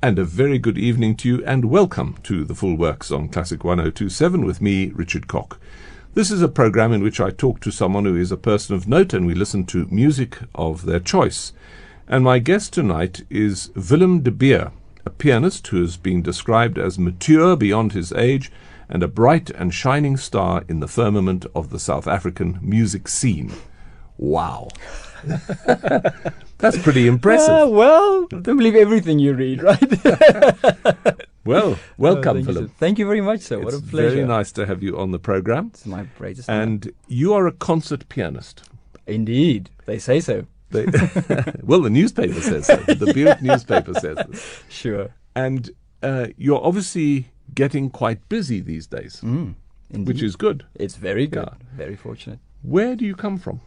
And 0.00 0.16
a 0.16 0.24
very 0.24 0.60
good 0.60 0.78
evening 0.78 1.16
to 1.16 1.28
you, 1.28 1.44
and 1.44 1.64
welcome 1.64 2.18
to 2.22 2.44
the 2.44 2.54
Full 2.54 2.76
Works 2.76 3.10
on 3.10 3.28
Classic 3.28 3.64
1027 3.64 4.44
with 4.44 4.62
me, 4.62 4.90
Richard 4.90 5.26
Cock. 5.26 5.58
This 6.14 6.30
is 6.30 6.40
a 6.40 6.46
program 6.46 6.92
in 6.92 7.02
which 7.02 7.18
I 7.18 7.30
talk 7.30 7.58
to 7.62 7.72
someone 7.72 8.04
who 8.04 8.14
is 8.14 8.30
a 8.30 8.36
person 8.36 8.76
of 8.76 8.86
note 8.86 9.12
and 9.12 9.26
we 9.26 9.34
listen 9.34 9.66
to 9.66 9.88
music 9.90 10.38
of 10.54 10.84
their 10.84 11.00
choice. 11.00 11.52
And 12.06 12.22
my 12.22 12.38
guest 12.38 12.72
tonight 12.72 13.24
is 13.28 13.72
Willem 13.74 14.20
de 14.20 14.30
Beer, 14.30 14.70
a 15.04 15.10
pianist 15.10 15.66
who 15.66 15.80
has 15.80 15.96
been 15.96 16.22
described 16.22 16.78
as 16.78 16.96
mature 16.96 17.56
beyond 17.56 17.92
his 17.92 18.12
age 18.12 18.52
and 18.88 19.02
a 19.02 19.08
bright 19.08 19.50
and 19.50 19.74
shining 19.74 20.16
star 20.16 20.62
in 20.68 20.78
the 20.78 20.86
firmament 20.86 21.44
of 21.56 21.70
the 21.70 21.80
South 21.80 22.06
African 22.06 22.60
music 22.62 23.08
scene. 23.08 23.52
Wow. 24.16 24.68
That's 26.58 26.78
pretty 26.78 27.06
impressive. 27.06 27.48
Uh, 27.50 27.68
well, 27.70 28.26
don't 28.26 28.56
believe 28.56 28.74
everything 28.74 29.18
you 29.18 29.34
read, 29.34 29.62
right? 29.62 29.80
well, 31.44 31.78
welcome, 31.96 32.36
thank 32.38 32.46
Philip. 32.46 32.62
You, 32.62 32.68
thank 32.78 32.98
you 32.98 33.06
very 33.06 33.20
much, 33.20 33.40
sir. 33.40 33.58
What 33.60 33.74
a 33.74 33.78
pleasure. 33.80 34.06
It's 34.06 34.14
very 34.14 34.24
nice 34.26 34.52
to 34.52 34.66
have 34.66 34.82
you 34.82 34.98
on 34.98 35.12
the 35.12 35.18
program. 35.18 35.68
It's 35.72 35.86
my 35.86 36.04
greatest. 36.18 36.48
And 36.50 36.90
you 37.06 37.32
are 37.34 37.46
a 37.46 37.52
concert 37.52 38.08
pianist. 38.08 38.68
Indeed, 39.06 39.70
they 39.86 39.98
say 39.98 40.20
so. 40.20 40.46
They, 40.70 40.84
well, 41.62 41.80
the 41.80 41.90
newspaper 41.90 42.40
says 42.40 42.66
so. 42.66 42.76
The 42.76 43.12
Buick 43.14 43.40
newspaper 43.40 43.94
says 43.94 44.18
this. 44.28 44.62
Sure. 44.68 45.08
And 45.34 45.70
uh, 46.02 46.26
you're 46.36 46.62
obviously 46.62 47.28
getting 47.54 47.88
quite 47.88 48.28
busy 48.28 48.60
these 48.60 48.86
days, 48.86 49.20
Mm, 49.24 49.54
which 50.04 50.22
is 50.22 50.36
good. 50.36 50.66
it's 50.74 50.96
very 50.96 51.26
good. 51.26 51.48
Yeah. 51.48 51.76
Very 51.76 51.96
fortunate. 51.96 52.40
Where 52.62 52.94
do 52.96 53.06
you 53.06 53.14
come 53.14 53.38
from? 53.38 53.60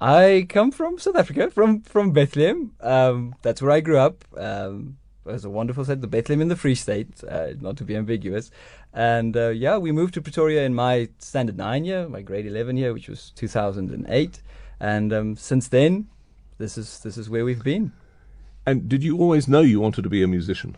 I 0.00 0.46
come 0.48 0.70
from 0.70 0.98
South 0.98 1.16
Africa, 1.16 1.50
from 1.50 1.80
from 1.82 2.12
Bethlehem. 2.12 2.72
Um, 2.80 3.34
that's 3.42 3.62
where 3.62 3.70
I 3.70 3.80
grew 3.80 3.98
up. 3.98 4.24
Um, 4.36 4.98
it 5.24 5.32
was 5.32 5.44
a 5.44 5.50
wonderful 5.50 5.84
set, 5.84 6.00
the 6.00 6.06
Bethlehem 6.06 6.40
in 6.40 6.48
the 6.48 6.56
Free 6.56 6.74
State, 6.74 7.24
uh, 7.24 7.48
not 7.60 7.76
to 7.78 7.84
be 7.84 7.96
ambiguous. 7.96 8.50
And 8.92 9.36
uh, 9.36 9.48
yeah, 9.48 9.78
we 9.78 9.92
moved 9.92 10.14
to 10.14 10.22
Pretoria 10.22 10.64
in 10.64 10.74
my 10.74 11.08
standard 11.18 11.56
nine 11.56 11.84
year, 11.84 12.08
my 12.08 12.22
grade 12.22 12.46
eleven 12.46 12.76
year, 12.76 12.92
which 12.92 13.08
was 13.08 13.30
2008. 13.36 14.42
And 14.78 15.12
um, 15.12 15.36
since 15.36 15.68
then, 15.68 16.08
this 16.58 16.76
is 16.76 17.00
this 17.00 17.16
is 17.16 17.30
where 17.30 17.44
we've 17.44 17.64
been. 17.64 17.92
And 18.66 18.88
did 18.88 19.02
you 19.02 19.18
always 19.18 19.48
know 19.48 19.60
you 19.60 19.80
wanted 19.80 20.02
to 20.02 20.10
be 20.10 20.22
a 20.22 20.28
musician? 20.28 20.76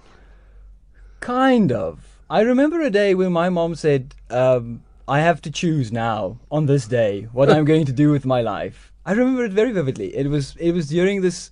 Kind 1.21 1.73
of. 1.73 2.21
I 2.31 2.43
remember 2.43 2.81
a 2.83 2.91
day 2.91 3.15
when 3.15 3.33
my 3.33 3.49
mom 3.49 3.75
said, 3.75 4.15
um, 4.29 4.83
I 5.09 5.21
have 5.21 5.41
to 5.43 5.51
choose 5.51 5.91
now, 5.91 6.39
on 6.51 6.67
this 6.67 6.87
day, 6.87 7.23
what 7.33 7.51
I'm 7.51 7.65
going 7.73 7.87
to 7.87 7.93
do 7.93 8.11
with 8.11 8.27
my 8.27 8.43
life. 8.43 8.93
I 9.09 9.13
remember 9.13 9.45
it 9.45 9.53
very 9.53 9.73
vividly. 9.73 10.09
It 10.15 10.29
was 10.29 10.55
it 10.57 10.73
was 10.73 10.89
during 10.89 11.23
this 11.23 11.51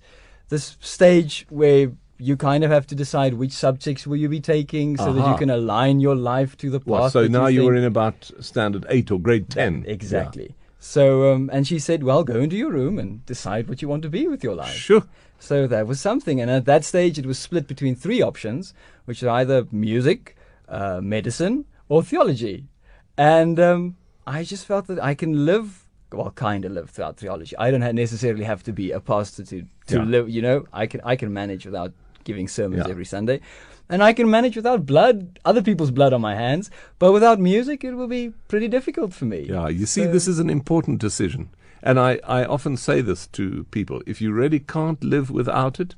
this 0.49 0.77
stage 0.79 1.45
where 1.49 1.91
you 2.19 2.37
kind 2.37 2.63
of 2.63 2.69
have 2.71 2.85
to 2.87 2.95
decide 2.95 3.33
which 3.33 3.51
subjects 3.51 4.05
will 4.07 4.17
you 4.17 4.29
be 4.29 4.39
taking 4.39 4.97
so 4.97 5.11
that 5.13 5.27
you 5.31 5.37
can 5.37 5.49
align 5.49 5.99
your 5.99 6.15
life 6.15 6.55
to 6.57 6.69
the 6.69 6.79
path. 6.79 6.87
Well, 6.87 7.09
so 7.09 7.27
now 7.27 7.47
you 7.47 7.61
you 7.61 7.67
were 7.67 7.75
in 7.75 7.83
about 7.83 8.29
standard 8.39 8.85
eight 8.89 9.09
or 9.11 9.19
grade 9.19 9.49
ten. 9.49 9.83
Exactly. 9.87 10.55
So, 10.79 11.33
um, 11.33 11.49
and 11.51 11.67
she 11.67 11.79
said, 11.79 12.03
well, 12.03 12.23
go 12.23 12.39
into 12.39 12.55
your 12.55 12.71
room 12.71 12.99
and 12.99 13.25
decide 13.25 13.67
what 13.67 13.81
you 13.81 13.87
want 13.87 14.03
to 14.03 14.09
be 14.09 14.27
with 14.27 14.43
your 14.43 14.55
life. 14.55 14.75
Sure. 14.75 15.03
So 15.39 15.65
that 15.67 15.87
was 15.87 15.99
something. 15.99 16.39
And 16.39 16.51
at 16.51 16.65
that 16.65 16.85
stage, 16.85 17.17
it 17.17 17.25
was 17.25 17.39
split 17.39 17.67
between 17.67 17.95
three 17.95 18.21
options, 18.21 18.73
which 19.05 19.23
are 19.23 19.29
either 19.29 19.67
music, 19.71 20.37
uh, 20.69 21.01
medicine, 21.01 21.65
or 21.89 22.03
theology. 22.03 22.65
And 23.17 23.59
um, 23.59 23.97
I 24.27 24.43
just 24.43 24.65
felt 24.65 24.85
that 24.87 25.03
I 25.03 25.15
can 25.15 25.45
live, 25.45 25.86
well, 26.11 26.31
kind 26.31 26.65
of 26.65 26.71
live 26.71 26.85
without 26.85 27.17
theology. 27.17 27.55
I 27.57 27.71
don't 27.71 27.95
necessarily 27.95 28.43
have 28.45 28.63
to 28.63 28.71
be 28.73 28.91
a 28.91 28.99
pastor 28.99 29.43
to, 29.43 29.61
to 29.87 29.95
Yeah. 29.97 30.03
live, 30.03 30.29
you 30.29 30.41
know, 30.41 30.65
I 30.73 30.87
can, 30.87 31.01
I 31.03 31.15
can 31.15 31.33
manage 31.33 31.65
without 31.65 31.91
giving 32.23 32.47
sermons 32.47 32.83
Yeah. 32.85 32.91
every 32.91 33.05
Sunday. 33.05 33.41
And 33.89 34.03
I 34.03 34.11
can 34.13 34.29
manage 34.29 34.55
without 34.57 34.85
blood, 34.85 35.39
other 35.45 35.61
people's 35.61 35.91
blood 35.91 36.11
on 36.13 36.19
my 36.21 36.35
hands. 36.35 36.69
But 36.99 37.13
without 37.13 37.39
music, 37.39 37.83
it 37.83 37.93
will 37.93 38.07
be 38.07 38.33
pretty 38.49 38.67
difficult 38.67 39.13
for 39.13 39.25
me. 39.25 39.47
Yeah, 39.49 39.67
you 39.69 39.85
see, 39.85 40.03
So- 40.03 40.11
this 40.11 40.27
is 40.27 40.39
an 40.39 40.49
important 40.49 40.99
decision. 40.99 41.49
And 41.83 41.99
I, 41.99 42.19
I 42.25 42.43
often 42.43 42.75
say 42.75 43.01
this 43.01 43.27
to 43.27 43.65
people 43.71 44.01
if 44.05 44.19
you 44.21 44.33
really 44.33 44.59
can't 44.59 45.01
live 45.03 45.29
without 45.29 45.79
it, 45.79 45.95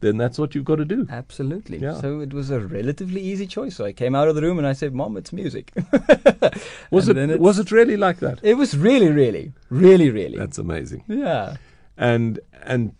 then 0.00 0.16
that's 0.16 0.38
what 0.38 0.54
you've 0.54 0.64
got 0.64 0.76
to 0.76 0.84
do. 0.84 1.06
Absolutely. 1.10 1.78
Yeah. 1.78 2.00
So 2.00 2.20
it 2.20 2.32
was 2.32 2.50
a 2.50 2.60
relatively 2.60 3.20
easy 3.20 3.46
choice. 3.46 3.76
So 3.76 3.84
I 3.84 3.92
came 3.92 4.14
out 4.14 4.28
of 4.28 4.34
the 4.34 4.42
room 4.42 4.58
and 4.58 4.66
I 4.66 4.72
said, 4.72 4.94
"Mom, 4.94 5.16
it's 5.16 5.32
music." 5.32 5.72
Was 6.90 7.08
And 7.08 7.30
it 7.30 7.40
was 7.40 7.58
it 7.58 7.70
really 7.70 7.96
like 7.96 8.18
that? 8.20 8.40
It 8.42 8.54
was 8.54 8.76
really, 8.76 9.10
really, 9.10 9.52
really, 9.68 10.10
really. 10.10 10.38
That's 10.38 10.58
amazing. 10.58 11.04
yeah, 11.08 11.56
And 11.96 12.40
and 12.62 12.92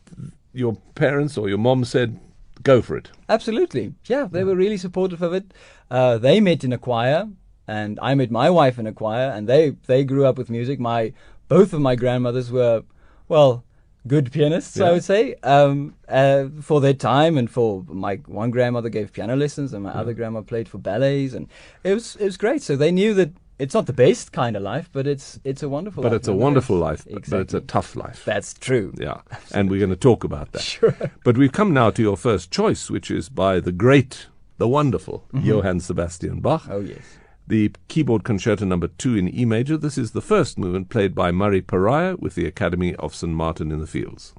your 0.52 0.74
parents 0.94 1.38
or 1.38 1.48
your 1.48 1.58
mom 1.58 1.84
said, 1.84 2.18
"Go 2.62 2.82
for 2.82 2.96
it." 2.96 3.10
absolutely. 3.28 3.94
Yeah, 4.06 4.26
they 4.30 4.44
were 4.44 4.56
really 4.56 4.76
supportive 4.76 5.22
of 5.22 5.32
it. 5.32 5.52
Uh, 5.90 6.18
they 6.18 6.40
met 6.40 6.64
in 6.64 6.72
a 6.72 6.78
choir, 6.78 7.28
and 7.66 7.98
I 8.02 8.14
met 8.14 8.30
my 8.30 8.50
wife 8.50 8.78
in 8.78 8.86
a 8.86 8.92
choir, 8.92 9.30
and 9.30 9.48
they 9.48 9.70
they 9.86 10.04
grew 10.04 10.26
up 10.26 10.36
with 10.38 10.50
music. 10.50 10.78
My 10.80 11.12
both 11.48 11.72
of 11.72 11.80
my 11.80 11.96
grandmothers 11.96 12.50
were, 12.52 12.82
well. 13.28 13.64
Good 14.06 14.32
pianists, 14.32 14.76
Yeah. 14.78 14.86
I 14.86 14.92
would 14.92 15.04
say, 15.04 15.34
um, 15.42 15.94
uh, 16.08 16.46
for 16.62 16.80
their 16.80 16.94
time, 16.94 17.36
and 17.36 17.50
for 17.50 17.84
my 17.86 18.16
one 18.26 18.50
grandmother 18.50 18.88
gave 18.88 19.12
piano 19.12 19.36
lessons, 19.36 19.74
and 19.74 19.84
my 19.84 19.90
other 19.90 20.14
grandma 20.14 20.40
played 20.40 20.68
for 20.68 20.78
ballets, 20.78 21.34
and 21.34 21.48
it 21.84 21.92
was 21.94 22.16
it 22.16 22.24
was 22.24 22.36
great. 22.38 22.62
So 22.62 22.76
they 22.76 22.90
knew 22.92 23.12
that 23.14 23.30
it's 23.58 23.74
not 23.74 23.84
the 23.84 23.92
best 23.92 24.32
kind 24.32 24.56
of 24.56 24.62
life, 24.62 24.88
but 24.90 25.06
it's 25.06 25.38
it's 25.44 25.62
a 25.62 25.68
wonderful. 25.68 26.02
But 26.02 26.12
life 26.12 26.20
it's 26.20 26.28
a 26.28 26.32
wonderful 26.32 26.76
life, 26.78 27.04
but- 27.12 27.28
but 27.28 27.40
it's 27.40 27.52
a 27.54 27.60
tough 27.60 27.94
life. 27.94 28.24
That's 28.24 28.54
true. 28.54 28.94
Yeah, 28.98 29.20
and 29.52 29.70
we're 29.70 29.80
going 29.80 29.90
to 29.90 29.96
talk 30.08 30.24
about 30.24 30.52
that. 30.52 30.62
Sure. 30.62 30.96
But 31.22 31.36
we've 31.36 31.52
come 31.52 31.74
now 31.74 31.90
to 31.90 32.00
your 32.02 32.16
first 32.16 32.50
choice, 32.50 32.88
which 32.90 33.10
is 33.10 33.28
by 33.28 33.60
the 33.60 33.72
great, 33.72 34.28
the 34.56 34.66
wonderful 34.68 35.24
Mm-hmm. 35.34 35.46
Johann 35.46 35.80
Sebastian 35.80 36.40
Bach. 36.40 36.66
Oh 36.70 36.80
yes. 36.80 37.18
The 37.50 37.72
keyboard 37.88 38.22
concerto 38.22 38.64
number 38.64 38.86
two 38.86 39.16
in 39.16 39.28
E 39.28 39.44
major. 39.44 39.76
This 39.76 39.98
is 39.98 40.12
the 40.12 40.22
first 40.22 40.56
movement 40.56 40.88
played 40.88 41.16
by 41.16 41.32
Murray 41.32 41.60
Perahia 41.60 42.16
with 42.16 42.36
the 42.36 42.46
Academy 42.46 42.94
of 42.94 43.12
St. 43.12 43.32
Martin 43.32 43.72
in 43.72 43.80
the 43.80 43.88
Fields. 43.88 44.32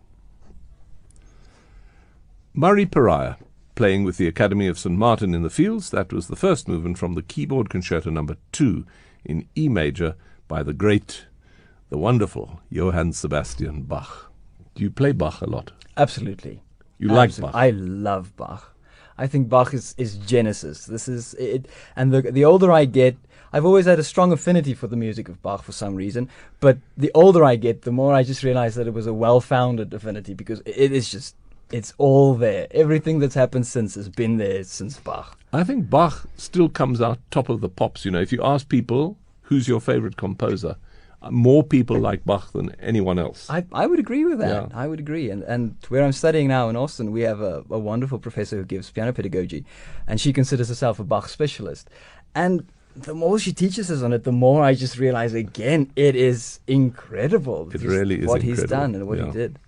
Murray 2.53 2.85
Perahia 2.85 3.35
playing 3.75 4.05
with 4.05 4.16
the 4.16 4.29
Academy 4.29 4.66
of 4.66 4.79
St. 4.79 4.97
Martin 4.97 5.35
in 5.35 5.44
the 5.44 5.50
Fields. 5.50 5.89
That 5.89 6.13
was 6.13 6.29
the 6.29 6.38
first 6.38 6.69
movement 6.69 6.97
from 6.97 7.16
the 7.16 7.21
keyboard 7.21 7.69
concerto 7.69 8.09
number 8.09 8.38
two 8.53 8.85
in 9.25 9.45
E 9.57 9.67
major 9.67 10.16
by 10.47 10.63
the 10.63 10.71
great, 10.71 11.25
the 11.89 11.97
wonderful 11.97 12.61
Johann 12.69 13.11
Sebastian 13.11 13.81
Bach. 13.81 14.31
Do 14.73 14.83
you 14.83 14.89
play 14.89 15.11
Bach 15.11 15.41
a 15.41 15.50
lot? 15.50 15.73
Absolutely. 15.97 16.63
You 16.97 17.09
like 17.09 17.35
Bach? 17.35 17.51
I 17.53 17.71
love 17.71 18.38
Bach. 18.38 18.70
I 19.21 19.27
think 19.27 19.49
Bach 19.49 19.71
is, 19.71 19.93
is 19.99 20.17
Genesis. 20.17 20.87
This 20.87 21.07
is 21.07 21.35
it. 21.35 21.67
And 21.95 22.11
the 22.11 22.21
the 22.23 22.43
older 22.43 22.71
I 22.71 22.85
get, 22.85 23.15
I've 23.53 23.65
always 23.65 23.85
had 23.85 23.99
a 23.99 24.03
strong 24.03 24.31
affinity 24.31 24.73
for 24.73 24.87
the 24.87 24.95
music 24.95 25.29
of 25.29 25.41
Bach 25.43 25.61
for 25.63 25.73
some 25.73 25.93
reason. 25.95 26.27
But 26.59 26.79
the 26.97 27.11
older 27.13 27.43
I 27.43 27.55
get, 27.55 27.83
the 27.83 27.91
more 27.91 28.15
I 28.15 28.23
just 28.23 28.41
realize 28.41 28.73
that 28.75 28.87
it 28.87 28.95
was 28.95 29.05
a 29.05 29.13
well-founded 29.13 29.93
affinity 29.93 30.33
because 30.33 30.61
it 30.65 30.91
is 30.91 31.11
just 31.11 31.35
it's 31.71 31.93
all 31.99 32.33
there. 32.33 32.67
Everything 32.71 33.19
that's 33.19 33.35
happened 33.35 33.67
since 33.67 33.93
has 33.93 34.09
been 34.09 34.37
there 34.37 34.63
since 34.63 34.99
Bach. 34.99 35.38
I 35.53 35.63
think 35.63 35.88
Bach 35.88 36.27
still 36.35 36.69
comes 36.69 36.99
out 36.99 37.19
top 37.29 37.47
of 37.47 37.61
the 37.61 37.69
pops. 37.69 38.03
You 38.03 38.11
know, 38.11 38.21
if 38.21 38.31
you 38.31 38.41
ask 38.43 38.67
people 38.67 39.17
who's 39.43 39.67
your 39.67 39.81
favorite 39.81 40.17
composer, 40.17 40.77
more 41.29 41.63
people 41.63 41.99
like 41.99 42.25
Bach 42.25 42.51
than 42.51 42.73
anyone 42.79 43.19
else. 43.19 43.47
I, 43.49 43.63
I 43.71 43.85
would 43.85 43.99
agree 43.99 44.25
with 44.25 44.39
that. 44.39 44.69
Yeah. 44.71 44.77
I 44.83 44.87
would 44.87 44.99
agree. 44.99 45.29
And 45.29 45.43
and 45.43 45.75
where 45.89 46.03
I'm 46.03 46.13
studying 46.13 46.47
now 46.47 46.69
in 46.69 46.75
Austin, 46.75 47.11
we 47.11 47.21
have 47.21 47.41
a, 47.41 47.63
a 47.69 47.77
wonderful 47.77 48.17
professor 48.19 48.57
who 48.57 48.65
gives 48.65 48.89
piano 48.89 49.13
pedagogy, 49.13 49.63
and 50.07 50.19
she 50.19 50.33
considers 50.33 50.69
herself 50.69 50.99
a 50.99 51.03
Bach 51.03 51.29
specialist. 51.29 51.89
And 52.33 52.65
the 52.95 53.13
more 53.13 53.37
she 53.39 53.53
teaches 53.53 53.91
us 53.91 54.01
on 54.01 54.13
it, 54.13 54.23
the 54.23 54.31
more 54.31 54.63
I 54.63 54.73
just 54.73 54.97
realize 54.97 55.33
again 55.33 55.91
it 55.95 56.15
is 56.15 56.59
incredible. 56.67 57.69
It 57.73 57.81
really 57.81 58.21
is 58.21 58.27
what 58.27 58.41
he's 58.41 58.63
done 58.63 58.95
and 58.95 59.07
what 59.07 59.19
Yeah. 59.19 59.25
he 59.27 59.31
did. 59.31 59.59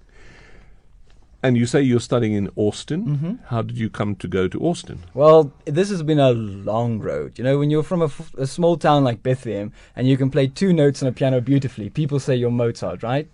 And 1.44 1.58
you 1.58 1.66
say 1.66 1.82
you're 1.82 2.00
studying 2.00 2.34
in 2.34 2.50
Austin. 2.56 3.06
Mm-hmm. 3.06 3.34
How 3.48 3.62
did 3.62 3.78
you 3.78 3.90
come 3.90 4.16
to 4.16 4.28
go 4.30 4.48
to 4.48 4.60
Austin? 4.62 5.00
Well, 5.14 5.52
this 5.66 5.90
has 5.90 6.02
been 6.02 6.20
a 6.20 6.32
long 6.32 7.00
road. 7.00 7.38
You 7.38 7.44
know, 7.44 7.60
when 7.60 7.70
you're 7.70 7.84
from 7.84 8.02
a, 8.02 8.06
f- 8.06 8.34
a 8.36 8.48
small 8.48 8.78
town 8.78 9.04
like 9.04 9.22
Bethlehem 9.22 9.74
and 9.96 10.08
you 10.08 10.16
can 10.16 10.32
play 10.32 10.48
two 10.48 10.72
notes 10.72 11.04
on 11.04 11.10
a 11.10 11.12
piano 11.12 11.42
beautifully, 11.42 11.90
people 11.90 12.20
say 12.20 12.36
you're 12.36 12.50
Mozart, 12.50 13.04
right? 13.04 13.30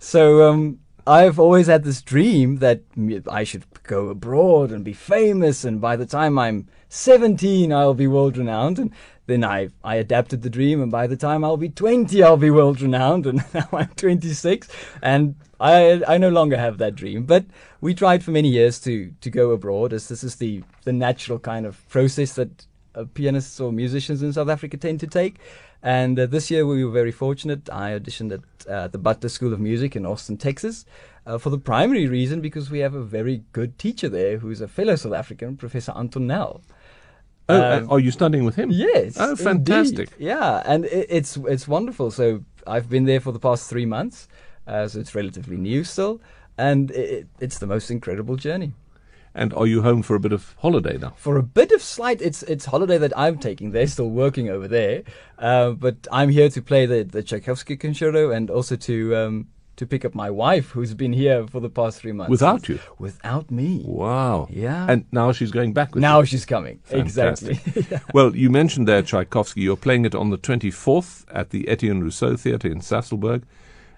So 0.00 0.50
um, 0.50 0.80
I've 1.06 1.38
always 1.38 1.68
had 1.68 1.84
this 1.84 2.02
dream 2.02 2.56
that 2.56 2.82
I 3.30 3.44
should 3.44 3.64
go 3.84 4.08
abroad 4.08 4.72
and 4.72 4.84
be 4.84 4.92
famous, 4.92 5.64
and 5.64 5.80
by 5.80 5.96
the 5.96 6.06
time 6.06 6.38
I'm 6.38 6.68
17, 6.88 7.72
I'll 7.72 7.94
be 7.94 8.06
world 8.06 8.36
renowned. 8.36 8.78
And 8.78 8.92
then 9.26 9.44
I 9.44 9.68
I 9.84 9.96
adapted 9.96 10.42
the 10.42 10.50
dream, 10.50 10.82
and 10.82 10.90
by 10.90 11.06
the 11.06 11.16
time 11.16 11.44
I'll 11.44 11.56
be 11.56 11.68
20, 11.68 12.22
I'll 12.22 12.36
be 12.36 12.50
world 12.50 12.80
renowned. 12.80 13.26
And 13.26 13.44
now 13.54 13.68
I'm 13.72 13.88
26, 13.88 14.68
and 15.02 15.34
I 15.60 16.02
I 16.06 16.18
no 16.18 16.28
longer 16.28 16.56
have 16.56 16.78
that 16.78 16.94
dream. 16.94 17.24
But 17.24 17.44
we 17.80 17.94
tried 17.94 18.24
for 18.24 18.30
many 18.30 18.48
years 18.48 18.80
to 18.80 19.12
to 19.20 19.30
go 19.30 19.50
abroad, 19.50 19.92
as 19.92 20.08
this 20.08 20.24
is 20.24 20.36
the 20.36 20.62
the 20.84 20.92
natural 20.92 21.38
kind 21.38 21.66
of 21.66 21.88
process 21.88 22.34
that 22.34 22.66
uh, 22.94 23.04
pianists 23.14 23.60
or 23.60 23.72
musicians 23.72 24.22
in 24.22 24.32
South 24.32 24.48
Africa 24.48 24.76
tend 24.76 25.00
to 25.00 25.06
take. 25.06 25.36
And 25.84 26.18
uh, 26.18 26.26
this 26.26 26.48
year 26.48 26.64
we 26.64 26.84
were 26.84 26.92
very 26.92 27.10
fortunate. 27.10 27.68
I 27.70 27.98
auditioned 27.98 28.32
at 28.32 28.70
uh, 28.70 28.86
the 28.86 28.98
Butler 28.98 29.28
School 29.28 29.52
of 29.52 29.58
Music 29.58 29.96
in 29.96 30.06
Austin, 30.06 30.36
Texas, 30.36 30.84
Uh, 31.24 31.38
for 31.38 31.50
the 31.50 31.58
primary 31.58 32.08
reason, 32.08 32.40
because 32.40 32.68
we 32.68 32.80
have 32.80 32.94
a 32.94 33.02
very 33.02 33.44
good 33.52 33.78
teacher 33.78 34.08
there 34.08 34.38
who's 34.38 34.60
a 34.60 34.66
fellow 34.66 34.96
South 34.96 35.12
African, 35.12 35.56
Professor 35.56 35.92
Anton 35.96 36.26
Nel. 36.26 36.62
Oh, 37.48 37.60
Um, 37.60 37.84
uh, 37.88 37.92
are 37.94 38.00
you 38.00 38.10
studying 38.10 38.44
with 38.44 38.56
him? 38.56 38.70
Yes. 38.70 39.16
Oh, 39.18 39.30
indeed. 39.30 39.44
fantastic. 39.44 40.08
Yeah, 40.18 40.62
and 40.64 40.84
it, 40.84 41.06
it's 41.10 41.36
it's 41.36 41.66
wonderful. 41.68 42.10
So 42.10 42.44
I've 42.66 42.88
been 42.88 43.04
there 43.04 43.20
for 43.20 43.32
the 43.32 43.40
past 43.40 43.68
three 43.68 43.86
months, 43.86 44.28
uh, 44.66 44.86
so 44.88 45.00
it's 45.00 45.14
relatively 45.14 45.56
new 45.56 45.84
still, 45.84 46.20
and 46.56 46.90
it, 46.92 47.26
it's 47.40 47.58
the 47.58 47.66
most 47.66 47.90
incredible 47.90 48.36
journey. 48.36 48.72
And 49.34 49.54
are 49.54 49.66
you 49.66 49.80
home 49.82 50.02
for 50.02 50.14
a 50.14 50.20
bit 50.20 50.32
of 50.32 50.54
holiday 50.58 50.98
now? 50.98 51.14
For 51.16 51.36
a 51.38 51.42
bit 51.42 51.72
of 51.72 51.82
slight, 51.82 52.20
it's 52.22 52.42
it's 52.44 52.66
holiday 52.66 52.98
that 52.98 53.12
I'm 53.18 53.38
taking. 53.38 53.72
They're 53.72 53.86
still 53.86 54.10
working 54.10 54.48
over 54.50 54.68
there, 54.68 55.02
uh, 55.38 55.70
but 55.70 56.06
I'm 56.12 56.28
here 56.28 56.50
to 56.50 56.62
play 56.62 56.86
the 56.86 57.02
the 57.02 57.22
Tchaikovsky 57.22 57.76
concerto 57.76 58.30
and 58.30 58.50
also 58.50 58.76
to. 58.76 59.16
Um, 59.16 59.46
to 59.76 59.86
pick 59.86 60.04
up 60.04 60.14
my 60.14 60.30
wife, 60.30 60.70
who's 60.70 60.92
been 60.94 61.12
here 61.12 61.46
for 61.46 61.58
the 61.60 61.70
past 61.70 62.00
three 62.00 62.12
months. 62.12 62.30
Without 62.30 62.68
you? 62.68 62.78
Without 62.98 63.50
me. 63.50 63.82
Wow. 63.86 64.46
Yeah. 64.50 64.86
And 64.88 65.06
now 65.12 65.32
she's 65.32 65.50
going 65.50 65.72
back 65.72 65.94
with 65.94 66.02
now 66.02 66.20
you. 66.20 66.26
she's 66.26 66.44
coming. 66.44 66.80
Fantastic. 66.84 67.58
Exactly. 67.66 67.98
Well, 68.14 68.36
you 68.36 68.50
mentioned 68.50 68.86
there 68.86 69.02
Tchaikovsky. 69.02 69.62
You're 69.62 69.76
playing 69.76 70.04
it 70.04 70.14
on 70.14 70.30
the 70.30 70.38
24th 70.38 71.24
at 71.32 71.50
the 71.50 71.68
Etienne 71.68 72.02
Rousseau 72.02 72.36
Theatre 72.36 72.68
in 72.68 72.80
Sasolburg 72.80 73.44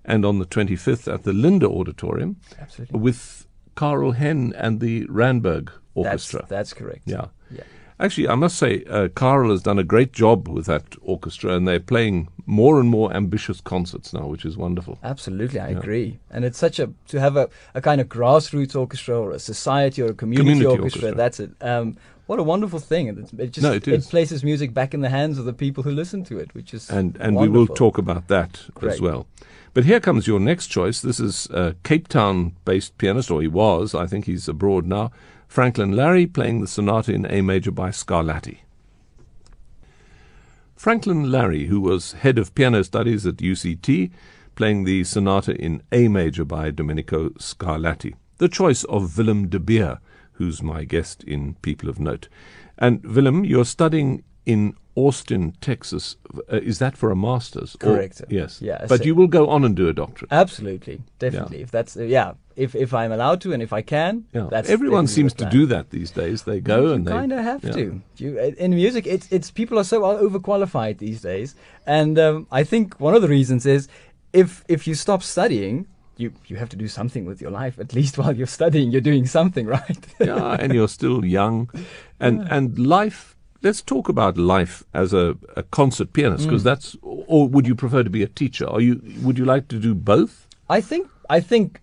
and 0.04 0.24
on 0.24 0.38
the 0.38 0.46
25th 0.46 1.12
at 1.12 1.24
the 1.24 1.32
Linde 1.32 1.64
Auditorium 1.64 2.36
Absolutely. 2.60 3.00
with 3.00 3.46
Karl 3.74 4.12
Henn 4.12 4.52
and 4.56 4.78
the 4.80 5.06
Randburg 5.06 5.66
That's, 5.66 5.74
Orchestra. 5.96 6.46
that's 6.48 6.72
correct. 6.72 7.02
yeah. 7.06 7.26
Yeah. 7.50 7.62
Actually, 8.04 8.28
I 8.28 8.34
must 8.34 8.58
say, 8.58 8.84
uh, 8.84 9.08
Karl 9.08 9.50
has 9.50 9.62
done 9.62 9.78
a 9.78 9.82
great 9.82 10.12
job 10.12 10.46
with 10.46 10.66
that 10.66 10.84
orchestra, 11.00 11.54
and 11.54 11.66
they're 11.66 11.80
playing 11.80 12.28
more 12.44 12.78
and 12.78 12.90
more 12.90 13.10
ambitious 13.14 13.62
concerts 13.62 14.12
now, 14.12 14.26
which 14.26 14.44
is 14.44 14.58
wonderful. 14.58 14.98
Absolutely, 15.02 15.58
I 15.58 15.68
agree. 15.68 16.18
And 16.30 16.44
it's 16.44 16.58
such 16.58 16.78
a 16.78 16.92
to 17.08 17.18
have 17.18 17.38
a, 17.38 17.48
a 17.74 17.80
kind 17.80 18.02
of 18.02 18.08
grassroots 18.10 18.76
orchestra 18.76 19.18
or 19.18 19.30
a 19.30 19.38
society 19.38 20.02
or 20.02 20.10
a 20.10 20.14
community, 20.14 20.50
Community 20.50 20.66
orchestra, 20.66 21.08
orchestra. 21.08 21.16
That's 21.16 21.40
it. 21.40 21.52
Um, 21.62 21.96
what 22.26 22.38
a 22.38 22.42
wonderful 22.42 22.78
thing! 22.78 23.08
It, 23.08 23.40
it 23.40 23.50
just 23.52 23.62
No, 23.62 23.72
it 23.72 23.88
is. 23.88 24.06
places 24.06 24.44
music 24.44 24.74
back 24.74 24.92
in 24.92 25.00
the 25.00 25.08
hands 25.08 25.38
of 25.38 25.46
the 25.46 25.54
people 25.54 25.82
who 25.82 25.90
listen 25.90 26.24
to 26.24 26.38
it, 26.38 26.54
which 26.54 26.74
is 26.74 26.90
and 26.90 27.16
and 27.16 27.36
we 27.36 27.48
will 27.48 27.66
talk 27.66 27.96
about 27.96 28.28
that 28.28 28.64
as 28.82 29.00
well. 29.00 29.26
But 29.72 29.84
here 29.86 29.98
comes 29.98 30.26
your 30.26 30.40
next 30.40 30.66
choice. 30.66 31.00
This 31.00 31.18
is 31.18 31.46
a 31.50 31.74
Cape 31.82 32.06
Town-based 32.08 32.96
pianist, 32.98 33.30
or 33.30 33.40
he 33.40 33.48
was. 33.48 33.94
I 33.94 34.06
think 34.06 34.26
he's 34.26 34.46
abroad 34.46 34.86
now. 34.86 35.10
Franklin 35.48 35.92
Larey 35.92 36.26
playing 36.26 36.60
the 36.60 36.66
sonata 36.66 37.12
in 37.12 37.26
A 37.26 37.40
major 37.40 37.70
by 37.70 37.90
Scarlatti. 37.90 38.58
Franklin 40.74 41.30
Larey, 41.30 41.66
who 41.66 41.80
was 41.80 42.12
head 42.12 42.38
of 42.38 42.54
piano 42.54 42.82
studies 42.82 43.26
at 43.26 43.36
UCT, 43.36 44.10
playing 44.54 44.84
the 44.84 45.04
sonata 45.04 45.54
in 45.54 45.82
A 45.92 46.08
major 46.08 46.44
by 46.44 46.70
Domenico 46.70 47.30
Scarlatti. 47.30 48.14
The 48.38 48.48
choice 48.48 48.84
of 48.84 49.16
Willem 49.16 49.48
de 49.48 49.58
Beer, 49.58 50.00
who's 50.32 50.62
my 50.62 50.84
guest 50.84 51.22
in 51.24 51.54
People 51.62 51.88
of 51.88 52.00
Note. 52.00 52.28
And 52.76 53.04
Willem, 53.04 53.44
you're 53.44 53.64
studying 53.64 54.24
in 54.46 54.74
Austin, 54.96 55.52
Texas. 55.60 56.16
Uh, 56.52 56.56
is 56.62 56.78
that 56.78 56.96
for 56.96 57.10
a 57.10 57.16
master's? 57.16 57.74
Or- 57.76 57.78
Correct. 57.78 58.22
yes. 58.28 58.62
Yeah, 58.62 58.86
But 58.88 58.98
so- 58.98 59.04
you 59.04 59.14
will 59.14 59.26
go 59.26 59.48
on 59.48 59.64
and 59.64 59.74
do 59.74 59.88
a 59.88 59.92
doctorate. 59.92 60.32
Absolutely, 60.32 61.00
definitely. 61.18 61.62
If 61.62 61.70
that's 61.70 61.96
uh, 61.96 62.02
yeah, 62.04 62.34
if 62.56 62.74
if 62.76 62.94
I'm 62.94 63.10
allowed 63.10 63.40
to 63.40 63.52
and 63.52 63.62
if 63.62 63.72
I 63.72 63.82
can, 63.82 64.24
Yeah. 64.32 64.46
that's 64.50 64.68
Everyone 64.70 65.06
seems 65.08 65.32
to 65.34 65.44
do 65.46 65.66
that 65.66 65.90
these 65.90 66.12
days. 66.12 66.44
They 66.44 66.60
go 66.60 66.86
you 66.86 66.92
and 66.92 67.06
they 67.06 67.10
kind 67.12 67.32
of 67.32 67.40
have 67.44 67.64
yeah. 67.64 67.72
to. 67.72 68.00
You 68.18 68.38
uh, 68.38 68.64
in 68.64 68.74
music, 68.74 69.06
it's 69.06 69.26
it's 69.32 69.50
people 69.50 69.78
are 69.78 69.84
so 69.84 70.02
overqualified 70.02 70.98
these 70.98 71.20
days, 71.22 71.54
and 71.86 72.18
um, 72.18 72.46
I 72.52 72.64
think 72.64 73.00
one 73.00 73.14
of 73.16 73.22
the 73.22 73.28
reasons 73.28 73.66
is 73.66 73.88
if 74.32 74.64
if 74.68 74.86
you 74.86 74.94
stop 74.94 75.22
studying, 75.22 75.86
you 76.16 76.32
you 76.46 76.56
have 76.56 76.68
to 76.68 76.76
do 76.76 76.86
something 76.88 77.24
with 77.26 77.40
your 77.40 77.50
life. 77.50 77.80
At 77.80 77.92
least 77.94 78.16
while 78.18 78.36
you're 78.36 78.46
studying, 78.46 78.92
you're 78.92 79.00
doing 79.12 79.26
something, 79.26 79.66
right? 79.66 80.06
yeah, 80.20 80.56
and 80.60 80.72
you're 80.72 80.88
still 80.88 81.24
young, 81.24 81.68
and 82.20 82.46
and 82.50 82.78
life. 82.78 83.33
Let's 83.64 83.82
talk 83.82 84.08
about 84.08 84.36
life 84.36 84.84
as 84.92 85.12
a, 85.14 85.36
a 85.56 85.62
concert 85.62 86.12
pianist, 86.12 86.44
Mm. 86.44 86.48
because 86.50 86.64
that's. 86.64 86.96
Or 87.02 87.48
would 87.48 87.66
you 87.66 87.74
prefer 87.74 88.02
to 88.02 88.10
be 88.10 88.22
a 88.22 88.28
teacher? 88.28 88.68
Are 88.68 88.80
you? 88.80 89.00
Would 89.22 89.38
you 89.38 89.46
like 89.46 89.68
to 89.68 89.78
do 89.78 89.94
both? 89.94 90.46
I 90.68 90.80
think 90.82 91.08
I 91.30 91.40
think 91.40 91.80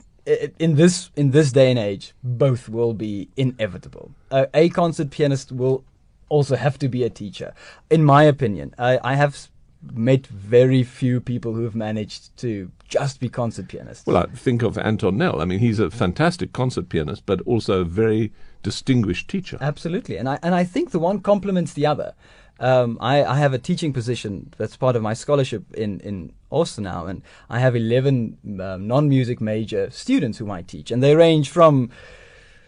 in 0.60 0.76
this 0.76 1.10
in 1.16 1.32
this 1.32 1.52
day 1.52 1.70
and 1.72 1.80
age, 1.80 2.14
both 2.24 2.70
will 2.70 2.94
be 2.94 3.28
inevitable. 3.36 4.12
Uh, 4.30 4.46
a 4.54 4.70
concert 4.70 5.10
pianist 5.10 5.52
will 5.52 5.84
also 6.30 6.56
have 6.56 6.78
to 6.80 6.88
be 6.88 7.04
a 7.04 7.10
teacher, 7.10 7.54
in 7.90 8.04
my 8.06 8.24
opinion. 8.24 8.74
I, 8.78 9.00
I 9.04 9.16
have 9.16 9.50
met 9.94 10.28
very 10.28 10.84
few 10.84 11.20
people 11.20 11.54
who 11.54 11.64
have 11.64 11.76
managed 11.76 12.38
to 12.38 12.72
just 12.88 13.20
be 13.20 13.28
concert 13.30 13.68
pianists. 13.68 14.06
Well, 14.06 14.18
I 14.18 14.28
think 14.28 14.62
of 14.62 14.78
Anton 14.78 15.18
Nel. 15.18 15.42
I 15.42 15.46
mean, 15.46 15.60
he's 15.60 15.80
a 15.80 15.90
fantastic 15.90 16.54
concert 16.54 16.88
pianist, 16.90 17.26
but 17.26 17.42
also 17.42 17.82
a 17.82 17.84
very 17.86 18.32
distinguished 18.64 19.30
teacher. 19.30 19.58
Absolutely, 19.62 20.18
and 20.18 20.28
I 20.30 20.40
and 20.42 20.56
I 20.56 20.64
think 20.64 20.92
the 20.92 21.00
one 21.00 21.20
complements 21.20 21.74
the 21.74 21.86
other. 21.86 22.14
Um, 22.60 23.00
I, 23.02 23.24
I 23.24 23.38
have 23.38 23.54
a 23.54 23.58
teaching 23.58 23.92
position 23.92 24.54
that's 24.58 24.78
part 24.78 24.96
of 24.96 25.02
my 25.02 25.16
scholarship 25.16 25.64
in, 25.74 26.00
in 26.02 26.32
Austin 26.52 26.84
now, 26.84 27.08
and 27.08 27.24
I 27.50 27.58
have 27.58 27.76
11 27.76 28.38
um, 28.62 28.88
non 28.88 29.10
music 29.10 29.42
major 29.42 29.90
students 29.90 30.38
whom 30.38 30.52
I 30.52 30.62
teach, 30.62 30.92
and 30.92 31.02
they 31.02 31.16
range 31.16 31.50
from 31.50 31.90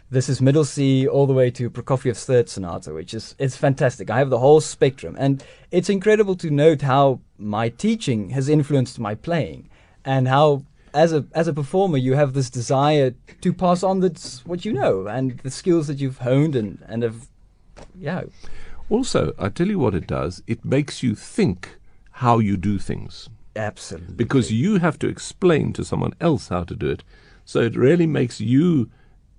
this 0.10 0.30
is 0.30 0.42
middle 0.42 0.66
C 0.66 1.08
all 1.08 1.28
the 1.28 1.34
way 1.34 1.52
to 1.52 1.70
Prokofiev's 1.70 2.26
third 2.26 2.50
sonata, 2.50 2.94
which 2.94 3.14
is 3.14 3.36
it's 3.38 3.56
fantastic. 3.56 4.10
I 4.10 4.18
have 4.18 4.30
the 4.32 4.40
whole 4.40 4.62
spectrum, 4.62 5.16
and 5.20 5.44
it's 5.70 5.90
incredible 5.90 6.36
to 6.38 6.50
note 6.50 6.82
how 6.82 7.20
my 7.38 7.70
teaching 7.70 8.32
has 8.32 8.50
influenced 8.50 9.00
my 9.00 9.14
playing, 9.16 9.70
and 10.04 10.28
how 10.28 10.66
as 10.94 11.14
a 11.14 11.26
as 11.34 11.48
a 11.48 11.54
performer 11.54 11.98
you 11.98 12.14
have 12.14 12.34
this 12.34 12.50
desire 12.50 13.14
to 13.42 13.54
pass 13.54 13.84
on 13.84 14.00
that's 14.00 14.46
what 14.46 14.64
you 14.66 14.74
know 14.74 15.08
and 15.08 15.40
the 15.40 15.52
skills 15.52 15.88
that 15.88 16.00
you've 16.00 16.20
honed 16.20 16.56
and 16.56 16.84
and 16.88 17.04
have 17.04 17.28
yeah 18.00 18.24
Also, 18.90 19.34
I 19.40 19.50
tell 19.50 19.68
you 19.68 19.80
what 19.80 19.96
it 19.96 20.08
does. 20.08 20.44
It 20.46 20.64
makes 20.66 21.02
you 21.02 21.16
think 21.16 21.80
how 22.12 22.40
you 22.40 22.58
do 22.58 22.78
things. 22.78 23.30
absolutely 23.56 24.16
because 24.16 24.52
you 24.52 24.80
have 24.80 24.98
to 25.00 25.08
explain 25.08 25.74
to 25.74 25.84
someone 25.84 26.14
else 26.20 26.50
how 26.50 26.64
to 26.64 26.76
do 26.76 26.90
it. 26.90 27.04
So 27.46 27.60
it 27.60 27.76
really 27.76 28.08
makes 28.08 28.40
you 28.42 28.90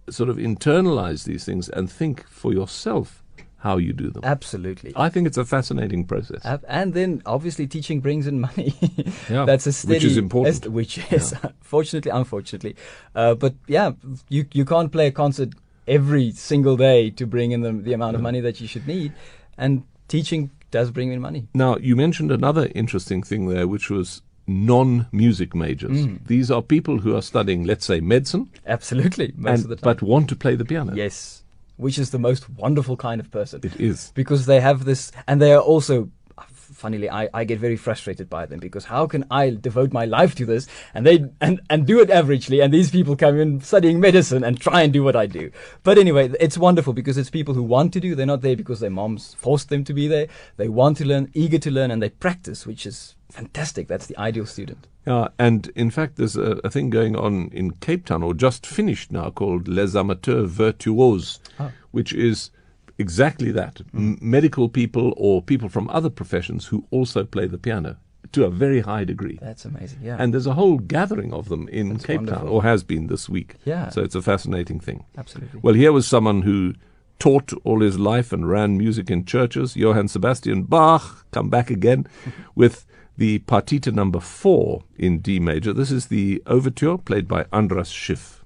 sort 0.08 0.30
of 0.30 0.36
internalize 0.36 1.24
these 1.24 1.44
things 1.44 1.68
and 1.68 1.90
think 1.90 2.26
for 2.28 2.52
yourself 2.52 3.23
how 3.64 3.76
you 3.78 3.92
do 3.92 4.10
them. 4.14 4.22
absolutely 4.24 4.92
I 4.94 5.08
think 5.12 5.26
it's 5.26 5.38
a 5.38 5.44
fascinating 5.44 6.04
process. 6.12 6.42
And 6.68 6.92
then 6.94 7.22
obviously 7.34 7.66
teaching 7.66 8.00
brings 8.06 8.26
in 8.26 8.40
money. 8.48 8.70
Yeah, 9.34 9.44
that's 9.50 9.66
a 9.66 9.72
steady, 9.72 9.94
which 9.96 10.04
is 10.04 10.16
important. 10.16 10.54
est- 10.54 10.70
which 10.78 10.94
is 11.12 11.34
fortunately, 11.72 12.10
unfortunately, 12.20 12.74
uh, 13.14 13.34
but 13.34 13.54
yeah, 13.66 13.92
you 14.28 14.44
you 14.58 14.64
can't 14.72 14.90
play 14.96 15.06
a 15.08 15.12
concert 15.22 15.50
every 15.86 16.30
single 16.32 16.76
day 16.76 17.10
to 17.18 17.26
bring 17.26 17.52
in 17.52 17.60
the 17.66 17.72
the 17.72 17.92
amount 17.98 18.14
of 18.16 18.22
money 18.22 18.40
that 18.40 18.60
you 18.60 18.68
should 18.68 18.86
need, 18.86 19.12
and 19.56 19.82
teaching 20.08 20.50
does 20.70 20.90
bring 20.90 21.12
in 21.12 21.20
money. 21.20 21.42
Now, 21.54 21.76
you 21.88 21.94
mentioned 21.96 22.30
another 22.32 22.68
interesting 22.74 23.22
thing 23.22 23.48
there, 23.48 23.66
which 23.68 23.88
was 23.90 24.22
non 24.46 25.06
music 25.12 25.54
majors. 25.54 25.98
Mm. 26.06 26.18
These 26.26 26.50
are 26.50 26.62
people 26.62 26.98
who 26.98 27.14
are 27.16 27.22
studying, 27.22 27.64
let's 27.64 27.86
say, 27.86 28.00
medicine, 28.00 28.50
Absolutely, 28.66 29.32
most 29.36 29.50
and, 29.52 29.62
of 29.64 29.68
the 29.70 29.76
time. 29.76 29.94
but 29.94 30.02
want 30.02 30.28
to 30.28 30.36
play 30.36 30.54
the 30.56 30.64
piano. 30.64 30.92
yes, 30.94 31.43
which 31.76 31.98
is 31.98 32.10
the 32.10 32.18
most 32.18 32.48
wonderful 32.50 32.96
kind 32.96 33.20
of 33.20 33.30
person. 33.30 33.60
It 33.62 33.80
is. 33.80 34.12
because 34.14 34.46
they 34.46 34.60
have 34.60 34.84
this, 34.84 35.12
and 35.26 35.40
they 35.40 35.52
are 35.52 35.60
also. 35.60 36.10
Funnily, 36.54 37.08
I, 37.08 37.28
I 37.32 37.44
get 37.44 37.60
very 37.60 37.76
frustrated 37.76 38.28
by 38.28 38.46
them 38.46 38.58
because 38.58 38.86
how 38.86 39.06
can 39.06 39.24
I 39.30 39.50
devote 39.50 39.92
my 39.92 40.06
life 40.06 40.34
to 40.36 40.44
this 40.44 40.66
and 40.92 41.06
they 41.06 41.26
and, 41.40 41.60
and 41.70 41.86
do 41.86 42.00
it 42.00 42.08
averagely 42.08 42.64
and 42.64 42.74
these 42.74 42.90
people 42.90 43.14
come 43.14 43.38
in 43.38 43.60
studying 43.60 44.00
medicine 44.00 44.42
and 44.42 44.58
try 44.58 44.82
and 44.82 44.92
do 44.92 45.04
what 45.04 45.14
I 45.14 45.26
do. 45.26 45.52
But 45.84 45.98
anyway, 45.98 46.32
it's 46.40 46.58
wonderful 46.58 46.92
because 46.92 47.16
it's 47.16 47.30
people 47.30 47.54
who 47.54 47.62
want 47.62 47.92
to 47.92 48.00
do. 48.00 48.14
They're 48.16 48.26
not 48.26 48.40
there 48.40 48.56
because 48.56 48.80
their 48.80 48.90
moms 48.90 49.34
forced 49.34 49.68
them 49.68 49.84
to 49.84 49.94
be 49.94 50.08
there. 50.08 50.26
They 50.56 50.68
want 50.68 50.96
to 50.96 51.04
learn, 51.04 51.30
eager 51.32 51.58
to 51.58 51.70
learn, 51.70 51.92
and 51.92 52.02
they 52.02 52.10
practice, 52.10 52.66
which 52.66 52.86
is 52.86 53.14
fantastic. 53.34 53.88
That's 53.88 54.06
the 54.06 54.16
ideal 54.18 54.46
student. 54.46 54.86
Yeah, 55.06 55.28
and 55.38 55.70
in 55.74 55.90
fact, 55.90 56.16
there's 56.16 56.36
a, 56.36 56.58
a 56.64 56.70
thing 56.70 56.88
going 56.90 57.14
on 57.16 57.48
in 57.52 57.72
Cape 57.72 58.06
Town, 58.06 58.22
or 58.22 58.32
just 58.34 58.66
finished 58.66 59.12
now, 59.12 59.30
called 59.30 59.68
Les 59.68 59.94
Amateurs 59.94 60.50
Virtuoses, 60.50 61.40
Ah. 61.58 61.70
which 61.90 62.12
is 62.12 62.50
exactly 62.98 63.50
that 63.52 63.80
M- 63.92 64.18
medical 64.20 64.68
people 64.68 65.12
or 65.16 65.42
people 65.42 65.68
from 65.68 65.88
other 65.90 66.10
professions 66.10 66.66
who 66.66 66.84
also 66.90 67.24
play 67.24 67.46
the 67.46 67.58
piano 67.58 67.96
to 68.32 68.44
a 68.44 68.50
very 68.50 68.80
high 68.80 69.04
degree. 69.04 69.38
That's 69.42 69.64
amazing. 69.64 69.98
Yeah, 70.02 70.16
And 70.18 70.32
there's 70.32 70.46
a 70.46 70.54
whole 70.54 70.78
gathering 70.78 71.32
of 71.34 71.48
them 71.48 71.68
in 71.68 71.90
That's 71.90 72.06
Cape 72.06 72.26
Town, 72.26 72.48
or 72.48 72.62
has 72.62 72.82
been 72.82 73.08
this 73.08 73.28
week. 73.28 73.56
Yeah. 73.64 73.90
So 73.90 74.02
it's 74.02 74.14
a 74.14 74.22
fascinating 74.22 74.80
thing. 74.80 75.04
absolutely. 75.18 75.60
Well, 75.62 75.74
here 75.74 75.92
was 75.92 76.06
someone 76.06 76.42
who 76.42 76.74
taught 77.18 77.52
all 77.64 77.80
his 77.80 77.98
life 77.98 78.32
and 78.32 78.48
ran 78.48 78.76
music 78.78 79.10
in 79.10 79.24
churches, 79.24 79.76
Johann 79.76 80.08
Sebastian 80.08 80.62
Bach, 80.64 81.26
come 81.30 81.48
back 81.50 81.70
again 81.70 82.06
with 82.56 82.86
the 83.16 83.38
Partita 83.40 83.92
number 83.92 84.20
four 84.20 84.82
in 84.96 85.18
D 85.18 85.38
major. 85.38 85.72
This 85.72 85.90
is 85.90 86.06
the 86.06 86.42
overture 86.46 86.98
played 86.98 87.28
by 87.28 87.46
Andras 87.52 87.88
Schiff. 87.88 88.44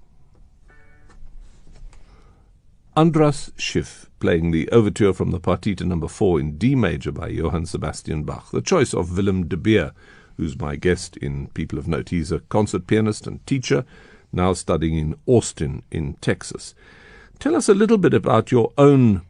Andras 2.96 3.52
Schiff 3.56 4.10
playing 4.20 4.50
the 4.50 4.68
overture 4.70 5.12
from 5.12 5.30
the 5.30 5.40
Partita 5.40 5.82
number 5.82 6.08
four 6.08 6.40
in 6.40 6.58
D 6.58 6.74
major 6.74 7.12
by 7.12 7.28
Johann 7.28 7.66
Sebastian 7.66 8.24
Bach. 8.24 8.50
The 8.50 8.60
choice 8.60 8.92
of 8.92 9.16
Willem 9.16 9.46
de 9.46 9.56
Beer, 9.56 9.92
who's 10.36 10.58
my 10.58 10.76
guest 10.76 11.16
in 11.16 11.48
People 11.48 11.78
of 11.78 11.88
Note. 11.88 12.10
He's 12.10 12.32
a 12.32 12.40
concert 12.40 12.86
pianist 12.86 13.26
and 13.26 13.44
teacher 13.46 13.84
now 14.32 14.52
studying 14.52 14.96
in 14.98 15.16
Austin, 15.26 15.82
in 15.90 16.14
Texas. 16.14 16.74
Tell 17.38 17.54
us 17.54 17.68
a 17.68 17.74
little 17.74 17.98
bit 17.98 18.14
about 18.14 18.50
your 18.50 18.72
own 18.76 19.22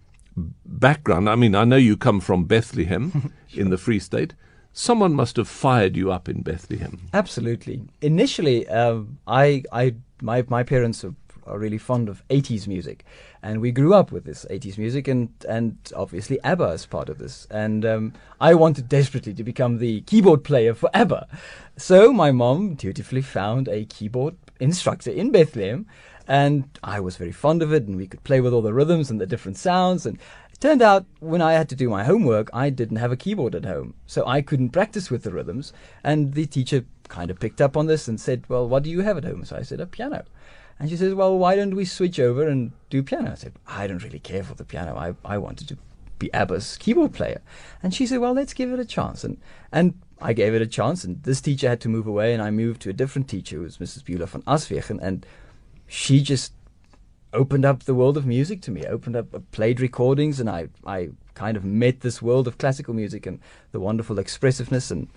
background. 0.65 1.29
I 1.29 1.37
mean, 1.37 1.55
I 1.55 1.65
know 1.65 1.77
you 1.77 1.97
come 1.97 2.21
from 2.21 2.45
Bethlehem 2.45 3.33
sure. 3.49 3.61
in 3.63 3.71
the 3.71 3.79
Free 3.79 3.99
State. 3.99 4.35
Someone 4.79 5.13
must 5.13 5.37
have 5.39 5.49
fired 5.49 5.97
you 5.97 6.13
up 6.13 6.29
in 6.29 6.43
Bethlehem. 6.43 7.01
Absolutely. 7.13 7.83
Initially, 8.01 8.69
um, 8.69 9.19
I, 9.27 9.65
I, 9.73 9.97
my, 10.23 10.45
my 10.47 10.63
parents 10.63 11.05
are, 11.05 11.17
are 11.49 11.59
really 11.59 11.79
fond 11.79 12.09
of 12.09 12.23
80s 12.29 12.69
music, 12.69 13.05
and 13.43 13.61
we 13.61 13.73
grew 13.73 13.93
up 13.93 14.13
with 14.13 14.23
this 14.23 14.47
80s 14.49 14.79
music, 14.79 15.09
and, 15.09 15.31
and 15.49 15.77
obviously 15.97 16.39
ABBA 16.45 16.69
is 16.69 16.87
part 16.87 17.09
of 17.09 17.19
this. 17.19 17.49
And 17.51 17.85
um, 17.85 18.13
I 18.41 18.55
wanted 18.55 18.89
desperately 18.89 19.35
to 19.35 19.43
become 19.43 19.79
the 19.79 20.03
keyboard 20.03 20.45
player 20.45 20.75
for 20.75 20.91
ABBA. 20.95 21.27
So 21.77 22.13
my 22.13 22.31
mom 22.31 22.77
dutifully 22.77 23.23
found 23.23 23.67
a 23.67 23.85
keyboard 23.85 24.37
instructor 24.61 25.11
in 25.11 25.33
Bethlehem 25.33 25.87
and 26.29 26.79
I 26.85 27.01
was 27.01 27.17
very 27.17 27.33
fond 27.33 27.63
of 27.63 27.73
it, 27.73 27.85
and 27.85 27.97
we 27.97 28.07
could 28.07 28.23
play 28.23 28.43
with 28.43 28.53
all 28.53 28.61
the 28.61 28.75
rhythms 28.75 29.11
and 29.11 29.19
the 29.19 29.27
different 29.27 29.57
sounds. 29.57 30.05
And 30.05 30.19
turned 30.61 30.83
out 30.83 31.07
when 31.21 31.41
I 31.41 31.53
had 31.53 31.69
to 31.71 31.77
do 31.77 31.89
my 31.89 32.05
homework, 32.05 32.51
I 32.53 32.71
didn't 32.71 32.97
have 32.97 33.13
a 33.13 33.17
keyboard 33.17 33.55
at 33.55 33.65
home, 33.65 33.95
so 34.07 34.27
I 34.27 34.43
couldn't 34.43 34.71
practice 34.71 35.11
with 35.11 35.23
the 35.23 35.33
rhythms. 35.33 35.73
And 36.03 36.35
the 36.35 36.47
teacher 36.47 36.85
kind 37.09 37.31
of 37.31 37.41
picked 37.41 37.61
up 37.61 37.77
on 37.77 37.87
this 37.87 38.09
and 38.09 38.21
said, 38.21 38.45
"Well, 38.49 38.69
what 38.69 38.83
do 38.83 38.91
you 38.91 39.01
have 39.01 39.17
at 39.17 39.25
home?" 39.25 39.45
So 39.45 39.57
I 39.57 39.63
said, 39.63 39.81
"A 39.81 39.87
piano." 39.87 40.25
And 40.79 40.89
she 40.89 40.97
says, 40.97 41.15
"Well, 41.15 41.39
why 41.39 41.57
don't 41.57 41.75
we 41.75 41.85
switch 41.85 42.21
over 42.21 42.47
and 42.47 42.73
do 42.91 43.03
piano?" 43.03 43.33
I 43.33 43.35
said, 43.35 43.53
"I 43.67 43.87
don't 43.87 44.05
really 44.05 44.21
care 44.21 44.43
for 44.43 44.55
the 44.55 44.65
piano. 44.65 44.97
I 44.97 45.15
I 45.25 45.39
wanted 45.39 45.69
to 45.69 45.77
be 46.19 46.33
ABBA's 46.35 46.77
keyboard 46.77 47.13
player." 47.13 47.41
And 47.83 47.95
she 47.95 48.07
said, 48.07 48.21
"Well, 48.21 48.35
let's 48.35 48.55
give 48.55 48.73
it 48.73 48.81
a 48.81 48.85
chance." 48.85 49.25
And 49.25 49.39
and 49.73 49.95
I 50.21 50.33
gave 50.33 50.55
it 50.55 50.63
a 50.63 50.67
chance, 50.67 51.05
and 51.05 51.23
this 51.23 51.41
teacher 51.41 51.69
had 51.69 51.81
to 51.83 51.89
move 51.89 52.07
away, 52.07 52.35
and 52.35 52.43
I 52.43 52.51
moved 52.51 52.83
to 52.83 52.91
a 52.91 52.93
different 52.93 53.29
teacher, 53.29 53.57
who 53.57 53.63
was 53.63 53.79
Mrs. 53.79 54.05
Beulah 54.05 54.27
van 54.27 54.43
Aswegen, 54.43 54.99
and 55.01 55.25
she 55.87 56.21
just 56.21 56.53
opened 57.33 57.65
up 57.65 57.85
the 57.85 57.95
world 57.95 58.17
of 58.17 58.27
music 58.27 58.63
to 58.63 58.71
me, 58.71 58.85
opened 58.85 59.17
up, 59.17 59.35
uh, 59.35 59.41
played 59.53 59.81
recordings, 59.81 60.41
and 60.41 60.49
I, 60.49 60.69
I 60.87 61.11
kind 61.35 61.57
of 61.57 61.65
met 61.65 62.01
this 62.01 62.23
world 62.23 62.49
of 62.49 62.59
classical 62.59 62.95
music 62.95 63.27
and 63.27 63.41
the 63.73 63.81
wonderful 63.81 64.19
expressiveness. 64.19 64.91
And 64.91 65.09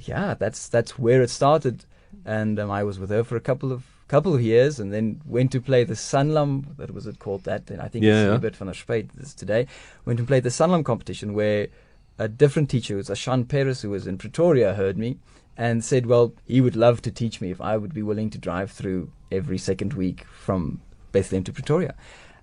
yeah, 0.00 0.34
that's 0.34 0.68
that's 0.68 0.98
where 0.98 1.22
it 1.22 1.30
started. 1.30 1.84
And 2.24 2.58
um, 2.58 2.70
I 2.70 2.84
was 2.84 2.98
with 2.98 3.10
her 3.10 3.24
for 3.24 3.36
a 3.36 3.40
couple 3.40 3.72
of 3.72 3.84
couple 4.08 4.34
of 4.34 4.40
years, 4.40 4.80
and 4.80 4.92
then 4.92 5.20
went 5.26 5.52
to 5.52 5.60
play 5.60 5.84
the 5.84 5.94
Sanlam. 5.94 6.76
That 6.76 6.92
was 6.94 7.06
it 7.06 7.18
called 7.18 7.44
that. 7.44 7.70
And 7.70 7.80
I 7.80 7.88
think 7.88 8.04
yeah, 8.04 8.22
it's 8.22 8.32
yeah. 8.32 8.36
bit 8.38 8.56
van 8.56 8.68
der 8.68 8.74
Spruit 8.74 9.12
this 9.12 9.34
today. 9.34 9.66
Went 10.04 10.18
and 10.18 10.28
played 10.28 10.44
the 10.44 10.50
Sanlam 10.50 10.84
competition 10.84 11.34
where 11.34 11.68
a 12.18 12.28
different 12.28 12.68
teacher, 12.68 12.96
was 12.96 13.08
Ashan 13.08 13.46
Perez, 13.46 13.82
who 13.82 13.90
was 13.90 14.06
in 14.06 14.18
Pretoria, 14.18 14.74
heard 14.74 14.98
me 14.98 15.18
and 15.56 15.84
said, 15.84 16.06
well, 16.06 16.32
he 16.46 16.60
would 16.60 16.76
love 16.76 17.02
to 17.02 17.10
teach 17.10 17.40
me 17.40 17.50
if 17.50 17.60
I 17.60 17.76
would 17.76 17.92
be 17.92 18.02
willing 18.02 18.30
to 18.30 18.38
drive 18.38 18.70
through 18.70 19.10
every 19.30 19.58
second 19.58 19.92
week 19.92 20.24
from 20.24 20.80
Bethlehem 21.12 21.44
to 21.44 21.52
Pretoria. 21.52 21.94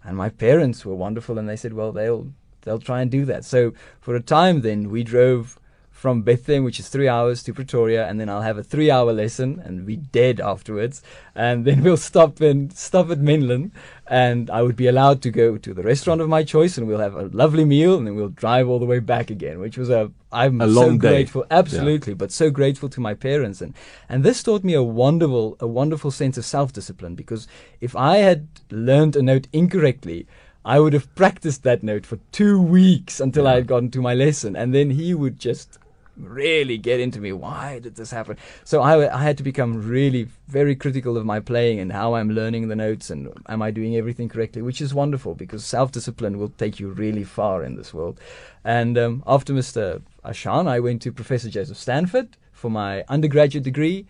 And 0.03 0.17
my 0.17 0.29
parents 0.29 0.85
were 0.85 0.95
wonderful, 0.95 1.37
and 1.39 1.49
they 1.49 1.55
said, 1.55 1.73
well, 1.73 1.91
they'll 1.91 2.27
they'll 2.61 2.79
try 2.79 3.01
and 3.01 3.11
do 3.11 3.25
that. 3.25 3.45
So 3.45 3.73
for 4.01 4.15
a 4.15 4.21
time, 4.21 4.61
then 4.61 4.89
we 4.89 5.03
drove 5.03 5.59
from 6.05 6.21
Bethlehem, 6.21 6.63
which 6.63 6.79
is 6.79 6.87
three 6.87 7.07
hours, 7.07 7.41
to 7.41 7.51
Pretoria, 7.51 8.07
and 8.07 8.19
then 8.19 8.29
I'll 8.29 8.43
have 8.43 8.59
a 8.59 8.63
three-hour 8.63 9.11
lesson, 9.11 9.59
and 9.65 9.87
be 9.87 9.95
dead 9.95 10.39
afterwards. 10.39 11.01
And 11.33 11.65
then 11.65 11.81
we'll 11.81 11.97
stop 11.97 12.39
and 12.41 12.71
stop 12.71 13.09
at 13.09 13.17
Menlyn, 13.17 13.71
and 14.05 14.51
I 14.51 14.61
would 14.61 14.75
be 14.75 14.85
allowed 14.85 15.23
to 15.23 15.31
go 15.31 15.57
to 15.57 15.73
the 15.73 15.81
restaurant 15.81 16.21
of 16.21 16.29
my 16.29 16.43
choice, 16.43 16.77
and 16.77 16.85
we'll 16.87 16.99
have 16.99 17.15
a 17.15 17.23
lovely 17.29 17.65
meal, 17.65 17.97
and 17.97 18.05
then 18.05 18.13
we'll 18.15 18.29
drive 18.29 18.69
all 18.69 18.77
the 18.77 18.85
way 18.85 18.99
back 18.99 19.31
again, 19.31 19.57
which 19.59 19.79
was 19.79 19.89
a 19.89 20.11
I'm 20.31 20.61
a 20.61 20.71
so 20.71 20.95
grateful, 20.95 21.41
day. 21.41 21.47
absolutely, 21.49 22.13
yeah. 22.13 22.17
but 22.17 22.31
so 22.31 22.51
grateful 22.51 22.89
to 22.89 23.01
my 23.01 23.15
parents, 23.15 23.59
and 23.59 23.73
and 24.07 24.23
this 24.23 24.43
taught 24.43 24.63
me 24.63 24.75
a 24.75 24.83
wonderful 24.83 25.57
a 25.59 25.65
wonderful 25.65 26.11
sense 26.11 26.37
of 26.37 26.45
self-discipline 26.45 27.15
because 27.15 27.47
if 27.81 27.95
I 27.95 28.17
had 28.17 28.47
learned 28.69 29.15
a 29.15 29.23
note 29.23 29.47
incorrectly. 29.51 30.27
I 30.67 30.79
would 30.79 30.93
have 30.93 31.13
practiced 31.13 31.61
that 31.61 31.83
note 31.83 32.07
for 32.07 32.17
two 32.31 32.59
weeks 32.59 33.19
until 33.19 33.43
yeah. 33.43 33.51
I 33.51 33.55
had 33.57 33.67
gotten 33.67 33.91
to 33.91 34.01
my 34.01 34.15
lesson, 34.15 34.55
and 34.55 34.73
then 34.73 34.89
he 34.89 35.13
would 35.13 35.37
just 35.39 35.77
really 36.17 36.77
get 36.77 36.99
into 36.99 37.19
me. 37.19 37.31
Why 37.31 37.79
did 37.79 37.95
this 37.95 38.11
happen? 38.11 38.37
So 38.63 38.81
I, 38.81 39.13
I 39.13 39.23
had 39.23 39.37
to 39.37 39.43
become 39.43 39.87
really 39.87 40.27
very 40.47 40.75
critical 40.75 41.17
of 41.17 41.25
my 41.25 41.39
playing 41.39 41.79
and 41.79 41.91
how 41.91 42.15
I'm 42.15 42.31
learning 42.31 42.67
the 42.67 42.75
notes 42.75 43.09
and 43.09 43.31
am 43.47 43.61
I 43.61 43.71
doing 43.71 43.95
everything 43.95 44.29
correctly, 44.29 44.61
which 44.61 44.81
is 44.81 44.93
wonderful 44.93 45.35
because 45.35 45.65
self 45.65 45.91
discipline 45.91 46.37
will 46.37 46.49
take 46.49 46.79
you 46.79 46.89
really 46.89 47.23
far 47.23 47.63
in 47.63 47.75
this 47.75 47.93
world. 47.93 48.19
And 48.63 48.97
um, 48.97 49.23
after 49.27 49.53
Mr. 49.53 50.01
Ashan, 50.23 50.67
I 50.67 50.79
went 50.79 51.01
to 51.03 51.11
Professor 51.11 51.49
Joseph 51.49 51.77
Stanford 51.77 52.37
for 52.51 52.69
my 52.69 53.03
undergraduate 53.09 53.63
degree, 53.63 54.05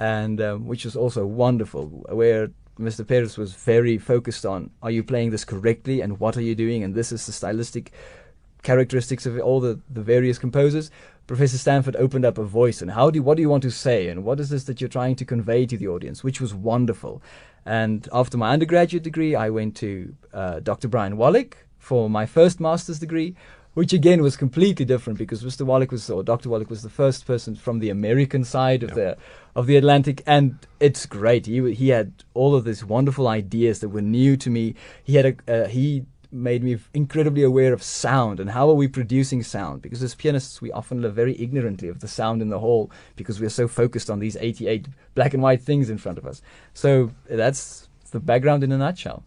and 0.00 0.40
um, 0.40 0.66
which 0.66 0.84
was 0.84 0.96
also 0.96 1.24
wonderful, 1.24 1.86
where 2.08 2.50
Mr. 2.80 3.06
Perez 3.06 3.36
was 3.36 3.54
very 3.54 3.98
focused 3.98 4.46
on 4.46 4.70
are 4.82 4.90
you 4.90 5.04
playing 5.04 5.30
this 5.30 5.44
correctly 5.44 6.00
and 6.00 6.18
what 6.18 6.36
are 6.36 6.42
you 6.42 6.54
doing, 6.54 6.82
and 6.82 6.94
this 6.94 7.12
is 7.12 7.26
the 7.26 7.32
stylistic 7.32 7.92
characteristics 8.62 9.26
of 9.26 9.38
all 9.40 9.60
the, 9.60 9.78
the 9.90 10.02
various 10.02 10.38
composers. 10.38 10.90
Professor 11.26 11.58
Stanford 11.58 11.96
opened 11.96 12.24
up 12.24 12.38
a 12.38 12.44
voice 12.44 12.82
and 12.82 12.90
how 12.90 13.10
do 13.10 13.18
you, 13.18 13.22
what 13.22 13.36
do 13.36 13.42
you 13.42 13.48
want 13.48 13.62
to 13.62 13.70
say 13.70 14.08
and 14.08 14.24
what 14.24 14.40
is 14.40 14.50
this 14.50 14.64
that 14.64 14.80
you're 14.80 14.88
trying 14.88 15.16
to 15.16 15.24
convey 15.24 15.66
to 15.66 15.76
the 15.76 15.88
audience, 15.88 16.24
which 16.24 16.40
was 16.40 16.52
wonderful. 16.52 17.22
And 17.64 18.08
after 18.12 18.36
my 18.36 18.52
undergraduate 18.52 19.04
degree, 19.04 19.34
I 19.34 19.50
went 19.50 19.76
to 19.76 20.14
uh, 20.32 20.60
Dr. 20.60 20.88
Brian 20.88 21.16
Wallach 21.16 21.56
for 21.78 22.10
my 22.10 22.26
first 22.26 22.60
master's 22.60 22.98
degree, 22.98 23.36
which 23.74 23.92
again 23.92 24.22
was 24.22 24.36
completely 24.36 24.84
different 24.84 25.18
because 25.18 25.42
Mr. 25.42 25.64
Wallach 25.64 25.90
was 25.90 26.10
or 26.10 26.22
Dr. 26.22 26.48
Wallach 26.48 26.68
was 26.68 26.82
the 26.82 26.90
first 26.90 27.26
person 27.26 27.54
from 27.54 27.78
the 27.78 27.90
American 27.90 28.44
side 28.44 28.82
of 28.82 28.90
yeah. 28.90 28.96
the 28.96 29.16
of 29.54 29.66
the 29.66 29.76
Atlantic, 29.76 30.22
and 30.26 30.58
it's 30.80 31.06
great. 31.06 31.46
He 31.46 31.72
he 31.72 31.88
had 31.88 32.12
all 32.34 32.54
of 32.54 32.64
these 32.64 32.84
wonderful 32.84 33.28
ideas 33.28 33.80
that 33.80 33.88
were 33.88 34.02
new 34.02 34.36
to 34.36 34.50
me. 34.50 34.74
He 35.02 35.14
had 35.16 35.26
a 35.48 35.64
uh, 35.64 35.68
he 35.68 36.04
made 36.32 36.64
me 36.64 36.78
incredibly 36.94 37.42
aware 37.42 37.72
of 37.72 37.82
sound 37.82 38.40
and 38.40 38.50
how 38.50 38.68
are 38.68 38.74
we 38.74 38.88
producing 38.88 39.42
sound 39.42 39.82
because 39.82 40.02
as 40.02 40.14
pianists 40.14 40.62
we 40.62 40.72
often 40.72 41.02
live 41.02 41.14
very 41.14 41.38
ignorantly 41.40 41.88
of 41.88 42.00
the 42.00 42.08
sound 42.08 42.40
in 42.40 42.48
the 42.48 42.58
hall 42.58 42.90
because 43.16 43.38
we're 43.38 43.50
so 43.50 43.68
focused 43.68 44.08
on 44.08 44.18
these 44.18 44.36
88 44.36 44.88
black 45.14 45.34
and 45.34 45.42
white 45.42 45.60
things 45.60 45.90
in 45.90 45.98
front 45.98 46.16
of 46.16 46.26
us 46.26 46.40
so 46.72 47.10
that's 47.28 47.88
the 48.12 48.20
background 48.20 48.64
in 48.64 48.72
a 48.72 48.78
nutshell 48.78 49.22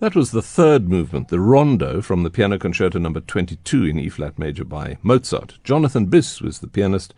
that 0.00 0.16
was 0.16 0.32
the 0.32 0.42
third 0.42 0.88
movement, 0.88 1.28
the 1.28 1.40
Rondo 1.40 2.02
from 2.02 2.24
the 2.24 2.30
Piano 2.30 2.58
Concerto 2.58 2.98
number 2.98 3.20
22 3.20 3.84
in 3.84 3.98
E 3.98 4.10
flat 4.10 4.38
major 4.38 4.64
by 4.64 4.98
Mozart. 5.02 5.58
Jonathan 5.64 6.08
Biss 6.08 6.42
was 6.42 6.58
the 6.58 6.66
pianist 6.66 7.14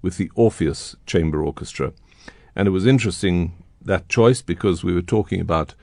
with 0.00 0.16
the 0.16 0.30
Orpheus 0.36 0.96
Chamber 1.04 1.44
Orchestra. 1.44 1.92
And 2.54 2.68
it 2.68 2.70
was 2.70 2.86
interesting 2.86 3.62
that 3.82 4.08
choice 4.08 4.42
because 4.42 4.84
we 4.84 4.94
were 4.94 5.02
talking 5.02 5.40
about 5.40 5.74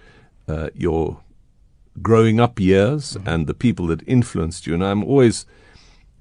uh, 0.48 0.70
your 0.74 1.20
growing 2.02 2.40
up 2.40 2.60
years 2.60 3.14
mm-hmm. 3.14 3.28
and 3.28 3.48
the 3.48 3.54
people 3.54 3.88
that 3.88 4.08
influenced 4.08 4.68
you. 4.68 4.74
And 4.74 4.84
I'm 4.84 5.04
always 5.04 5.46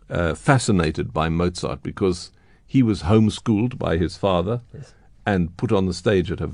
uh, 0.09 0.35
fascinated 0.35 1.13
by 1.13 1.29
Mozart 1.29 1.83
because 1.83 2.33
he 2.67 2.83
was 2.83 3.03
homeschooled 3.03 3.79
by 3.79 3.97
his 3.97 4.17
father 4.17 4.61
yes. 4.75 4.95
and 5.25 5.57
put 5.57 5.73
on 5.73 5.87
the 5.87 5.95
stage 5.95 6.31
at 6.31 6.41
a, 6.41 6.51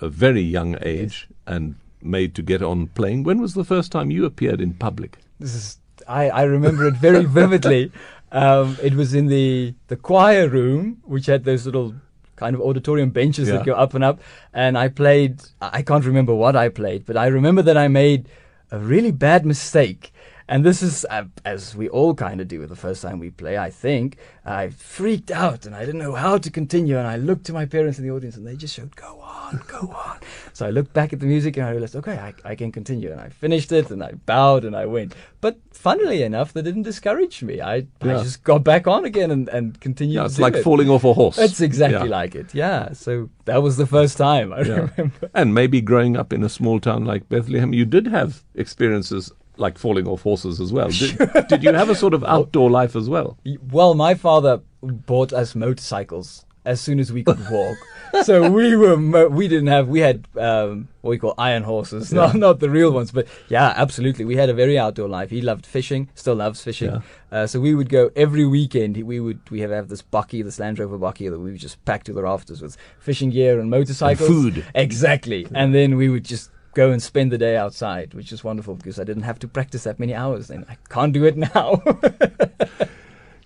a 0.00 0.08
very 0.08 0.40
young 0.40 0.76
age 0.82 1.28
yes. 1.28 1.38
and 1.46 1.74
made 2.00 2.34
to 2.34 2.42
get 2.42 2.62
on 2.62 2.88
playing. 2.88 3.22
When 3.22 3.40
was 3.40 3.54
the 3.54 3.64
first 3.64 3.92
time 3.92 4.10
you 4.10 4.24
appeared 4.24 4.60
in 4.60 4.74
public? 4.74 5.18
This 5.38 5.54
is 5.54 5.78
I, 6.08 6.30
I 6.30 6.42
remember 6.42 6.86
it 6.86 6.94
very 6.94 7.24
vividly. 7.24 7.92
Um, 8.34 8.78
it 8.82 8.94
was 8.94 9.12
in 9.12 9.26
the 9.26 9.74
the 9.88 9.96
choir 9.96 10.48
room, 10.48 11.02
which 11.04 11.26
had 11.26 11.44
those 11.44 11.66
little 11.66 11.94
kind 12.42 12.54
of 12.56 12.60
auditorium 12.60 13.10
benches 13.10 13.48
yeah. 13.48 13.56
that 13.56 13.66
go 13.66 13.74
up 13.74 13.94
and 13.94 14.04
up. 14.04 14.20
And 14.52 14.76
I 14.76 14.88
played, 14.88 15.40
I 15.60 15.82
can't 15.82 16.04
remember 16.04 16.34
what 16.34 16.56
I 16.56 16.68
played, 16.68 17.06
but 17.06 17.16
I 17.16 17.26
remember 17.26 17.62
that 17.62 17.76
I 17.76 17.88
made 17.88 18.28
a 18.70 18.78
really 18.78 19.12
bad 19.12 19.46
mistake 19.46 20.11
and 20.52 20.66
this 20.66 20.82
is, 20.82 21.06
uh, 21.08 21.24
as 21.46 21.74
we 21.74 21.88
all 21.88 22.14
kind 22.14 22.38
of 22.38 22.46
do 22.46 22.66
the 22.66 22.76
first 22.76 23.00
time 23.00 23.18
we 23.18 23.30
play, 23.30 23.56
I 23.56 23.70
think, 23.70 24.18
I 24.44 24.68
freaked 24.68 25.30
out 25.30 25.64
and 25.64 25.74
I 25.74 25.86
didn't 25.86 26.00
know 26.00 26.12
how 26.12 26.36
to 26.36 26.50
continue. 26.50 26.98
And 26.98 27.06
I 27.06 27.16
looked 27.16 27.46
to 27.46 27.54
my 27.54 27.64
parents 27.64 27.98
in 27.98 28.04
the 28.04 28.10
audience 28.10 28.36
and 28.36 28.46
they 28.46 28.54
just 28.54 28.74
showed, 28.74 28.94
go 28.94 29.18
on, 29.22 29.62
go 29.66 29.78
on. 29.78 30.18
so 30.52 30.66
I 30.66 30.70
looked 30.70 30.92
back 30.92 31.14
at 31.14 31.20
the 31.20 31.26
music 31.26 31.56
and 31.56 31.64
I 31.64 31.70
realized, 31.70 31.96
okay, 31.96 32.18
I, 32.18 32.34
I 32.44 32.54
can 32.54 32.70
continue. 32.70 33.10
And 33.10 33.18
I 33.18 33.30
finished 33.30 33.72
it 33.72 33.90
and 33.90 34.04
I 34.04 34.12
bowed 34.26 34.66
and 34.66 34.76
I 34.76 34.84
went. 34.84 35.14
But 35.40 35.56
funnily 35.70 36.22
enough, 36.22 36.52
they 36.52 36.60
didn't 36.60 36.82
discourage 36.82 37.42
me. 37.42 37.62
I, 37.62 37.86
yeah. 38.04 38.18
I 38.18 38.22
just 38.22 38.44
got 38.44 38.62
back 38.62 38.86
on 38.86 39.06
again 39.06 39.30
and, 39.30 39.48
and 39.48 39.80
continued. 39.80 40.16
Yeah, 40.16 40.26
it's 40.26 40.38
like 40.38 40.56
it. 40.56 40.64
falling 40.64 40.90
off 40.90 41.04
a 41.04 41.14
horse. 41.14 41.38
It's 41.38 41.62
exactly 41.62 42.10
yeah. 42.10 42.16
like 42.16 42.34
it. 42.34 42.54
Yeah. 42.54 42.92
So 42.92 43.30
that 43.46 43.62
was 43.62 43.78
the 43.78 43.86
first 43.86 44.18
time 44.18 44.52
I 44.52 44.58
remember. 44.58 45.30
And 45.32 45.54
maybe 45.54 45.80
growing 45.80 46.14
up 46.14 46.30
in 46.30 46.44
a 46.44 46.50
small 46.50 46.78
town 46.78 47.06
like 47.06 47.30
Bethlehem, 47.30 47.72
you 47.72 47.86
did 47.86 48.06
have 48.08 48.44
experiences 48.54 49.32
like 49.56 49.78
falling 49.78 50.06
off 50.08 50.22
horses 50.22 50.60
as 50.60 50.72
well. 50.72 50.88
Did, 50.88 51.18
did 51.48 51.62
you 51.62 51.72
have 51.72 51.90
a 51.90 51.94
sort 51.94 52.14
of 52.14 52.24
outdoor 52.24 52.70
life 52.70 52.96
as 52.96 53.08
well? 53.08 53.38
Well, 53.70 53.94
my 53.94 54.14
father 54.14 54.60
bought 54.82 55.32
us 55.32 55.54
motorcycles 55.54 56.44
as 56.64 56.80
soon 56.80 57.00
as 57.00 57.12
we 57.12 57.24
could 57.24 57.40
walk. 57.50 57.76
so 58.22 58.48
we 58.50 58.76
were 58.76 58.96
mo- 58.96 59.26
we 59.28 59.48
didn't 59.48 59.66
have 59.66 59.88
we 59.88 59.98
had 59.98 60.28
um, 60.38 60.86
what 61.00 61.10
we 61.10 61.18
call 61.18 61.34
iron 61.36 61.64
horses, 61.64 62.12
not 62.12 62.34
not 62.36 62.60
the 62.60 62.70
real 62.70 62.92
ones, 62.92 63.10
but 63.10 63.26
yeah, 63.48 63.72
absolutely. 63.76 64.24
We 64.24 64.36
had 64.36 64.48
a 64.48 64.54
very 64.54 64.78
outdoor 64.78 65.08
life. 65.08 65.30
He 65.30 65.40
loved 65.40 65.66
fishing, 65.66 66.08
still 66.14 66.36
loves 66.36 66.62
fishing. 66.62 66.90
Yeah. 66.90 67.00
Uh, 67.32 67.46
so 67.46 67.58
we 67.60 67.74
would 67.74 67.88
go 67.88 68.10
every 68.14 68.46
weekend. 68.46 68.96
We 68.96 69.18
would 69.18 69.40
we 69.50 69.60
have, 69.60 69.70
have 69.70 69.88
this 69.88 70.02
bucky, 70.02 70.42
this 70.42 70.58
Land 70.60 70.78
Rover 70.78 70.98
bucky 70.98 71.28
that 71.28 71.40
we 71.40 71.50
would 71.50 71.60
just 71.60 71.84
pack 71.84 72.04
to 72.04 72.12
the 72.12 72.22
rafters 72.22 72.62
with 72.62 72.76
fishing 73.00 73.30
gear 73.30 73.58
and 73.58 73.68
motorcycles, 73.68 74.28
food. 74.28 74.64
exactly. 74.74 75.46
And 75.54 75.74
then 75.74 75.96
we 75.96 76.08
would 76.08 76.24
just 76.24 76.50
go 76.74 76.90
and 76.90 77.02
spend 77.02 77.30
the 77.32 77.38
day 77.38 77.56
outside, 77.56 78.14
which 78.14 78.32
is 78.32 78.42
wonderful 78.44 78.74
because 78.74 78.98
I 78.98 79.04
didn't 79.04 79.24
have 79.24 79.38
to 79.40 79.48
practice 79.48 79.84
that 79.84 79.98
many 80.00 80.14
hours. 80.14 80.50
And 80.50 80.64
I 80.68 80.76
can't 80.88 81.12
do 81.12 81.24
it 81.24 81.36
now. 81.36 81.82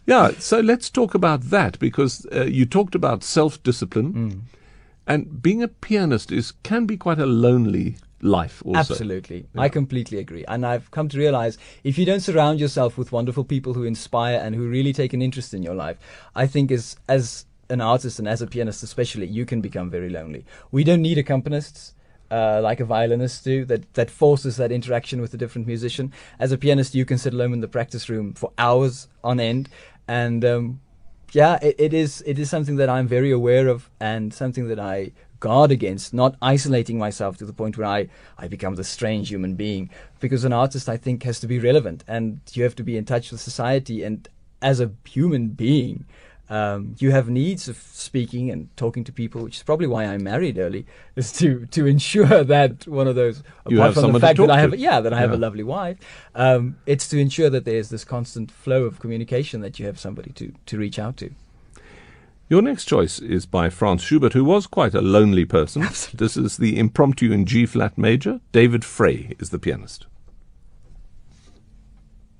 Yeah, 0.07 0.31
so 0.39 0.61
let's 0.61 0.89
talk 0.89 1.15
about 1.15 1.41
that 1.51 1.81
because 1.81 2.27
uh, 2.33 2.45
you 2.45 2.65
talked 2.65 2.95
about 2.95 3.25
self 3.25 3.61
discipline, 3.65 4.13
Mm. 4.13 4.41
and 5.05 5.43
being 5.43 5.65
a 5.65 5.69
pianist 5.69 6.31
is 6.31 6.53
can 6.63 6.87
be 6.87 6.97
quite 6.97 7.19
a 7.19 7.27
lonely 7.27 7.97
life. 8.23 8.63
Also, 8.65 8.79
Absolutely. 8.95 9.47
I 9.59 9.69
completely 9.69 10.19
agree. 10.19 10.45
And 10.47 10.65
I've 10.65 10.93
come 10.93 11.09
to 11.09 11.19
realize 11.19 11.59
if 11.83 11.99
you 11.99 12.07
don't 12.07 12.21
surround 12.21 12.61
yourself 12.61 12.97
with 12.97 13.11
wonderful 13.11 13.43
people 13.45 13.75
who 13.75 13.83
inspire 13.83 14.39
and 14.39 14.55
who 14.55 14.69
really 14.69 14.93
take 14.93 15.13
an 15.13 15.23
interest 15.23 15.53
in 15.53 15.65
your 15.65 15.75
life, 15.75 15.99
I 16.37 16.47
think 16.47 16.71
as 16.71 16.97
as 17.09 17.45
an 17.69 17.81
artist 17.81 18.21
and 18.21 18.29
as 18.29 18.41
a 18.41 18.47
pianist 18.47 18.85
especially, 18.85 19.27
you 19.27 19.45
can 19.45 19.61
become 19.61 19.91
very 19.91 20.09
lonely. 20.09 20.45
We 20.71 20.85
don't 20.85 21.03
need 21.03 21.19
accompanists. 21.19 21.95
Uh, 22.29 22.61
like 22.61 22.81
a 22.81 22.85
violinist 22.85 23.45
do, 23.45 23.65
that, 23.65 23.95
that 23.95 24.11
forces 24.11 24.57
that 24.57 24.73
interaction 24.73 25.21
with 25.21 25.33
a 25.33 25.37
different 25.37 25.65
musician. 25.65 26.13
As 26.41 26.51
a 26.51 26.59
pianist, 26.59 26.93
you 26.93 27.05
can 27.05 27.19
sit 27.19 27.33
alone 27.33 27.53
in 27.53 27.61
the 27.61 27.69
practice 27.69 28.09
room 28.09 28.35
for 28.35 28.51
hours 28.59 29.07
on 29.23 29.39
end, 29.39 29.69
and 30.09 30.45
um, 30.45 30.81
yeah, 31.33 31.59
it, 31.63 31.77
it 31.79 31.95
is 31.95 32.23
it 32.27 32.39
is 32.39 32.51
something 32.51 32.77
that 32.77 32.89
I'm 32.89 33.07
very 33.07 33.31
aware 33.31 33.69
of 33.69 33.91
and 34.01 34.35
something 34.35 34.67
that 34.69 34.81
I 34.81 35.13
guard 35.41 35.71
against, 35.71 36.15
not 36.15 36.37
isolating 36.41 36.99
myself 36.99 37.37
to 37.39 37.47
the 37.47 37.53
point 37.53 37.77
where 37.77 37.87
I, 37.87 38.09
I 38.39 38.49
become 38.49 38.77
the 38.77 38.85
strange 38.85 39.29
human 39.29 39.55
being. 39.55 39.91
Because 40.21 40.45
an 40.45 40.53
artist 40.53 40.89
I 40.89 40.97
think 40.97 41.23
has 41.25 41.41
to 41.41 41.47
be 41.47 41.59
relevant 41.59 42.05
and 42.09 42.41
you 42.53 42.63
have 42.65 42.77
to 42.77 42.83
be 42.83 42.97
in 42.97 43.05
touch 43.05 43.31
with 43.31 43.41
society 43.41 44.03
and 44.03 44.29
as 44.63 44.81
a 44.81 44.93
human 45.05 45.49
being 45.49 46.07
um, 46.49 46.95
you 46.99 47.11
have 47.11 47.29
needs 47.29 47.69
of 47.69 47.77
speaking 47.77 48.51
and 48.51 48.69
talking 48.77 49.05
to 49.05 49.13
people, 49.13 49.43
which 49.43 49.57
is 49.57 49.63
probably 49.63 49.87
why 49.87 50.05
I 50.05 50.19
married 50.19 50.59
early, 50.59 50.87
is 51.17 51.33
to 51.35 51.67
to 51.67 51.87
ensure 51.87 52.45
that 52.45 52.87
one 52.87 53.09
of 53.09 53.15
those. 53.15 53.43
You 53.69 53.79
apart 53.79 53.95
have 53.95 54.03
from 54.03 54.13
the 54.13 54.19
to 54.19 54.27
fact 54.27 54.37
talk 54.37 54.49
that 54.49 54.57
I 54.57 54.61
have, 54.61 54.71
to. 54.73 54.79
yeah, 54.79 55.01
that 55.01 55.13
I 55.13 55.19
have 55.19 55.33
a 55.33 55.37
lovely 55.37 55.65
wife, 55.65 55.99
um, 56.35 56.77
it's 56.87 57.09
to 57.09 57.19
ensure 57.19 57.51
that 57.51 57.65
there's 57.65 57.89
this 57.89 58.05
constant 58.05 58.51
flow 58.51 58.85
of 58.85 59.01
communication 59.01 59.61
that 59.61 59.79
you 59.79 59.87
have 59.87 59.99
somebody 59.99 60.31
to 60.33 60.53
to 60.67 60.79
reach 60.79 60.99
out 60.99 61.17
to. 61.19 61.31
Your 62.49 62.63
next 62.63 62.85
choice 62.85 63.19
is 63.19 63.45
by 63.45 63.71
Franz 63.71 64.03
Schubert, 64.03 64.33
who 64.33 64.45
was 64.45 64.69
quite 64.69 64.95
a 64.95 65.01
lonely 65.01 65.45
person. 65.45 65.83
Absolutely. 65.91 66.25
This 66.25 66.37
is 66.37 66.57
the 66.59 66.79
impromptu 66.79 67.33
in 67.33 67.45
G 67.45 67.67
flat 67.67 67.99
major. 67.99 68.41
David 68.53 68.85
Fray 68.85 69.35
is 69.41 69.51
the 69.51 69.59
pianist. 69.59 70.07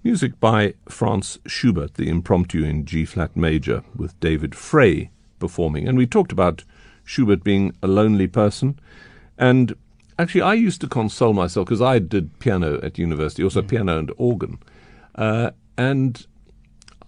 Music 0.07 0.39
by 0.39 0.73
Franz 0.89 1.41
Schubert, 1.49 1.95
the 1.95 2.09
impromptu 2.09 2.63
in 2.63 2.85
G 2.85 3.05
flat 3.05 3.37
major, 3.37 3.83
with 3.97 4.19
David 4.21 4.55
Fray 4.55 5.11
performing. 5.41 5.89
And 5.89 5.99
we 5.99 6.07
talked 6.07 6.31
about 6.31 6.63
Schubert 7.03 7.43
being 7.43 7.75
a 7.83 7.89
lonely 7.89 8.29
person. 8.29 8.79
And 9.37 9.75
actually, 10.17 10.43
I 10.43 10.55
used 10.55 10.81
to 10.83 10.87
console 10.87 11.33
myself 11.33 11.67
because 11.67 11.83
I 11.83 11.99
did 11.99 12.39
piano 12.39 12.79
at 12.85 13.01
university, 13.01 13.43
also 13.43 13.63
piano 13.63 13.99
and 13.99 14.13
organ. 14.17 14.61
Uh, 15.17 15.51
and 15.77 16.25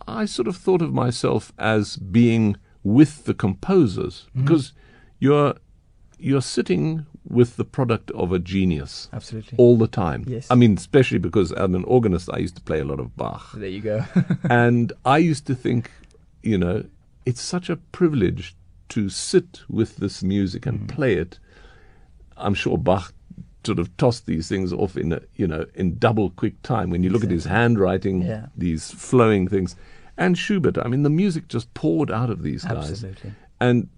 I 0.09 0.25
sort 0.25 0.49
of 0.49 0.57
thought 0.57 0.83
of 0.83 0.93
myself 0.93 1.52
as 1.57 1.99
being 1.99 2.57
with 2.83 3.26
the 3.26 3.35
composers 3.35 4.26
because 4.35 4.73
you're 5.21 5.55
you're 6.19 6.43
sitting 6.43 7.07
with 7.28 7.56
the 7.56 7.64
product 7.64 8.11
of 8.12 8.32
a 8.32 8.38
genius 8.38 9.08
Absolutely. 9.12 9.56
all 9.58 9.76
the 9.76 9.87
time. 9.88 10.25
Yes. 10.26 10.47
I 10.50 10.54
mean, 10.54 10.75
especially 10.76 11.18
because 11.18 11.52
as 11.52 11.64
an 11.75 11.85
organist, 11.85 12.30
I 12.32 12.38
used 12.38 12.56
to 12.56 12.62
play 12.62 12.80
a 12.80 12.85
lot 12.85 13.00
of 13.00 13.16
Bach, 13.16 13.52
There 13.52 13.68
you 13.68 13.80
go. 13.80 14.04
and 14.50 14.92
I 15.04 15.18
used 15.18 15.47
to 15.47 15.54
think, 15.54 15.90
you 16.42 16.56
know, 16.58 16.85
it's 17.26 17.42
such 17.42 17.68
a 17.68 17.76
privilege 17.76 18.54
to 18.90 19.08
sit 19.11 19.61
with 19.68 19.97
this 19.97 20.23
music 20.23 20.64
and 20.66 20.80
Mm. 20.80 20.88
play 20.88 21.14
it. 21.14 21.38
I'm 22.37 22.54
sure 22.54 22.78
Bach 22.78 23.12
sort 23.64 23.78
of 23.78 23.94
tossed 23.99 24.25
these 24.25 24.49
things 24.49 24.73
off 24.73 24.97
in 24.97 25.12
a, 25.12 25.20
you 25.35 25.47
know 25.47 25.66
in 25.75 25.99
double 25.99 26.30
quick 26.30 26.62
time 26.62 26.88
when 26.88 27.02
you 27.02 27.11
look 27.11 27.23
at 27.25 27.30
his 27.30 27.44
handwriting 27.44 28.23
Yeah. 28.23 28.47
these 28.56 28.90
flowing 28.90 29.47
things 29.47 29.76
and 30.16 30.38
Schubert 30.38 30.78
I 30.78 30.88
mean 30.88 31.02
the 31.02 31.10
music 31.10 31.49
just 31.49 31.75
poured 31.75 32.10
out 32.10 32.30
of 32.30 32.43
these 32.43 32.64
guys 32.64 32.91
Absolutely. 32.91 33.32
and 33.60 33.88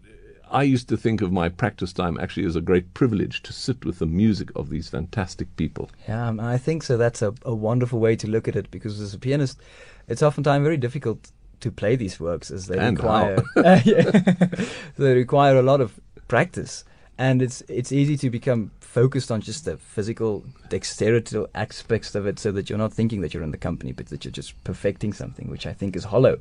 I 0.50 0.64
used 0.64 0.88
to 0.88 0.96
think 0.96 1.22
of 1.22 1.32
my 1.32 1.48
practice 1.48 1.92
time 1.92 2.18
actually 2.20 2.46
as 2.46 2.56
a 2.56 2.60
great 2.60 2.92
privilege 2.92 3.42
to 3.44 3.52
sit 3.52 3.84
with 3.84 3.98
the 3.98 4.06
music 4.06 4.50
of 4.56 4.68
these 4.68 4.88
fantastic 4.88 5.54
people 5.56 5.90
Yeah, 6.08 6.28
um, 6.28 6.40
I 6.40 6.58
think 6.58 6.82
so. 6.82 6.96
That's 6.96 7.22
a, 7.22 7.32
a 7.44 7.54
wonderful 7.54 8.00
way 8.00 8.16
to 8.16 8.26
look 8.28 8.48
at 8.48 8.56
it 8.56 8.70
because 8.70 9.00
as 9.00 9.14
a 9.14 9.18
pianist, 9.18 9.60
it's 10.08 10.22
oftentimes 10.22 10.64
very 10.64 10.76
difficult 10.76 11.30
to 11.60 11.70
play 11.70 11.96
these 11.96 12.18
works 12.18 12.50
as 12.50 12.66
they 12.66 12.78
And 12.78 12.98
require. 12.98 13.42
Uh, 13.56 13.80
yeah. 13.84 14.10
they 14.98 15.14
require 15.14 15.56
a 15.56 15.62
lot 15.62 15.80
of 15.80 16.00
practice, 16.26 16.84
and 17.18 17.42
it's 17.42 17.62
it's 17.68 17.92
easy 17.92 18.16
to 18.16 18.30
become 18.30 18.70
focused 18.80 19.30
on 19.30 19.40
just 19.40 19.64
the 19.66 19.76
physical 19.76 20.44
dexterity 20.68 21.44
aspects 21.54 22.14
of 22.14 22.26
it, 22.26 22.38
so 22.38 22.50
that 22.52 22.68
you're 22.68 22.78
not 22.78 22.92
thinking 22.92 23.20
that 23.20 23.34
you're 23.34 23.42
in 23.42 23.50
the 23.50 23.58
company, 23.58 23.92
but 23.92 24.06
that 24.06 24.24
you're 24.24 24.32
just 24.32 24.52
perfecting 24.64 25.12
something, 25.12 25.50
which 25.50 25.66
I 25.66 25.72
think 25.74 25.96
is 25.96 26.04
hollow. 26.04 26.38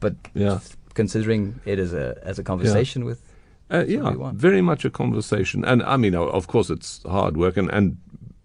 But 0.00 0.14
Yeah. 0.34 0.60
considering 0.94 1.60
it 1.64 1.78
as 1.78 1.92
a 1.92 2.18
as 2.22 2.38
a 2.38 2.42
conversation 2.42 3.04
with 3.04 3.20
Uh, 3.70 3.84
yeah, 3.86 4.14
very 4.32 4.62
much 4.62 4.84
a 4.84 4.90
conversation. 4.90 5.64
And 5.64 5.82
I 5.82 5.96
mean, 5.96 6.14
of 6.14 6.46
course, 6.46 6.70
it's 6.70 7.02
hard 7.02 7.36
work. 7.36 7.56
And, 7.56 7.70
and, 7.70 7.98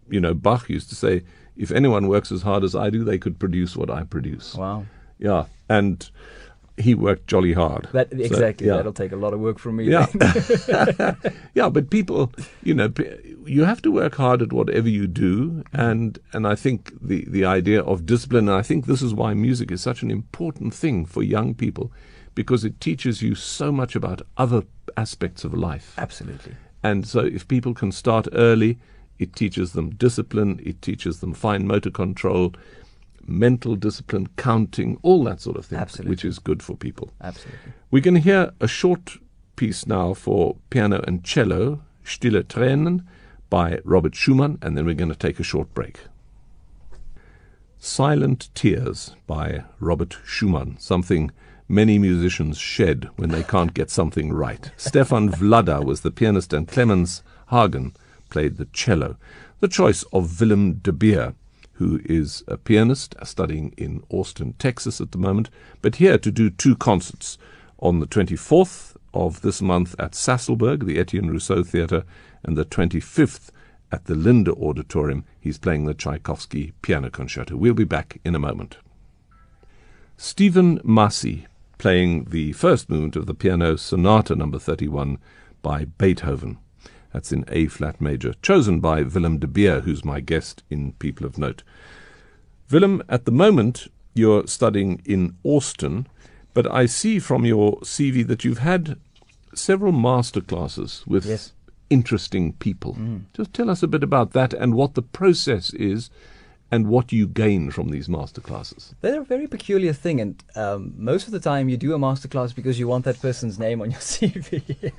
you 0.09 0.19
know, 0.19 0.33
Bach 0.33 0.69
used 0.69 0.89
to 0.89 0.95
say, 0.95 1.23
if 1.55 1.71
anyone 1.71 2.07
works 2.07 2.31
as 2.31 2.41
hard 2.41 2.63
as 2.63 2.75
I 2.75 2.89
do, 2.89 3.03
they 3.03 3.17
could 3.17 3.39
produce 3.39 3.77
what 3.77 3.89
I 3.89 4.03
produce. 4.03 4.55
wow, 4.55 4.85
Yeah. 5.19 5.45
And 5.69 6.09
he 6.77 6.95
worked 6.95 7.27
jolly 7.27 7.53
hard. 7.53 7.87
that 7.93 8.09
So, 8.11 8.17
exactly 8.17 8.67
yeah. 8.67 8.77
that'll 8.77 8.93
take 8.93 9.11
a 9.11 9.15
lot 9.15 9.33
of 9.33 9.39
work 9.39 9.59
from 9.59 9.75
me. 9.75 9.85
Yeah. 9.85 10.07
yeah, 11.53 11.69
but 11.69 11.89
people, 11.89 12.31
you 12.63 12.73
know, 12.73 12.91
you 13.45 13.63
have 13.63 13.81
to 13.83 13.91
work 13.91 14.15
hard 14.15 14.41
at 14.41 14.51
whatever 14.51 14.89
you 14.89 15.07
do, 15.07 15.63
and 15.71 16.17
and 16.31 16.47
I 16.47 16.55
think 16.55 16.91
the 16.99 17.25
the 17.27 17.45
idea 17.45 17.81
of 17.83 18.05
discipline, 18.05 18.49
and 18.49 18.57
I 18.57 18.63
think 18.63 18.85
this 18.85 19.01
is 19.01 19.13
why 19.13 19.33
music 19.33 19.71
is 19.71 19.81
such 19.81 20.01
an 20.01 20.09
important 20.09 20.73
thing 20.73 21.05
for 21.05 21.21
young 21.21 21.53
people, 21.53 21.91
because 22.33 22.65
it 22.65 22.81
teaches 22.81 23.21
you 23.21 23.35
so 23.35 23.71
much 23.71 23.95
about 23.95 24.21
other 24.37 24.63
aspects 24.97 25.43
of 25.43 25.53
life. 25.53 25.93
Absolutely. 25.97 26.55
And 26.83 27.07
so, 27.07 27.21
if 27.21 27.47
people 27.47 27.73
can 27.73 27.91
start 27.91 28.27
early, 28.33 28.77
it 29.19 29.35
teaches 29.35 29.73
them 29.73 29.91
discipline, 29.91 30.59
it 30.63 30.81
teaches 30.81 31.19
them 31.19 31.33
fine 31.33 31.65
motor 31.65 31.91
control, 31.91 32.53
mental 33.25 33.75
discipline, 33.75 34.27
counting, 34.37 34.97
all 35.01 35.23
that 35.23 35.39
sort 35.39 35.57
of 35.57 35.65
thing, 35.65 35.79
Absolutely. 35.79 36.09
which 36.09 36.25
is 36.25 36.39
good 36.39 36.61
for 36.61 36.75
people. 36.75 37.11
Absolutely. 37.21 37.73
We're 37.91 38.01
going 38.01 38.15
to 38.15 38.19
hear 38.19 38.51
a 38.59 38.67
short 38.67 39.17
piece 39.55 39.87
now 39.87 40.13
for 40.13 40.57
piano 40.69 41.03
and 41.07 41.23
cello, 41.23 41.81
Stille 42.03 42.43
Tränen, 42.43 43.05
by 43.49 43.79
Robert 43.83 44.15
Schumann, 44.15 44.57
and 44.61 44.77
then 44.77 44.85
we're 44.85 44.95
going 44.95 45.11
to 45.11 45.15
take 45.15 45.39
a 45.39 45.43
short 45.43 45.73
break. 45.73 45.99
Silent 47.77 48.49
Tears 48.55 49.15
by 49.27 49.63
Robert 49.79 50.17
Schumann, 50.25 50.77
something 50.79 51.31
many 51.73 51.97
musicians 51.97 52.57
shed 52.57 53.09
when 53.15 53.29
they 53.29 53.43
can't 53.43 53.73
get 53.73 53.89
something 53.89 54.31
right. 54.31 54.71
Stefan 54.77 55.29
Vladar 55.29 55.83
was 55.83 56.01
the 56.01 56.11
pianist 56.11 56.53
and 56.53 56.67
Clemens 56.67 57.23
Hagen 57.49 57.95
played 58.29 58.57
the 58.57 58.67
cello. 58.73 59.17
The 59.59 59.67
choice 59.67 60.03
of 60.13 60.39
Willem 60.39 60.73
de 60.73 60.91
Beer, 60.91 61.33
who 61.73 62.01
is 62.05 62.43
a 62.47 62.57
pianist 62.57 63.15
studying 63.23 63.73
in 63.77 64.03
Austin, 64.09 64.53
Texas 64.59 65.01
at 65.01 65.11
the 65.11 65.17
moment, 65.17 65.49
but 65.81 65.95
here 65.95 66.17
to 66.17 66.31
do 66.31 66.49
two 66.49 66.75
concerts 66.75 67.37
on 67.79 67.99
the 67.99 68.07
24th 68.07 68.95
of 69.13 69.41
this 69.41 69.61
month 69.61 69.95
at 69.99 70.11
Sasolburg, 70.11 70.85
the 70.85 70.99
Etienne 70.99 71.29
Rousseau 71.29 71.63
Theatre, 71.63 72.03
and 72.43 72.57
the 72.57 72.65
25th 72.65 73.49
at 73.91 74.05
the 74.05 74.15
Linde 74.15 74.49
Auditorium. 74.49 75.25
He's 75.39 75.57
playing 75.57 75.85
the 75.85 75.93
Tchaikovsky 75.93 76.73
Piano 76.81 77.09
Concerto. 77.09 77.55
We'll 77.55 77.73
be 77.73 77.83
back 77.83 78.19
in 78.23 78.35
a 78.35 78.39
moment. 78.39 78.77
Stephen 80.17 80.79
Massey 80.83 81.47
playing 81.87 82.23
the 82.29 82.53
first 82.53 82.89
movement 82.89 83.17
of 83.17 83.25
the 83.25 83.33
piano 83.33 83.75
sonata 83.75 84.33
number 84.33 84.57
31 84.57 85.17
by 85.61 85.83
Beethoven. 85.83 86.57
That's 87.11 87.33
in 87.33 87.43
A 87.49 87.67
flat 87.67 87.99
major, 87.99 88.33
chosen 88.41 88.79
by 88.79 89.01
Willem 89.01 89.37
de 89.37 89.47
Beer, 89.47 89.81
who's 89.81 90.05
my 90.05 90.21
guest 90.21 90.63
in 90.69 90.93
People 90.93 91.25
of 91.25 91.37
Note. 91.37 91.61
Willem, 92.71 93.03
at 93.09 93.25
the 93.25 93.33
moment 93.33 93.87
you're 94.13 94.47
studying 94.47 95.01
in 95.03 95.35
Austin, 95.43 96.07
but 96.53 96.71
I 96.71 96.85
see 96.85 97.19
from 97.19 97.43
your 97.43 97.81
CV 97.81 98.25
that 98.27 98.45
you've 98.45 98.59
had 98.59 98.97
several 99.53 99.91
master 99.91 100.39
classes 100.39 101.03
with 101.05 101.25
Yes. 101.25 101.51
interesting 101.89 102.53
people. 102.53 102.93
Mm. 102.93 103.23
Just 103.33 103.53
tell 103.53 103.69
us 103.69 103.83
a 103.83 103.89
bit 103.89 104.03
about 104.03 104.31
that 104.31 104.53
and 104.53 104.73
what 104.73 104.93
the 104.93 105.01
process 105.01 105.73
is 105.73 106.09
and 106.73 106.87
what 106.87 107.05
do 107.05 107.15
you 107.15 107.27
gain 107.27 107.69
from 107.69 107.89
these 107.89 108.07
masterclasses? 108.07 108.95
They're 109.01 109.21
a 109.21 109.23
very 109.23 109.45
peculiar 109.45 109.93
thing, 109.93 110.19
and 110.19 110.43
um, 110.55 110.95
most 110.97 111.27
of 111.27 111.31
the 111.31 111.39
time 111.39 111.69
you 111.69 111.77
do 111.77 111.93
a 111.93 111.99
masterclass 111.99 112.55
because 112.55 112.79
you 112.79 112.87
want 112.87 113.05
that 113.05 113.21
person's 113.21 113.59
name 113.59 113.79
on 113.79 113.91
your 113.91 113.99
CV, 114.13 114.91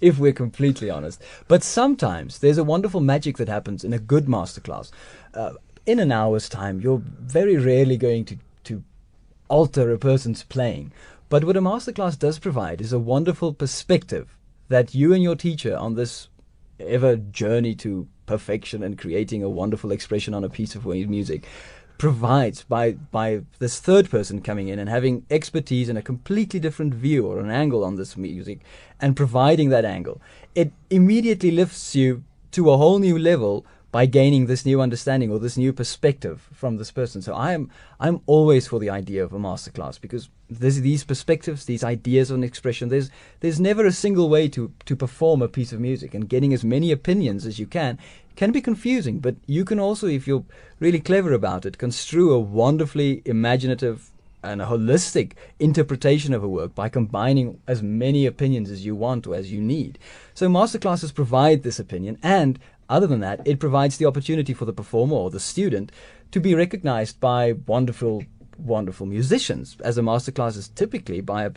if 0.00 0.20
we're 0.20 0.32
completely 0.32 0.90
honest. 0.90 1.20
But 1.48 1.64
sometimes 1.64 2.38
there's 2.38 2.58
a 2.58 2.62
wonderful 2.62 3.00
magic 3.00 3.38
that 3.38 3.48
happens 3.48 3.82
in 3.82 3.92
a 3.92 3.98
good 3.98 4.26
masterclass. 4.26 4.92
Uh, 5.34 5.54
in 5.84 5.98
an 5.98 6.12
hour's 6.12 6.48
time, 6.48 6.80
you're 6.80 7.02
very 7.04 7.56
rarely 7.56 7.96
going 7.96 8.24
to, 8.26 8.38
to 8.62 8.84
alter 9.48 9.90
a 9.90 9.98
person's 9.98 10.44
playing. 10.44 10.92
But 11.28 11.42
what 11.42 11.56
a 11.56 11.60
masterclass 11.60 12.16
does 12.16 12.38
provide 12.38 12.80
is 12.80 12.92
a 12.92 13.00
wonderful 13.00 13.52
perspective 13.52 14.38
that 14.68 14.94
you 14.94 15.12
and 15.12 15.24
your 15.24 15.34
teacher 15.34 15.76
on 15.76 15.96
this 15.96 16.28
ever 16.78 17.16
journey 17.16 17.74
to 17.74 18.06
perfection 18.26 18.82
and 18.82 18.98
creating 18.98 19.42
a 19.42 19.48
wonderful 19.48 19.92
expression 19.92 20.34
on 20.34 20.44
a 20.44 20.48
piece 20.48 20.74
of 20.74 20.86
music 20.86 21.46
provides 21.98 22.62
by 22.64 22.92
by 22.92 23.40
this 23.60 23.78
third 23.78 24.10
person 24.10 24.40
coming 24.40 24.68
in 24.68 24.78
and 24.78 24.88
having 24.88 25.24
expertise 25.30 25.88
and 25.88 25.96
a 25.96 26.02
completely 26.02 26.58
different 26.58 26.92
view 26.92 27.26
or 27.26 27.38
an 27.38 27.50
angle 27.50 27.84
on 27.84 27.96
this 27.96 28.16
music 28.16 28.58
and 29.00 29.16
providing 29.16 29.68
that 29.68 29.84
angle 29.84 30.20
it 30.54 30.72
immediately 30.90 31.50
lifts 31.50 31.94
you 31.94 32.24
to 32.50 32.70
a 32.70 32.76
whole 32.76 32.98
new 32.98 33.18
level 33.18 33.64
by 33.94 34.06
gaining 34.06 34.46
this 34.46 34.66
new 34.66 34.80
understanding 34.80 35.30
or 35.30 35.38
this 35.38 35.56
new 35.56 35.72
perspective 35.72 36.48
from 36.52 36.78
this 36.78 36.90
person. 36.90 37.22
So 37.22 37.32
I 37.32 37.52
am 37.52 37.70
I'm 38.00 38.22
always 38.26 38.66
for 38.66 38.80
the 38.80 38.90
idea 38.90 39.22
of 39.22 39.32
a 39.32 39.38
masterclass 39.38 40.00
because 40.00 40.28
there's 40.50 40.80
these 40.80 41.04
perspectives, 41.04 41.66
these 41.66 41.84
ideas 41.84 42.32
on 42.32 42.42
expression. 42.42 42.88
There's 42.88 43.08
there's 43.38 43.60
never 43.60 43.86
a 43.86 43.92
single 43.92 44.28
way 44.28 44.48
to 44.48 44.72
to 44.86 44.96
perform 44.96 45.42
a 45.42 45.54
piece 45.56 45.72
of 45.72 45.78
music, 45.78 46.12
and 46.12 46.28
getting 46.28 46.52
as 46.52 46.64
many 46.64 46.90
opinions 46.90 47.46
as 47.46 47.60
you 47.60 47.68
can 47.68 48.00
can 48.34 48.50
be 48.50 48.60
confusing. 48.60 49.20
But 49.20 49.36
you 49.46 49.64
can 49.64 49.78
also, 49.78 50.08
if 50.08 50.26
you're 50.26 50.44
really 50.80 50.98
clever 50.98 51.32
about 51.32 51.64
it, 51.64 51.78
construe 51.78 52.32
a 52.32 52.40
wonderfully 52.40 53.22
imaginative 53.24 54.10
and 54.44 54.60
a 54.60 54.66
holistic 54.66 55.32
interpretation 55.58 56.34
of 56.34 56.44
a 56.44 56.48
work 56.48 56.74
by 56.74 56.88
combining 56.88 57.60
as 57.66 57.82
many 57.82 58.26
opinions 58.26 58.70
as 58.70 58.84
you 58.84 58.94
want 58.94 59.26
or 59.26 59.34
as 59.34 59.50
you 59.50 59.60
need. 59.60 59.98
So 60.34 60.48
masterclasses 60.48 61.14
provide 61.14 61.62
this 61.62 61.78
opinion 61.78 62.18
and 62.22 62.58
other 62.88 63.06
than 63.06 63.20
that, 63.20 63.40
it 63.46 63.58
provides 63.58 63.96
the 63.96 64.06
opportunity 64.06 64.54
for 64.54 64.64
the 64.64 64.72
performer 64.72 65.16
or 65.16 65.30
the 65.30 65.40
student 65.40 65.92
to 66.30 66.40
be 66.40 66.54
recognized 66.54 67.20
by 67.20 67.52
wonderful 67.66 68.24
wonderful 68.58 69.06
musicians, 69.06 69.76
as 69.82 69.98
a 69.98 70.02
masterclass 70.02 70.56
is 70.56 70.68
typically 70.68 71.20
by 71.20 71.44
a, 71.44 71.50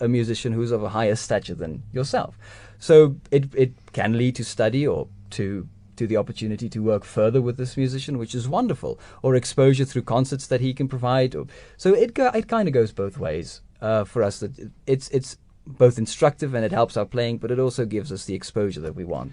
a, 0.00 0.08
musician 0.08 0.52
who's 0.52 0.70
of 0.70 0.82
a 0.82 0.90
higher 0.90 1.14
stature 1.14 1.54
than 1.54 1.82
yourself. 1.92 2.38
So 2.78 3.16
it 3.30 3.54
it 3.54 3.72
can 3.92 4.18
lead 4.18 4.36
to 4.36 4.44
study 4.44 4.86
or 4.86 5.08
to 5.30 5.68
to 5.96 6.06
the 6.06 6.16
opportunity 6.16 6.68
to 6.70 6.82
work 6.82 7.04
further 7.04 7.40
with 7.40 7.56
this 7.56 7.76
musician, 7.76 8.18
which 8.18 8.34
is 8.34 8.48
wonderful, 8.48 8.98
or 9.22 9.34
exposure 9.34 9.84
through 9.84 10.02
concerts 10.02 10.46
that 10.46 10.60
he 10.60 10.74
can 10.74 10.88
provide. 10.88 11.34
So 11.76 11.94
it 11.94 12.18
it 12.18 12.48
kind 12.48 12.68
of 12.68 12.74
goes 12.74 12.92
both 12.92 13.18
ways 13.18 13.60
uh, 13.80 14.04
for 14.04 14.22
us. 14.22 14.40
That 14.40 14.70
it's 14.86 15.08
it's 15.08 15.38
both 15.66 15.98
instructive 15.98 16.54
and 16.54 16.64
it 16.64 16.72
helps 16.72 16.96
our 16.96 17.04
playing, 17.06 17.38
but 17.38 17.50
it 17.50 17.58
also 17.58 17.84
gives 17.84 18.10
us 18.10 18.24
the 18.24 18.34
exposure 18.34 18.80
that 18.80 18.96
we 18.96 19.04
want. 19.04 19.32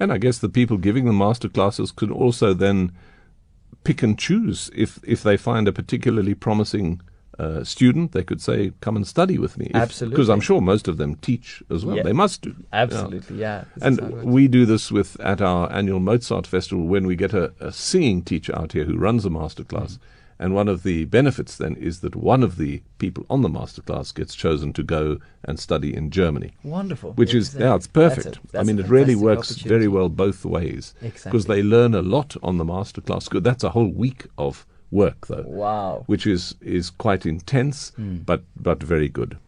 And 0.00 0.12
I 0.12 0.18
guess 0.18 0.38
the 0.38 0.48
people 0.48 0.76
giving 0.76 1.04
the 1.04 1.12
master 1.12 1.48
classes 1.48 1.92
could 1.92 2.10
also 2.10 2.52
then 2.52 2.92
pick 3.84 4.02
and 4.02 4.18
choose 4.18 4.70
if 4.74 4.98
if 5.04 5.22
they 5.22 5.36
find 5.36 5.68
a 5.68 5.72
particularly 5.72 6.34
promising 6.34 7.00
uh, 7.38 7.64
student, 7.64 8.12
they 8.12 8.22
could 8.22 8.40
say, 8.40 8.72
"Come 8.80 8.96
and 8.96 9.06
study 9.06 9.38
with 9.38 9.58
me." 9.58 9.66
If, 9.66 9.76
Absolutely, 9.76 10.14
because 10.14 10.28
I'm 10.28 10.40
sure 10.40 10.60
most 10.60 10.88
of 10.88 10.98
them 10.98 11.16
teach 11.16 11.62
as 11.70 11.84
well. 11.84 11.96
Yeah. 11.96 12.02
They 12.02 12.12
must 12.12 12.42
do. 12.42 12.54
Absolutely, 12.72 13.38
yeah. 13.38 13.64
yeah. 13.76 13.86
And 13.86 14.22
we 14.22 14.48
do 14.48 14.64
this 14.66 14.92
with 14.92 15.18
at 15.20 15.40
our 15.40 15.72
annual 15.72 16.00
Mozart 16.00 16.46
Festival 16.46 16.86
when 16.86 17.06
we 17.06 17.16
get 17.16 17.34
a, 17.34 17.52
a 17.60 17.72
singing 17.72 18.22
teacher 18.22 18.56
out 18.56 18.72
here 18.72 18.84
who 18.84 18.96
runs 18.96 19.24
a 19.24 19.30
master 19.30 19.64
class. 19.64 19.94
Mm-hmm 19.94 20.10
and 20.38 20.54
one 20.54 20.68
of 20.68 20.82
the 20.82 21.04
benefits 21.04 21.56
then 21.56 21.76
is 21.76 22.00
that 22.00 22.16
one 22.16 22.42
of 22.42 22.56
the 22.56 22.82
people 22.98 23.24
on 23.30 23.42
the 23.42 23.48
masterclass 23.48 24.14
gets 24.14 24.34
chosen 24.34 24.72
to 24.72 24.82
go 24.82 25.18
and 25.44 25.58
study 25.58 25.94
in 25.94 26.10
Germany. 26.10 26.54
Wonderful. 26.62 27.12
Which 27.12 27.34
is, 27.34 27.54
yeah, 27.54 27.74
it's 27.74 27.86
perfect. 27.86 28.24
That's 28.24 28.36
a, 28.36 28.52
that's 28.52 28.56
I 28.56 28.62
mean, 28.64 28.78
it 28.78 28.88
really 28.88 29.14
works 29.14 29.56
very 29.56 29.88
well 29.88 30.08
both 30.08 30.44
ways. 30.44 30.94
Exactly. 31.02 31.30
Because 31.30 31.46
they 31.46 31.62
learn 31.62 31.94
a 31.94 32.02
lot 32.02 32.36
on 32.42 32.58
the 32.58 32.64
masterclass. 32.64 33.42
That's 33.42 33.64
a 33.64 33.70
whole 33.70 33.88
week 33.88 34.26
of 34.36 34.66
work, 34.90 35.26
though. 35.28 35.44
Wow. 35.46 36.04
Which 36.06 36.26
is, 36.26 36.54
is 36.60 36.90
quite 36.90 37.26
intense, 37.26 37.92
mm. 37.98 38.24
but, 38.24 38.42
but 38.56 38.82
very 38.82 39.08
good. 39.08 39.38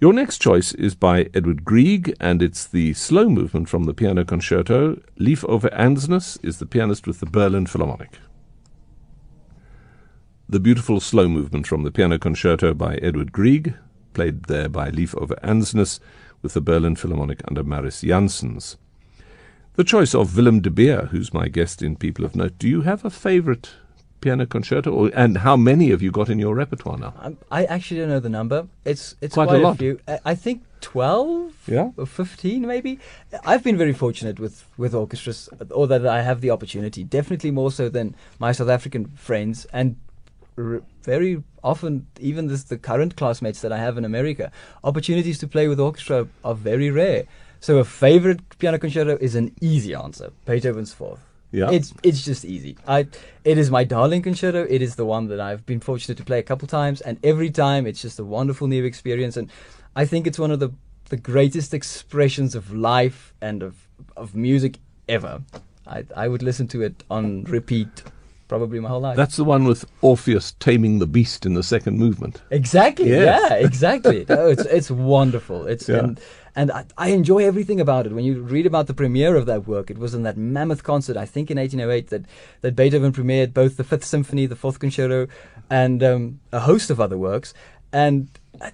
Your 0.00 0.12
next 0.12 0.38
choice 0.38 0.72
is 0.74 0.94
by 0.94 1.28
Edward 1.34 1.64
Grieg, 1.64 2.14
and 2.20 2.40
it's 2.40 2.66
the 2.66 2.94
slow 2.94 3.28
movement 3.28 3.68
from 3.68 3.84
the 3.84 3.94
piano 3.94 4.24
concerto. 4.24 5.00
Leif 5.16 5.44
Ove 5.44 5.66
Andsnes 5.72 6.38
is 6.44 6.58
the 6.58 6.66
pianist 6.66 7.08
with 7.08 7.18
the 7.18 7.26
Berlin 7.26 7.66
Philharmonic 7.66 8.18
the 10.48 10.60
beautiful 10.60 10.98
slow 10.98 11.28
movement 11.28 11.66
from 11.66 11.82
the 11.82 11.90
piano 11.90 12.18
concerto 12.18 12.72
by 12.72 12.94
Edward 12.96 13.32
Grieg, 13.32 13.74
played 14.14 14.44
there 14.44 14.68
by 14.68 14.88
Leif 14.88 15.14
Ove 15.14 15.34
Andsnes 15.42 16.00
with 16.40 16.54
the 16.54 16.62
Berlin 16.62 16.96
Philharmonic 16.96 17.42
under 17.46 17.62
Mariss 17.62 18.02
Jansons. 18.02 18.76
The 19.74 19.84
choice 19.84 20.14
of 20.14 20.36
Willem 20.36 20.60
de 20.60 20.70
Beer, 20.70 21.08
who's 21.10 21.34
my 21.34 21.48
guest 21.48 21.82
in 21.82 21.96
People 21.96 22.24
of 22.24 22.34
Note. 22.34 22.58
Do 22.58 22.66
you 22.66 22.80
have 22.80 23.04
a 23.04 23.10
favorite 23.10 23.70
piano 24.22 24.46
concerto, 24.46 24.90
or, 24.90 25.10
and 25.14 25.38
how 25.38 25.56
many 25.56 25.90
have 25.90 26.00
you 26.00 26.10
got 26.10 26.30
in 26.30 26.38
your 26.38 26.54
repertoire 26.54 26.96
now? 26.96 27.12
Um, 27.20 27.36
I 27.50 27.66
actually 27.66 28.00
don't 28.00 28.08
know 28.08 28.18
the 28.18 28.30
number. 28.30 28.66
It's 28.86 29.16
it's 29.20 29.34
quite, 29.34 29.48
quite 29.48 29.60
a, 29.60 29.62
lot. 29.62 29.78
few. 29.78 30.00
I 30.24 30.34
think 30.34 30.62
twelve, 30.80 31.52
yeah, 31.66 31.90
or 31.96 32.06
fifteen, 32.06 32.66
maybe. 32.66 32.98
I've 33.44 33.62
been 33.62 33.76
very 33.76 33.92
fortunate 33.92 34.40
with 34.40 34.64
with 34.78 34.94
orchestras, 34.94 35.50
or 35.70 35.86
that 35.86 36.06
I 36.06 36.22
have 36.22 36.40
the 36.40 36.50
opportunity. 36.50 37.04
Definitely 37.04 37.50
more 37.50 37.70
so 37.70 37.88
than 37.88 38.16
my 38.38 38.50
South 38.52 38.70
African 38.70 39.06
friends, 39.14 39.66
and 39.72 39.96
very 41.02 41.42
often, 41.62 42.06
even 42.20 42.48
this, 42.48 42.64
the 42.64 42.78
current 42.78 43.16
classmates 43.16 43.60
that 43.60 43.72
I 43.72 43.78
have 43.78 43.98
in 43.98 44.04
America, 44.04 44.50
opportunities 44.84 45.38
to 45.38 45.48
play 45.48 45.68
with 45.68 45.80
orchestra 45.80 46.28
are 46.44 46.54
very 46.54 46.90
rare. 46.90 47.24
So 47.60 47.78
a 47.78 47.84
favorite 47.84 48.58
piano 48.58 48.78
concerto 48.78 49.18
is 49.20 49.34
an 49.34 49.54
easy 49.60 49.94
answer. 49.94 50.32
Beethoven's 50.44 50.92
Fourth. 50.92 51.20
Yeah. 51.50 51.70
It's 51.70 51.94
it's 52.02 52.24
just 52.24 52.44
easy. 52.44 52.76
I 52.86 53.06
it 53.42 53.56
is 53.56 53.70
my 53.70 53.82
darling 53.82 54.20
concerto. 54.22 54.66
It 54.68 54.82
is 54.82 54.96
the 54.96 55.06
one 55.06 55.28
that 55.28 55.40
I've 55.40 55.64
been 55.64 55.80
fortunate 55.80 56.18
to 56.18 56.24
play 56.24 56.38
a 56.38 56.42
couple 56.42 56.68
times, 56.68 57.00
and 57.00 57.18
every 57.24 57.50
time 57.50 57.86
it's 57.86 58.02
just 58.02 58.18
a 58.18 58.24
wonderful 58.24 58.68
new 58.68 58.84
experience. 58.84 59.36
And 59.36 59.50
I 59.96 60.04
think 60.04 60.26
it's 60.26 60.38
one 60.38 60.50
of 60.50 60.60
the 60.60 60.70
the 61.08 61.16
greatest 61.16 61.72
expressions 61.72 62.54
of 62.54 62.72
life 62.72 63.32
and 63.40 63.62
of 63.62 63.88
of 64.14 64.34
music 64.34 64.78
ever. 65.08 65.40
I 65.86 66.04
I 66.14 66.28
would 66.28 66.42
listen 66.42 66.68
to 66.68 66.82
it 66.82 67.02
on 67.10 67.44
repeat 67.44 68.02
probably 68.48 68.80
my 68.80 68.88
whole 68.88 69.00
life. 69.00 69.16
That's 69.16 69.36
the 69.36 69.44
one 69.44 69.64
with 69.64 69.84
Orpheus 70.00 70.52
taming 70.58 70.98
the 70.98 71.06
beast 71.06 71.46
in 71.46 71.54
the 71.54 71.62
second 71.62 71.98
movement. 71.98 72.42
Exactly. 72.50 73.10
Yes. 73.10 73.50
Yeah, 73.50 73.56
exactly. 73.66 74.26
no, 74.28 74.48
it's 74.48 74.64
it's 74.64 74.90
wonderful. 74.90 75.66
It's 75.66 75.88
yeah. 75.88 75.98
and 75.98 76.20
and 76.56 76.72
I, 76.72 76.84
I, 76.96 77.10
enjoy 77.10 77.44
everything 77.44 77.80
about 77.80 78.06
it. 78.06 78.12
When 78.12 78.24
you 78.24 78.42
read 78.42 78.66
about 78.66 78.88
the 78.88 78.94
premiere 78.94 79.36
of 79.36 79.46
that 79.46 79.68
work, 79.68 79.92
it 79.92 79.98
was 79.98 80.12
in 80.12 80.24
that 80.24 80.36
mammoth 80.36 80.82
concert, 80.82 81.16
I 81.16 81.24
think 81.24 81.52
in 81.52 81.56
1808, 81.56 82.08
that, 82.08 82.24
that 82.62 82.74
Beethoven 82.74 83.12
premiered 83.12 83.54
both 83.54 83.76
the 83.76 83.84
Fifth 83.84 84.04
Symphony, 84.04 84.46
the 84.46 84.56
Fourth 84.56 84.80
Concerto, 84.80 85.28
and 85.70 86.02
um, 86.02 86.40
a 86.50 86.58
host 86.58 86.90
of 86.90 87.00
other 87.00 87.16
works. 87.16 87.54
And 87.92 88.28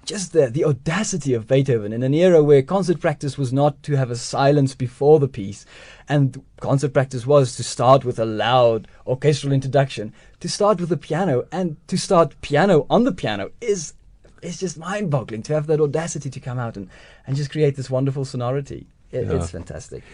just 0.04 0.32
the, 0.32 0.48
the 0.48 0.64
audacity 0.64 1.34
of 1.34 1.46
Beethoven 1.46 1.92
in 1.92 2.02
an 2.02 2.14
era 2.14 2.42
where 2.42 2.62
concert 2.62 3.00
practice 3.00 3.36
was 3.36 3.52
not 3.52 3.82
to 3.82 3.96
have 3.96 4.10
a 4.10 4.16
silence 4.16 4.74
before 4.74 5.18
the 5.18 5.28
piece, 5.28 5.66
and 6.08 6.42
concert 6.60 6.92
practice 6.92 7.26
was 7.26 7.56
to 7.56 7.62
start 7.62 8.04
with 8.04 8.18
a 8.18 8.24
loud 8.24 8.88
orchestral 9.06 9.52
introduction, 9.52 10.12
to 10.40 10.48
start 10.48 10.80
with 10.80 10.88
the 10.88 10.96
piano, 10.96 11.46
and 11.52 11.76
to 11.88 11.96
start 11.96 12.40
piano 12.40 12.86
on 12.88 13.04
the 13.04 13.12
piano 13.12 13.50
is 13.60 13.94
is 14.42 14.60
just 14.60 14.76
mind 14.76 15.10
boggling 15.10 15.42
to 15.42 15.54
have 15.54 15.66
that 15.66 15.80
audacity 15.80 16.28
to 16.28 16.38
come 16.38 16.58
out 16.58 16.76
and, 16.76 16.88
and 17.26 17.34
just 17.34 17.50
create 17.50 17.76
this 17.76 17.88
wonderful 17.88 18.26
sonority. 18.26 18.86
It, 19.10 19.26
yeah. 19.26 19.36
It's 19.36 19.50
fantastic. 19.50 20.04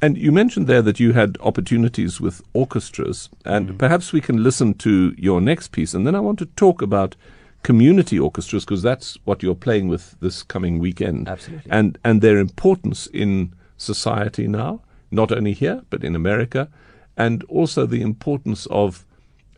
And 0.00 0.16
you 0.16 0.32
mentioned 0.32 0.68
there 0.68 0.80
that 0.82 1.00
you 1.00 1.12
had 1.12 1.36
opportunities 1.40 2.20
with 2.20 2.40
orchestras, 2.52 3.28
and 3.44 3.70
mm. 3.70 3.78
perhaps 3.78 4.12
we 4.12 4.20
can 4.20 4.42
listen 4.42 4.74
to 4.74 5.14
your 5.18 5.40
next 5.40 5.72
piece, 5.72 5.92
and 5.92 6.06
then 6.06 6.14
I 6.14 6.20
want 6.20 6.38
to 6.38 6.46
talk 6.46 6.80
about 6.80 7.16
community 7.62 8.18
orchestras 8.18 8.64
because 8.64 8.82
that's 8.82 9.18
what 9.24 9.42
you're 9.42 9.54
playing 9.54 9.88
with 9.88 10.18
this 10.20 10.42
coming 10.42 10.78
weekend. 10.78 11.28
Absolutely. 11.28 11.70
And 11.70 11.98
and 12.04 12.20
their 12.20 12.38
importance 12.38 13.06
in 13.08 13.54
society 13.76 14.48
now, 14.48 14.80
not 15.10 15.32
only 15.32 15.52
here 15.52 15.82
but 15.90 16.04
in 16.04 16.14
America, 16.14 16.68
and 17.16 17.42
also 17.44 17.86
the 17.86 18.02
importance 18.02 18.66
of 18.66 19.04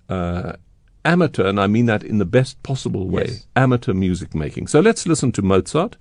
uh, 0.08 0.54
amateur, 1.04 1.46
and 1.46 1.60
I 1.60 1.66
mean 1.66 1.86
that 1.86 2.02
in 2.02 2.18
the 2.18 2.24
best 2.24 2.62
possible 2.62 3.08
way, 3.08 3.26
yes. 3.26 3.46
amateur 3.56 3.94
music 3.94 4.34
making. 4.34 4.66
So 4.66 4.80
let's 4.80 5.06
listen 5.06 5.32
to 5.32 5.42
Mozart. 5.42 5.96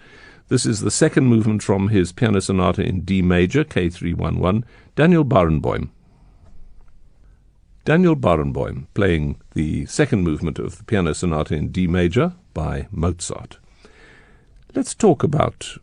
This 0.48 0.66
is 0.66 0.82
the 0.82 0.92
second 0.92 1.26
movement 1.26 1.62
from 1.62 1.90
his 1.90 2.12
piano 2.12 2.40
sonata 2.40 2.82
in 2.82 3.02
D 3.02 3.22
major, 3.22 3.64
K311, 3.64 4.64
Daniel 4.96 5.24
Barenboim. 5.24 5.90
Daniel 7.90 8.16
Barenboim 8.16 8.86
playing 8.94 9.42
the 9.56 9.88
second 9.88 10.22
movement 10.22 10.60
of 10.60 10.78
the 10.78 10.84
piano 10.84 11.12
sonata 11.12 11.56
in 11.56 11.70
D 11.70 11.88
major 11.88 12.34
by 12.54 12.86
Mozart. 12.92 13.58
Let's 14.76 14.94
talk 14.94 15.24
about 15.24 15.76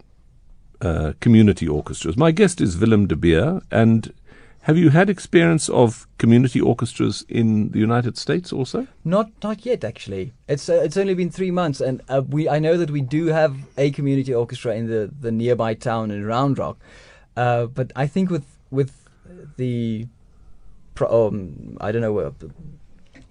uh, 0.80 1.14
community 1.18 1.66
orchestras. 1.66 2.16
My 2.16 2.30
guest 2.30 2.60
is 2.60 2.78
Willem 2.78 3.08
de 3.08 3.16
Beer, 3.16 3.60
and 3.72 4.12
Have 4.60 4.78
you 4.78 4.90
had 4.90 5.10
experience 5.10 5.68
of 5.68 6.06
community 6.18 6.60
orchestras 6.60 7.24
in 7.28 7.70
the 7.70 7.80
United 7.80 8.16
States 8.16 8.52
also? 8.52 8.86
Not 9.04 9.30
not 9.42 9.66
yet 9.66 9.82
actually. 9.82 10.32
It's 10.46 10.68
uh, 10.68 10.82
it's 10.84 10.96
only 10.96 11.14
been 11.14 11.30
three 11.30 11.50
months, 11.50 11.80
and 11.80 12.02
uh, 12.08 12.22
we 12.28 12.48
I 12.48 12.60
know 12.60 12.76
that 12.76 12.90
we 12.92 13.00
do 13.00 13.26
have 13.26 13.56
a 13.76 13.90
community 13.90 14.32
orchestra 14.32 14.76
in 14.76 14.86
the, 14.86 15.10
the 15.20 15.32
nearby 15.32 15.74
town 15.74 16.12
in 16.12 16.24
Round 16.24 16.56
Rock, 16.56 16.78
uh, 17.36 17.66
but 17.66 17.90
I 17.96 18.06
think 18.06 18.30
with 18.30 18.46
with 18.70 18.92
the 19.56 20.06
um, 21.02 21.76
I 21.80 21.92
don't 21.92 22.02
know 22.02 22.34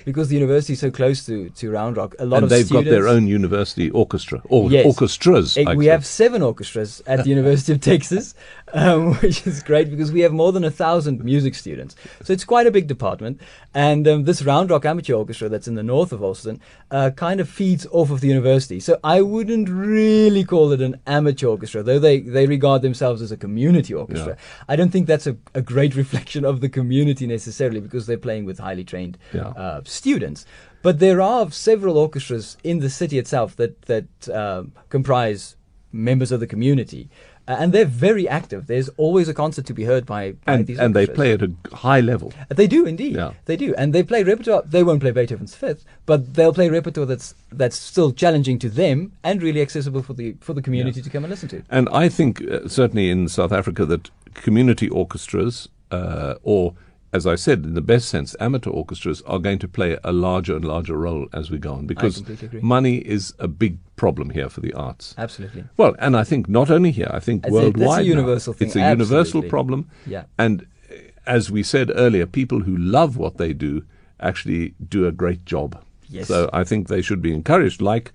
because 0.06 0.30
the 0.30 0.36
university 0.36 0.74
is 0.74 0.80
so 0.80 0.92
close 0.92 1.26
to, 1.26 1.50
to 1.50 1.72
Round 1.72 1.98
Rock, 1.98 2.14
a 2.20 2.26
lot 2.26 2.38
and 2.38 2.44
of 2.44 2.50
they've 2.52 2.66
students, 2.66 2.86
got 2.86 2.92
their 2.92 3.08
own 3.08 3.28
university 3.28 3.90
orchestra 3.90 4.40
or 4.46 4.70
Yes. 4.72 4.86
orchestras. 4.86 5.58
We 5.76 5.88
have 5.88 6.06
seven 6.06 6.44
orchestras 6.44 7.02
at 7.08 7.24
the 7.24 7.30
University 7.32 7.74
of 7.74 7.82
Texas, 7.92 8.36
um, 8.76 9.16
which 9.22 9.48
is 9.48 9.64
great 9.64 9.90
because 9.90 10.12
we 10.12 10.20
have 10.22 10.34
more 10.34 10.52
than 10.52 10.64
a 10.64 10.70
thousand 10.70 11.24
music 11.24 11.56
students. 11.56 11.96
So 12.24 12.34
it's 12.34 12.44
quite 12.44 12.68
a 12.68 12.72
big 12.72 12.88
department. 12.88 13.42
And 13.74 14.08
um, 14.08 14.24
this 14.26 14.44
Round 14.44 14.70
Rock 14.70 14.86
Amateur 14.86 15.14
Orchestra 15.16 15.50
that's 15.50 15.68
in 15.68 15.76
the 15.76 15.84
north 15.84 16.12
of 16.12 16.22
Austin 16.24 16.62
uh, 16.92 17.12
kind 17.16 17.40
of 17.40 17.50
feeds 17.50 17.88
off 17.92 18.12
of 18.12 18.22
the 18.22 18.28
university. 18.28 18.80
So 18.80 19.00
I 19.04 19.22
wouldn't 19.22 19.70
really 19.70 20.44
call 20.44 20.72
it 20.72 20.82
an 20.82 21.00
amateur 21.08 21.48
orchestra, 21.48 21.82
though 21.82 22.00
they, 22.00 22.20
they 22.20 22.46
regard 22.46 22.82
themselves 22.82 23.22
as 23.22 23.32
a 23.32 23.38
community 23.38 23.94
orchestra. 23.94 24.38
I 24.68 24.76
don't 24.76 24.92
think 24.92 25.08
that's 25.08 25.28
a, 25.28 25.36
a 25.54 25.62
great 25.62 25.96
reflection 26.04 26.46
of 26.46 26.62
the 26.62 26.70
community 26.70 27.26
necessarily 27.28 27.80
because 27.80 28.06
they're 28.06 28.18
playing 28.18 28.46
with 28.46 28.60
highly 28.60 28.84
trained 28.84 29.18
Yeah. 29.34 29.48
uh, 29.50 29.82
students. 29.86 30.46
But 30.82 31.00
there 31.00 31.20
are 31.20 31.50
several 31.50 31.98
orchestras 31.98 32.58
in 32.64 32.80
the 32.80 32.92
city 32.92 33.18
itself 33.18 33.56
that 33.56 33.82
that 33.84 34.30
um, 34.30 34.74
comprise 34.90 35.56
members 35.92 36.32
of 36.32 36.40
the 36.40 36.48
community, 36.48 37.10
uh, 37.48 37.56
and 37.60 37.74
they're 37.74 37.86
very 37.86 38.28
active. 38.28 38.68
There's 38.68 38.90
always 38.98 39.28
a 39.30 39.34
concert 39.34 39.66
to 39.68 39.74
be 39.74 39.84
heard 39.84 40.06
by, 40.06 40.34
by 40.46 40.54
and 40.54 40.68
these 40.68 40.80
and 40.80 40.96
they 40.96 41.08
play 41.08 41.34
at 41.34 41.42
a 41.42 41.52
high 41.74 42.00
level. 42.00 42.34
Uh, 42.40 42.54
They 42.56 42.68
do 42.68 42.86
indeed. 42.86 43.16
Yeah. 43.16 43.34
They 43.46 43.58
do, 43.58 43.74
and 43.78 43.94
they 43.94 44.04
play 44.04 44.24
repertoire. 44.24 44.64
They 44.64 44.84
won't 44.84 45.02
play 45.02 45.12
Beethoven's 45.12 45.56
Fifth, 45.56 45.86
but 46.06 46.34
they'll 46.34 46.54
play 46.54 46.70
repertoire 46.70 47.06
that's 47.06 47.36
that's 47.52 47.78
still 47.78 48.12
challenging 48.12 48.60
to 48.60 48.70
them 48.70 49.12
and 49.24 49.42
really 49.42 49.62
accessible 49.62 50.02
for 50.02 50.14
the 50.14 50.36
for 50.42 50.54
the 50.54 50.62
community 50.62 51.02
to 51.02 51.10
come 51.10 51.24
and 51.24 51.32
listen 51.32 51.50
to. 51.50 51.64
And 51.70 51.88
I 51.90 52.10
think 52.10 52.42
uh, 52.42 52.68
certainly 52.68 53.10
in 53.10 53.30
South 53.30 53.52
Africa 53.52 53.86
that 53.86 54.10
community 54.34 54.90
orchestras, 54.90 55.70
uh, 55.92 56.36
or 56.44 56.74
as 57.16 57.26
I 57.26 57.36
said, 57.36 57.64
in 57.64 57.74
the 57.76 57.82
best 57.82 58.10
sense, 58.10 58.36
amateur 58.42 58.70
orchestras 58.70 59.22
are 59.22 59.40
going 59.40 59.60
to 59.60 59.70
play 59.70 59.98
a 60.04 60.12
larger 60.12 60.56
and 60.58 60.66
larger 60.66 60.98
role 60.98 61.28
as 61.32 61.50
we 61.50 61.58
go 61.58 61.74
on 61.74 61.88
because 61.88 62.22
money 62.62 62.98
is 62.98 63.34
a 63.40 63.48
big 63.48 63.78
problem 63.96 64.32
here 64.32 64.50
for 64.50 64.60
the 64.60 64.74
arts. 64.74 65.16
Absolutely. 65.18 65.64
Well, 65.78 65.96
and 66.00 66.18
I 66.18 66.26
think 66.26 66.50
not 66.50 66.70
only 66.70 66.92
here, 66.92 67.10
I 67.10 67.22
think 67.22 67.46
I 67.46 67.50
think 67.50 67.54
that's 67.54 67.54
a 67.54 67.56
worldwide. 67.56 68.06
now, 68.06 68.12
universal 68.18 68.54
thing, 68.54 68.68
It's 68.68 68.76
a 68.76 68.90
universal 68.90 69.42
problem. 69.44 69.90
Yeah. 70.06 70.26
And 70.38 70.68
uh, 70.92 70.96
as 71.26 71.50
we 71.50 71.64
said 71.64 71.90
earlier, 71.96 72.26
people 72.26 72.60
who 72.62 72.76
love 72.76 73.16
what 73.16 73.38
they 73.38 73.54
do 73.54 73.86
actually 74.20 74.76
do 74.90 75.08
a 75.08 75.14
great 75.14 75.46
job. 75.46 75.82
Yes. 76.10 76.28
So 76.28 76.50
I 76.52 76.66
think 76.66 76.88
they 76.90 77.02
should 77.02 77.22
be 77.22 77.34
encouraged, 77.34 77.82
like 77.82 78.12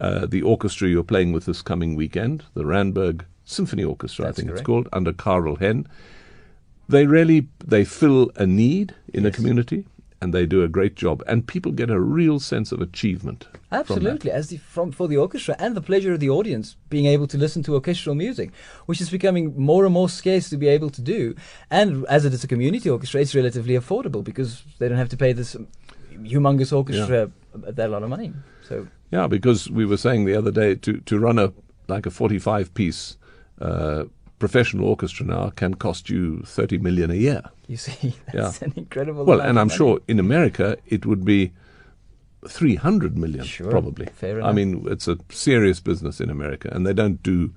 uh, 0.00 0.26
the 0.26 0.42
orchestra 0.42 0.88
you're 0.88 1.04
playing 1.04 1.32
with 1.32 1.44
this 1.44 1.62
coming 1.62 1.94
weekend, 1.94 2.44
the 2.54 2.64
Randburg 2.64 3.24
Symphony 3.44 3.84
Orchestra, 3.84 4.24
That's 4.24 4.34
I 4.34 4.36
think 4.36 4.48
correct. 4.48 4.60
it's 4.60 4.66
called, 4.66 4.88
under 4.92 5.12
Karel 5.12 5.56
Hen. 5.56 5.86
They 6.90 7.06
really 7.06 7.46
they 7.64 7.84
fill 7.84 8.30
a 8.36 8.46
need 8.46 8.94
in 9.14 9.24
a 9.26 9.30
community, 9.30 9.86
and 10.20 10.34
they 10.34 10.44
do 10.44 10.62
a 10.62 10.68
great 10.68 10.96
job, 10.96 11.22
and 11.26 11.46
people 11.46 11.72
get 11.72 11.90
a 11.90 12.00
real 12.00 12.40
sense 12.40 12.72
of 12.72 12.80
achievement. 12.80 13.46
Absolutely, 13.72 14.30
as 14.30 14.48
the 14.48 14.56
from 14.56 14.92
for 14.92 15.08
the 15.08 15.16
orchestra 15.16 15.54
and 15.58 15.76
the 15.76 15.80
pleasure 15.80 16.12
of 16.12 16.20
the 16.20 16.28
audience 16.28 16.76
being 16.88 17.06
able 17.06 17.26
to 17.28 17.38
listen 17.38 17.62
to 17.62 17.74
orchestral 17.74 18.14
music, 18.14 18.50
which 18.86 19.00
is 19.00 19.10
becoming 19.10 19.54
more 19.56 19.84
and 19.84 19.94
more 19.94 20.08
scarce 20.08 20.50
to 20.50 20.56
be 20.56 20.68
able 20.68 20.90
to 20.90 21.00
do. 21.00 21.34
And 21.70 22.04
as 22.06 22.24
it 22.24 22.34
is 22.34 22.44
a 22.44 22.48
community 22.48 22.90
orchestra, 22.90 23.20
it's 23.20 23.34
relatively 23.34 23.74
affordable 23.74 24.24
because 24.24 24.62
they 24.78 24.88
don't 24.88 24.98
have 24.98 25.08
to 25.10 25.16
pay 25.16 25.32
this 25.32 25.56
humongous 26.22 26.72
orchestra 26.72 27.30
that 27.54 27.90
lot 27.90 28.02
of 28.02 28.08
money. 28.08 28.32
So 28.68 28.88
Yeah, 29.10 29.26
because 29.26 29.70
we 29.70 29.84
were 29.84 29.96
saying 29.96 30.24
the 30.24 30.36
other 30.36 30.50
day 30.50 30.74
to, 30.74 31.00
to 31.00 31.18
run 31.18 31.38
a 31.38 31.52
like 31.88 32.06
a 32.06 32.10
45 32.10 32.72
piece 32.74 33.16
uh, 33.60 34.04
professional 34.40 34.86
orchestra 34.88 35.24
now 35.24 35.50
can 35.50 35.74
cost 35.74 36.10
you 36.10 36.42
30 36.44 36.78
million 36.78 37.10
a 37.12 37.14
year. 37.14 37.42
you 37.68 37.76
see, 37.76 38.14
that's 38.32 38.60
an 38.62 38.72
incredible. 38.74 39.24
Well, 39.24 39.40
and 39.40 39.58
I'm 39.60 39.68
money. 39.68 39.76
sure 39.78 40.00
in 40.08 40.18
America 40.18 40.76
it 40.88 41.06
would 41.06 41.24
be 41.24 41.52
300 42.48 43.16
million 43.16 43.44
Sure, 43.44 43.70
probably. 43.70 44.06
fair 44.06 44.38
enough. 44.38 44.48
I 44.50 44.52
mean, 44.52 44.84
it's 44.88 45.06
a 45.08 45.18
serious 45.30 45.78
business 45.80 46.20
in 46.20 46.30
America 46.30 46.68
and 46.72 46.86
they 46.86 46.94
don't 46.94 47.22
do 47.22 47.52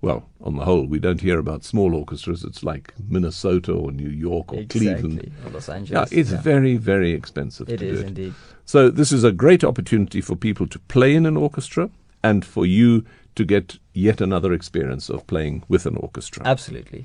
well, 0.00 0.28
on 0.40 0.54
the 0.54 0.64
whole, 0.64 0.86
we 0.86 1.00
don't 1.00 1.20
hear 1.20 1.40
about 1.40 1.64
small 1.64 1.92
orchestras. 1.92 2.44
It's 2.44 2.62
like 2.62 2.94
Minnesota 3.08 3.72
or 3.72 3.90
New 3.90 4.08
York 4.08 4.52
or 4.52 4.60
exactly. 4.60 4.86
Cleveland. 4.94 5.32
Or 5.44 5.50
Los 5.50 5.66
Yeah, 5.68 5.74
Angeles. 5.74 6.12
it's 6.12 6.30
very, 6.30 6.76
very 6.76 7.10
expensive 7.10 7.68
It 7.68 7.78
to 7.78 7.84
is 7.88 7.98
do 7.98 8.04
it. 8.04 8.08
indeed. 8.08 8.34
So 8.64 8.90
this 8.90 9.10
is 9.10 9.24
a 9.24 9.32
great 9.32 9.64
opportunity 9.64 10.20
for 10.20 10.36
people 10.36 10.68
to 10.68 10.78
play 10.78 11.16
in 11.16 11.26
an 11.26 11.36
orchestra 11.36 11.90
and 12.22 12.44
for 12.44 12.64
you 12.64 13.04
to 13.38 13.44
get 13.44 13.78
yet 13.94 14.20
another 14.20 14.52
experience 14.52 15.08
of 15.08 15.24
playing 15.28 15.62
with 15.68 15.86
an 15.86 15.96
orchestra. 15.96 16.44
Absolutely. 16.44 17.04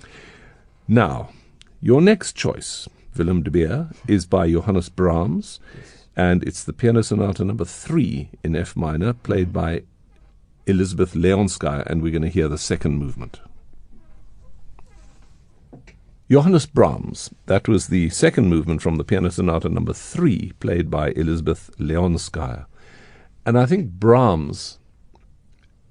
Now, 0.88 1.30
your 1.80 2.02
next 2.02 2.36
choice, 2.36 2.90
Willem 3.16 3.44
de 3.44 3.52
Beer, 3.52 3.90
is 4.08 4.26
by 4.26 4.50
Johannes 4.50 4.90
Brahms, 4.90 5.60
and 6.16 6.44
it's 6.44 6.64
the 6.64 6.74
Piano 6.74 7.04
Sonata 7.04 7.46
number 7.46 7.66
three 7.66 8.30
in 8.44 8.56
F 8.56 8.76
minor, 8.76 9.14
played 9.14 9.54
by 9.54 9.84
Elizabeth 10.66 11.14
Leonskaya, 11.14 11.86
and 11.86 12.02
we're 12.02 12.12
going 12.12 12.24
to 12.24 12.30
hear 12.30 12.48
the 12.48 12.58
second 12.58 12.98
movement. 12.98 13.40
Johannes 16.32 16.66
Brahms, 16.66 17.30
that 17.46 17.68
was 17.68 17.88
the 17.88 18.10
second 18.10 18.50
movement 18.50 18.82
from 18.82 18.96
the 18.96 19.04
Piano 19.04 19.30
Sonata 19.30 19.70
number 19.70 19.94
three, 19.94 20.54
played 20.60 20.90
by 20.90 21.12
Elizabeth 21.12 21.70
Leonskaya. 21.78 22.66
And 23.46 23.60
I 23.60 23.68
think 23.68 23.92
Brahms 23.92 24.80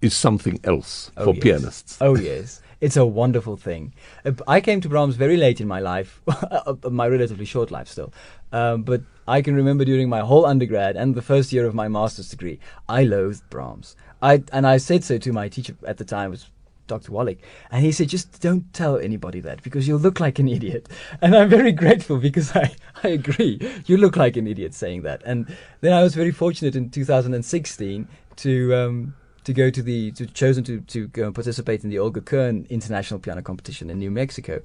is 0.02 0.14
something 0.14 0.60
else 0.64 1.10
Oh, 1.16 1.24
for 1.26 1.34
yes. 1.34 1.42
pianists. 1.42 1.98
Oh 2.00 2.16
yes, 2.16 2.60
it's 2.80 2.96
a 2.96 3.06
wonderful 3.06 3.56
thing. 3.56 3.94
Uh, 4.24 4.32
I 4.46 4.60
came 4.60 4.80
to 4.82 4.88
Brahms 4.88 5.16
very 5.16 5.36
late 5.36 5.60
in 5.60 5.68
my 5.68 5.80
life, 5.80 6.20
my 6.90 7.06
relatively 7.08 7.44
short 7.46 7.70
life 7.70 7.88
still. 7.88 8.12
Um, 8.52 8.82
but 8.82 9.02
I 9.26 9.40
can 9.40 9.54
remember 9.54 9.84
during 9.84 10.08
my 10.08 10.20
whole 10.20 10.44
undergrad 10.44 10.96
and 10.96 11.14
the 11.14 11.22
first 11.22 11.52
year 11.52 11.64
of 11.66 11.74
my 11.74 11.88
master's 11.88 12.28
degree, 12.28 12.58
I 12.88 13.04
loathed 13.04 13.48
Brahms. 13.48 13.96
I 14.20 14.42
and 14.52 14.66
I 14.66 14.76
said 14.78 15.04
so 15.04 15.16
to 15.18 15.32
my 15.32 15.48
teacher 15.48 15.74
at 15.86 15.96
the 15.98 16.04
time 16.04 16.30
was 16.30 16.48
Dr. 16.88 17.12
Wallach, 17.12 17.38
and 17.70 17.84
he 17.84 17.92
said, 17.92 18.08
"Just 18.08 18.40
don't 18.42 18.70
tell 18.74 18.98
anybody 18.98 19.40
that 19.40 19.62
because 19.62 19.86
you'll 19.88 20.00
look 20.00 20.18
like 20.20 20.38
an 20.40 20.48
idiot." 20.48 20.88
And 21.22 21.34
I'm 21.36 21.48
very 21.48 21.72
grateful 21.72 22.18
because 22.18 22.54
I, 22.56 22.74
I 23.04 23.08
agree. 23.08 23.58
You 23.86 23.96
look 23.96 24.16
like 24.16 24.36
an 24.36 24.46
idiot 24.48 24.74
saying 24.74 25.02
that. 25.02 25.22
And 25.24 25.46
then 25.80 25.92
I 25.92 26.02
was 26.02 26.14
very 26.16 26.32
fortunate 26.32 26.74
in 26.76 26.90
2016 26.90 28.08
to 28.36 28.74
um, 28.74 29.14
to 29.44 29.52
go 29.52 29.70
to 29.70 29.82
the 29.82 30.12
to 30.12 30.26
chosen 30.26 30.64
to 30.64 30.80
to 30.80 31.08
go 31.08 31.26
and 31.26 31.34
participate 31.34 31.84
in 31.84 31.90
the 31.90 31.98
Olga 31.98 32.20
Kern 32.20 32.66
International 32.70 33.20
Piano 33.20 33.42
Competition 33.42 33.90
in 33.90 33.98
New 33.98 34.10
Mexico, 34.10 34.60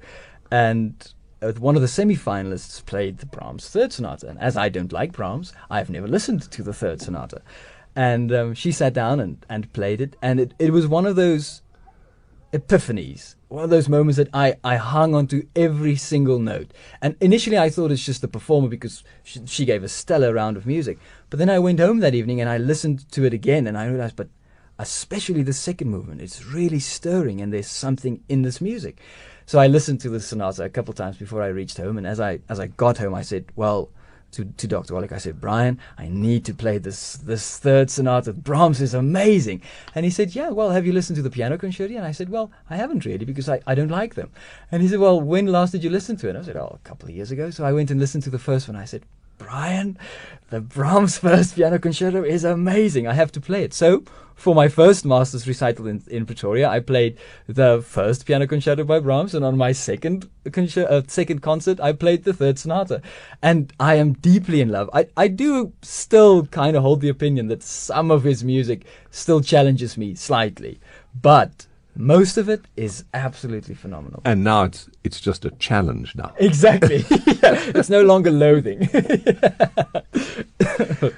and. 0.50 1.12
Uh, 1.40 1.52
one 1.52 1.76
of 1.76 1.82
the 1.82 1.86
semi-finalists 1.86 2.84
played 2.84 3.18
the 3.18 3.26
Brahms 3.26 3.68
Third 3.68 3.92
Sonata, 3.92 4.26
and 4.26 4.40
as 4.40 4.56
I 4.56 4.68
don't 4.68 4.92
like 4.92 5.12
Brahms, 5.12 5.52
I've 5.70 5.88
never 5.88 6.08
listened 6.08 6.42
to 6.50 6.64
the 6.64 6.72
Third 6.72 7.00
Sonata. 7.00 7.42
And 7.94 8.32
um, 8.32 8.54
she 8.54 8.72
sat 8.72 8.92
down 8.92 9.20
and, 9.20 9.46
and 9.48 9.72
played 9.72 10.00
it, 10.00 10.16
and 10.20 10.40
it, 10.40 10.52
it 10.58 10.72
was 10.72 10.88
one 10.88 11.06
of 11.06 11.14
those 11.14 11.62
epiphanies. 12.52 13.34
One 13.48 13.64
of 13.64 13.70
those 13.70 13.88
moments 13.88 14.16
that 14.16 14.28
I, 14.32 14.56
I 14.64 14.76
hung 14.76 15.14
on 15.14 15.26
to 15.28 15.46
every 15.54 15.96
single 15.96 16.38
note. 16.38 16.72
And 17.02 17.16
initially 17.20 17.58
I 17.58 17.70
thought 17.70 17.90
it's 17.90 18.04
just 18.04 18.20
the 18.20 18.28
performer 18.28 18.68
because 18.68 19.04
she, 19.22 19.44
she 19.46 19.64
gave 19.64 19.82
a 19.82 19.88
stellar 19.88 20.32
round 20.34 20.56
of 20.56 20.66
music. 20.66 20.98
But 21.30 21.38
then 21.38 21.50
I 21.50 21.58
went 21.58 21.80
home 21.80 22.00
that 22.00 22.14
evening 22.14 22.40
and 22.40 22.48
I 22.48 22.58
listened 22.58 23.10
to 23.12 23.24
it 23.24 23.34
again 23.34 23.66
and 23.66 23.76
I 23.76 23.86
realized, 23.86 24.16
but 24.16 24.28
especially 24.78 25.42
the 25.42 25.52
second 25.52 25.90
movement, 25.90 26.20
it's 26.20 26.44
really 26.44 26.80
stirring 26.80 27.40
and 27.40 27.52
there's 27.52 27.68
something 27.68 28.22
in 28.28 28.42
this 28.42 28.60
music. 28.60 29.00
So 29.46 29.58
I 29.58 29.66
listened 29.66 30.00
to 30.02 30.10
the 30.10 30.20
sonata 30.20 30.64
a 30.64 30.68
couple 30.68 30.92
times 30.94 31.16
before 31.16 31.42
I 31.42 31.46
reached 31.48 31.78
home. 31.78 31.96
And 31.98 32.06
as 32.06 32.20
I, 32.20 32.40
as 32.48 32.60
I 32.60 32.66
got 32.66 32.98
home, 32.98 33.14
I 33.14 33.22
said, 33.22 33.46
well, 33.56 33.90
to, 34.32 34.44
to 34.44 34.66
Dr. 34.66 34.94
Wallach, 34.94 35.12
I 35.12 35.18
said, 35.18 35.40
Brian, 35.40 35.78
I 35.96 36.08
need 36.08 36.44
to 36.44 36.54
play 36.54 36.78
this 36.78 37.14
this 37.14 37.58
third 37.58 37.90
sonata. 37.90 38.32
Brahms 38.32 38.80
is 38.80 38.92
amazing. 38.94 39.62
And 39.94 40.04
he 40.04 40.10
said, 40.10 40.34
Yeah, 40.34 40.50
well, 40.50 40.70
have 40.70 40.86
you 40.86 40.92
listened 40.92 41.16
to 41.16 41.22
the 41.22 41.30
piano 41.30 41.56
concerti? 41.56 41.96
And 41.96 42.04
I 42.04 42.12
said, 42.12 42.28
Well, 42.28 42.50
I 42.68 42.76
haven't 42.76 43.06
really 43.06 43.24
because 43.24 43.48
I, 43.48 43.60
I 43.66 43.74
don't 43.74 43.88
like 43.88 44.16
them. 44.16 44.30
And 44.70 44.82
he 44.82 44.88
said, 44.88 45.00
Well, 45.00 45.20
when 45.20 45.46
last 45.46 45.72
did 45.72 45.82
you 45.82 45.90
listen 45.90 46.16
to 46.18 46.26
it? 46.26 46.30
And 46.30 46.38
I 46.38 46.42
said, 46.42 46.56
Oh, 46.56 46.78
a 46.82 46.88
couple 46.88 47.08
of 47.08 47.14
years 47.14 47.30
ago. 47.30 47.50
So 47.50 47.64
I 47.64 47.72
went 47.72 47.90
and 47.90 47.98
listened 47.98 48.22
to 48.24 48.30
the 48.30 48.38
first 48.38 48.68
one. 48.68 48.76
I 48.76 48.84
said, 48.84 49.04
Brian, 49.38 49.96
the 50.50 50.60
Brahms 50.60 51.18
first 51.26 51.56
piano 51.56 51.78
concerto 51.78 52.22
is 52.22 52.44
amazing. 52.44 53.06
I 53.06 53.14
have 53.14 53.32
to 53.32 53.40
play 53.40 53.62
it. 53.62 53.72
So 53.72 54.04
for 54.38 54.54
my 54.54 54.68
first 54.68 55.04
master's 55.04 55.48
recital 55.48 55.88
in, 55.88 56.02
in 56.06 56.24
Pretoria, 56.24 56.68
I 56.68 56.78
played 56.78 57.18
the 57.48 57.82
first 57.84 58.24
piano 58.24 58.46
concerto 58.46 58.84
by 58.84 59.00
Brahms, 59.00 59.34
and 59.34 59.44
on 59.44 59.56
my 59.56 59.72
second 59.72 60.30
uh, 60.46 61.02
second 61.08 61.42
concert, 61.42 61.80
I 61.80 61.92
played 61.92 62.22
the 62.22 62.32
third 62.32 62.58
sonata. 62.58 63.02
And 63.42 63.72
I 63.80 63.96
am 63.96 64.12
deeply 64.12 64.60
in 64.60 64.68
love. 64.68 64.88
I, 64.94 65.08
I 65.16 65.26
do 65.26 65.72
still 65.82 66.46
kind 66.46 66.76
of 66.76 66.82
hold 66.82 67.00
the 67.00 67.08
opinion 67.08 67.48
that 67.48 67.64
some 67.64 68.12
of 68.12 68.22
his 68.22 68.44
music 68.44 68.86
still 69.10 69.40
challenges 69.40 69.98
me 69.98 70.14
slightly, 70.14 70.78
but 71.20 71.66
Most 72.00 72.38
of 72.38 72.48
it 72.48 72.60
is 72.76 73.04
absolutely 73.12 73.74
phenomenal. 73.74 74.22
And 74.24 74.44
now 74.44 74.62
it's 74.62 74.88
it's 75.02 75.20
just 75.20 75.44
a 75.44 75.50
challenge 75.58 76.14
now. 76.14 76.32
Exactly. 76.38 77.04
it's 77.10 77.90
no 77.90 78.02
longer 78.02 78.30
loathing. 78.30 78.88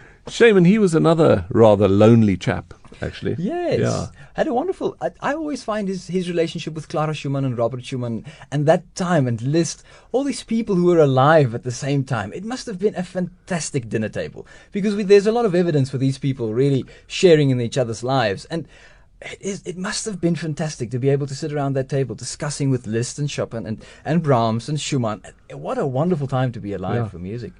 Shaman, 0.30 0.64
he 0.64 0.78
was 0.78 0.94
another 0.94 1.44
rather 1.50 1.88
lonely 1.88 2.36
chap, 2.36 2.72
actually. 3.02 3.36
Yes. 3.38 3.80
Yeah. 3.80 4.06
Had 4.34 4.46
a 4.46 4.54
wonderful. 4.54 4.96
I, 5.00 5.10
I 5.20 5.34
always 5.34 5.62
find 5.64 5.88
his, 5.88 6.06
his 6.06 6.28
relationship 6.28 6.74
with 6.74 6.88
Clara 6.88 7.12
Schumann 7.14 7.44
and 7.44 7.58
Robert 7.58 7.84
Schumann 7.84 8.24
and 8.50 8.66
that 8.66 8.94
time 8.94 9.26
and 9.26 9.40
Liszt, 9.42 9.82
all 10.12 10.24
these 10.24 10.44
people 10.44 10.74
who 10.76 10.84
were 10.86 10.98
alive 10.98 11.54
at 11.54 11.64
the 11.64 11.70
same 11.70 12.04
time. 12.04 12.32
It 12.32 12.44
must 12.44 12.66
have 12.66 12.78
been 12.78 12.94
a 12.94 13.02
fantastic 13.02 13.88
dinner 13.88 14.08
table 14.08 14.46
because 14.72 14.94
we, 14.94 15.02
there's 15.02 15.26
a 15.26 15.32
lot 15.32 15.44
of 15.44 15.54
evidence 15.54 15.90
for 15.90 15.98
these 15.98 16.18
people 16.18 16.54
really 16.54 16.84
sharing 17.06 17.50
in 17.50 17.60
each 17.60 17.76
other's 17.76 18.02
lives. 18.04 18.44
And 18.46 18.66
it, 19.20 19.42
is, 19.42 19.62
it 19.66 19.76
must 19.76 20.04
have 20.06 20.20
been 20.20 20.36
fantastic 20.36 20.90
to 20.92 20.98
be 20.98 21.10
able 21.10 21.26
to 21.26 21.34
sit 21.34 21.52
around 21.52 21.74
that 21.74 21.88
table 21.88 22.14
discussing 22.14 22.70
with 22.70 22.86
Liszt 22.86 23.18
and 23.18 23.30
Chopin 23.30 23.66
and, 23.66 23.84
and 24.04 24.22
Brahms 24.22 24.68
and 24.68 24.80
Schumann. 24.80 25.22
What 25.52 25.76
a 25.76 25.86
wonderful 25.86 26.26
time 26.26 26.52
to 26.52 26.60
be 26.60 26.72
alive 26.72 26.94
Yeah. 26.96 27.08
for 27.08 27.18
music. 27.18 27.52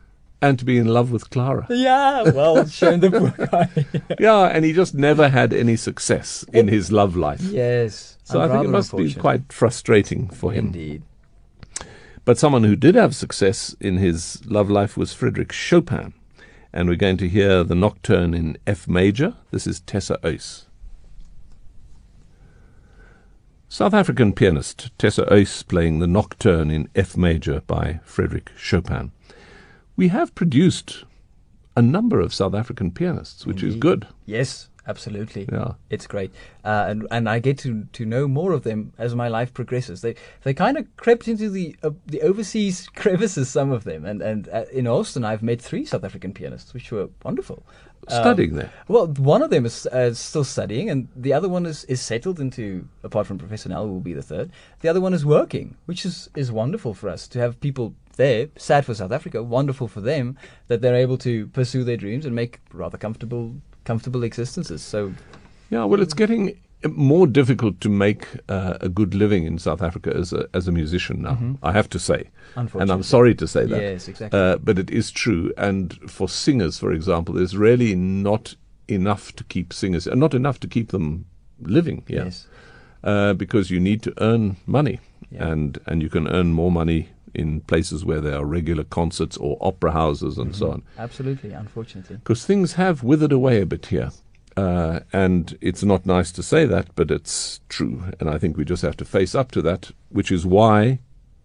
And 0.43 0.59
to 0.59 0.65
be 0.65 0.79
in 0.79 0.87
love 0.87 1.13
with 1.13 1.29
Clara. 1.31 1.67
Yeah, 1.69 2.31
well, 2.31 2.67
shown 2.67 3.01
the 3.01 3.11
poor 3.11 3.47
guy. 3.47 3.69
Yeah, 4.19 4.45
and 4.47 4.65
he 4.65 4.73
just 4.73 4.95
never 4.95 5.29
had 5.29 5.53
any 5.53 5.77
success 5.77 6.45
in 6.53 6.69
his 6.69 6.91
love 6.91 7.15
life. 7.15 7.43
yes. 7.43 8.17
So 8.25 8.41
I 8.41 8.49
think 8.49 8.65
it 8.65 8.69
must 8.69 8.97
be 8.97 9.13
quite 9.13 9.53
frustrating 9.53 10.29
for 10.29 10.53
him. 10.53 10.67
Indeed. 10.67 11.03
But 12.25 12.39
someone 12.39 12.65
who 12.65 12.77
did 12.77 12.95
have 12.95 13.15
success 13.17 13.75
in 13.81 13.97
his 13.97 14.41
love 14.47 14.71
life 14.71 14.97
was 14.97 15.13
Frederick 15.13 15.53
Chopin. 15.53 16.15
And 16.73 16.89
we're 16.89 16.95
going 16.97 17.17
to 17.17 17.29
hear 17.29 17.65
the 17.65 17.75
nocturne 17.75 18.33
in 18.33 18.57
F 18.67 18.87
major. 18.87 19.35
This 19.51 19.67
is 19.67 19.81
Tessa 19.81 20.19
Uys. 20.23 20.67
South 23.69 23.95
African 23.95 24.33
pianist 24.33 24.91
Tessa 24.97 25.25
Uys 25.27 25.67
playing 25.67 25.99
the 25.99 26.07
nocturne 26.07 26.71
in 26.71 26.89
F 26.95 27.17
major 27.17 27.63
by 27.67 28.01
Frederick 28.05 28.51
Chopin. 28.57 29.11
We 30.01 30.09
have 30.09 30.35
produced 30.35 31.05
a 31.77 31.83
number 31.83 32.21
of 32.21 32.33
South 32.33 32.55
African 32.55 32.91
pianists, 32.91 33.45
which 33.45 33.63
is 33.63 33.77
good. 33.77 34.07
Yes, 34.25 34.71
absolutely. 34.87 35.47
Yeah. 35.53 35.73
It's 35.91 36.07
great, 36.07 36.33
uh, 36.65 36.87
and 36.89 37.07
and 37.11 37.29
I 37.29 37.39
get 37.39 37.59
to, 37.59 37.87
to 37.93 38.07
know 38.07 38.27
more 38.27 38.53
of 38.53 38.63
them 38.63 38.95
as 38.97 39.15
my 39.15 39.29
life 39.29 39.53
progresses. 39.53 40.01
They 40.01 40.15
they 40.43 40.55
kind 40.55 40.79
of 40.79 40.87
crept 40.97 41.29
into 41.29 41.51
the 41.51 41.77
uh, 41.83 41.91
the 42.07 42.23
overseas 42.23 42.89
crevices, 42.97 43.51
some 43.51 43.71
of 43.71 43.85
them, 43.85 44.07
and 44.07 44.23
and 44.23 44.49
uh, 44.49 44.65
in 44.73 44.87
Austin 44.87 45.23
I've 45.23 45.43
met 45.43 45.61
three 45.61 45.85
South 45.85 46.03
African 46.03 46.33
pianists, 46.33 46.73
which 46.73 46.91
were 46.91 47.11
wonderful. 47.23 47.63
Um, 48.09 48.23
Studying 48.23 48.55
there. 48.55 48.73
Well, 48.89 49.07
one 49.09 49.43
of 49.43 49.51
them 49.51 49.67
is 49.67 49.87
uh, 49.89 50.15
still 50.15 50.45
studying, 50.45 50.89
and 50.89 51.09
the 51.15 51.35
other 51.35 51.51
one 51.51 51.67
is, 51.67 51.85
is 51.85 52.01
settled 52.01 52.41
into. 52.41 52.89
Apart 53.05 53.27
from 53.27 53.37
Professor 53.37 53.69
Nel, 53.69 53.85
who 53.85 53.93
will 53.93 54.01
be 54.01 54.15
the 54.15 54.23
third. 54.23 54.51
The 54.81 54.89
other 54.89 55.03
one 55.03 55.13
is 55.13 55.27
working, 55.27 55.77
which 55.85 56.07
is 56.07 56.31
is 56.35 56.51
wonderful 56.51 56.95
for 56.95 57.11
us 57.11 57.29
to 57.29 57.39
have 57.39 57.61
people 57.61 57.95
there. 58.23 58.49
Sad 58.57 58.83
for 58.85 58.95
South 58.95 59.13
Africa, 59.19 59.43
wonderful 59.43 59.89
for 59.89 60.03
them 60.13 60.37
that 60.69 60.81
they're 60.83 61.03
able 61.07 61.19
to 61.19 61.33
pursue 61.59 61.83
their 61.85 61.97
dreams 62.05 62.25
and 62.27 62.35
make 62.35 62.53
rather 62.73 62.99
comfortable 62.99 63.45
comfortable 63.85 64.23
existences. 64.31 64.81
So 64.93 65.13
Yeah, 65.71 65.85
well, 65.91 66.03
it's 66.03 66.15
getting 66.15 66.43
more 67.17 67.27
difficult 67.41 67.81
to 67.81 67.89
make 67.89 68.23
uh, 68.49 68.75
a 68.81 68.89
good 68.89 69.15
living 69.15 69.45
in 69.47 69.59
South 69.59 69.83
Africa 69.83 70.11
as 70.21 70.33
a 70.33 70.43
as 70.59 70.69
a 70.69 70.73
musician 70.73 71.17
now. 71.23 71.37
I 71.71 71.73
have 71.73 71.89
to 71.89 71.99
say, 71.99 72.21
and 72.57 72.91
I'm 72.93 73.03
sorry 73.03 73.35
to 73.35 73.47
say 73.47 73.67
that. 73.67 73.83
Yes, 73.83 74.09
exactly. 74.09 74.41
Uh, 74.41 74.57
but 74.67 74.79
it 74.79 74.91
is 74.91 75.11
true. 75.13 75.53
And 75.57 75.93
for 76.11 76.29
singers, 76.29 76.79
for 76.79 76.93
example, 76.93 77.35
there's 77.35 77.57
really 77.69 77.95
not 77.95 78.57
enough 78.89 79.33
to 79.37 79.45
keep 79.45 79.73
singers, 79.73 80.07
and 80.07 80.19
not 80.21 80.35
enough 80.35 80.59
to 80.61 80.69
keep 80.69 80.89
them 80.89 81.25
living 81.77 82.03
here, 82.09 82.25
yes, 82.25 82.47
uh, 83.05 83.33
because 83.35 83.75
you 83.75 83.81
need 83.81 84.01
to 84.03 84.13
earn 84.19 84.57
money, 84.67 84.99
Yeah. 85.31 85.53
and 85.53 85.79
and 85.87 86.03
you 86.03 86.09
can 86.11 86.27
earn 86.27 86.53
more 86.53 86.71
money 86.73 87.09
in 87.35 87.61
places 87.63 88.05
where 88.05 88.21
there 88.21 88.37
are 88.37 88.45
regular 88.45 88.85
concerts 88.85 89.37
or 89.37 89.57
opera 89.61 89.93
houses 89.93 90.39
and 90.39 90.55
so 90.55 90.71
on. 90.73 90.83
absolutely. 90.99 91.53
Unfortunately, 91.53 92.17
Because 92.17 92.45
things 92.45 92.75
have 92.75 93.03
withered 93.03 93.33
away 93.33 93.61
a 93.61 93.67
bit 93.67 93.87
here. 93.87 94.11
Uh, 94.57 95.01
and 95.13 95.57
it's 95.61 95.85
not 95.85 96.05
nice 96.05 96.33
to 96.33 96.43
say 96.43 96.67
that, 96.67 96.89
but 96.97 97.11
it's 97.11 97.61
true. 97.69 98.03
And 98.19 98.29
I 98.29 98.37
think 98.37 98.57
we 98.57 98.65
just 98.65 98.83
have 98.83 98.97
to 98.99 99.05
face 99.05 99.35
up 99.35 99.53
to 99.53 99.63
that, 99.63 99.93
which 100.09 100.31
is 100.33 100.45
why 100.45 100.99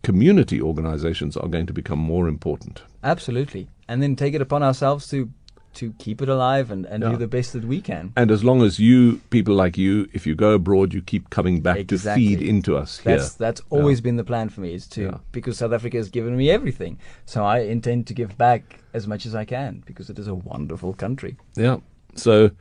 community 0.03 0.61
organizations 0.61 1.37
are 1.37 1.47
going 1.47 1.65
to 1.67 1.73
become 1.73 1.99
more 1.99 2.27
important. 2.27 2.81
absolutely, 3.03 3.67
and 3.87 4.01
then 4.01 4.15
take 4.15 4.33
it 4.33 4.41
upon 4.41 4.63
ourselves 4.63 5.07
to 5.09 5.29
to 5.75 5.93
keep 5.99 6.21
it 6.21 6.29
alive 6.29 6.71
and, 6.71 6.85
and 6.85 7.03
Yeah. 7.03 7.11
do 7.11 7.17
the 7.17 7.27
best 7.27 7.53
that 7.53 7.63
we 7.65 7.81
can. 7.81 8.11
And 8.15 8.31
as 8.31 8.43
long 8.43 8.61
as 8.61 8.79
you, 8.79 9.21
people 9.29 9.55
like 9.55 9.77
you, 9.77 10.07
if 10.13 10.25
you 10.27 10.35
go 10.35 10.51
abroad, 10.53 10.93
you 10.93 11.01
keep 11.01 11.29
coming 11.29 11.61
back 11.61 11.77
Exactly. 11.77 12.29
to 12.29 12.37
feed 12.37 12.47
into 12.47 12.75
us 12.75 12.99
here. 12.99 13.17
That's 13.17 13.33
that's 13.35 13.61
always 13.69 14.01
been 14.01 14.15
the 14.17 14.23
plan 14.23 14.49
for 14.49 14.61
me 14.61 14.73
is 14.73 14.87
to 14.87 15.01
Yeah. 15.01 15.17
because 15.31 15.57
South 15.57 15.73
Africa 15.73 15.97
has 15.97 16.09
given 16.09 16.35
me 16.35 16.49
everything, 16.49 16.97
so 17.25 17.43
I 17.43 17.59
intend 17.59 18.07
to 18.07 18.13
give 18.13 18.37
back 18.37 18.79
as 18.93 19.07
much 19.07 19.25
as 19.25 19.33
I 19.35 19.45
can 19.45 19.83
because 19.85 20.09
it 20.09 20.17
is 20.19 20.27
a 20.27 20.35
wonderful 20.35 20.93
country. 20.93 21.37
Yeah. 21.55 21.77
So 22.15 22.51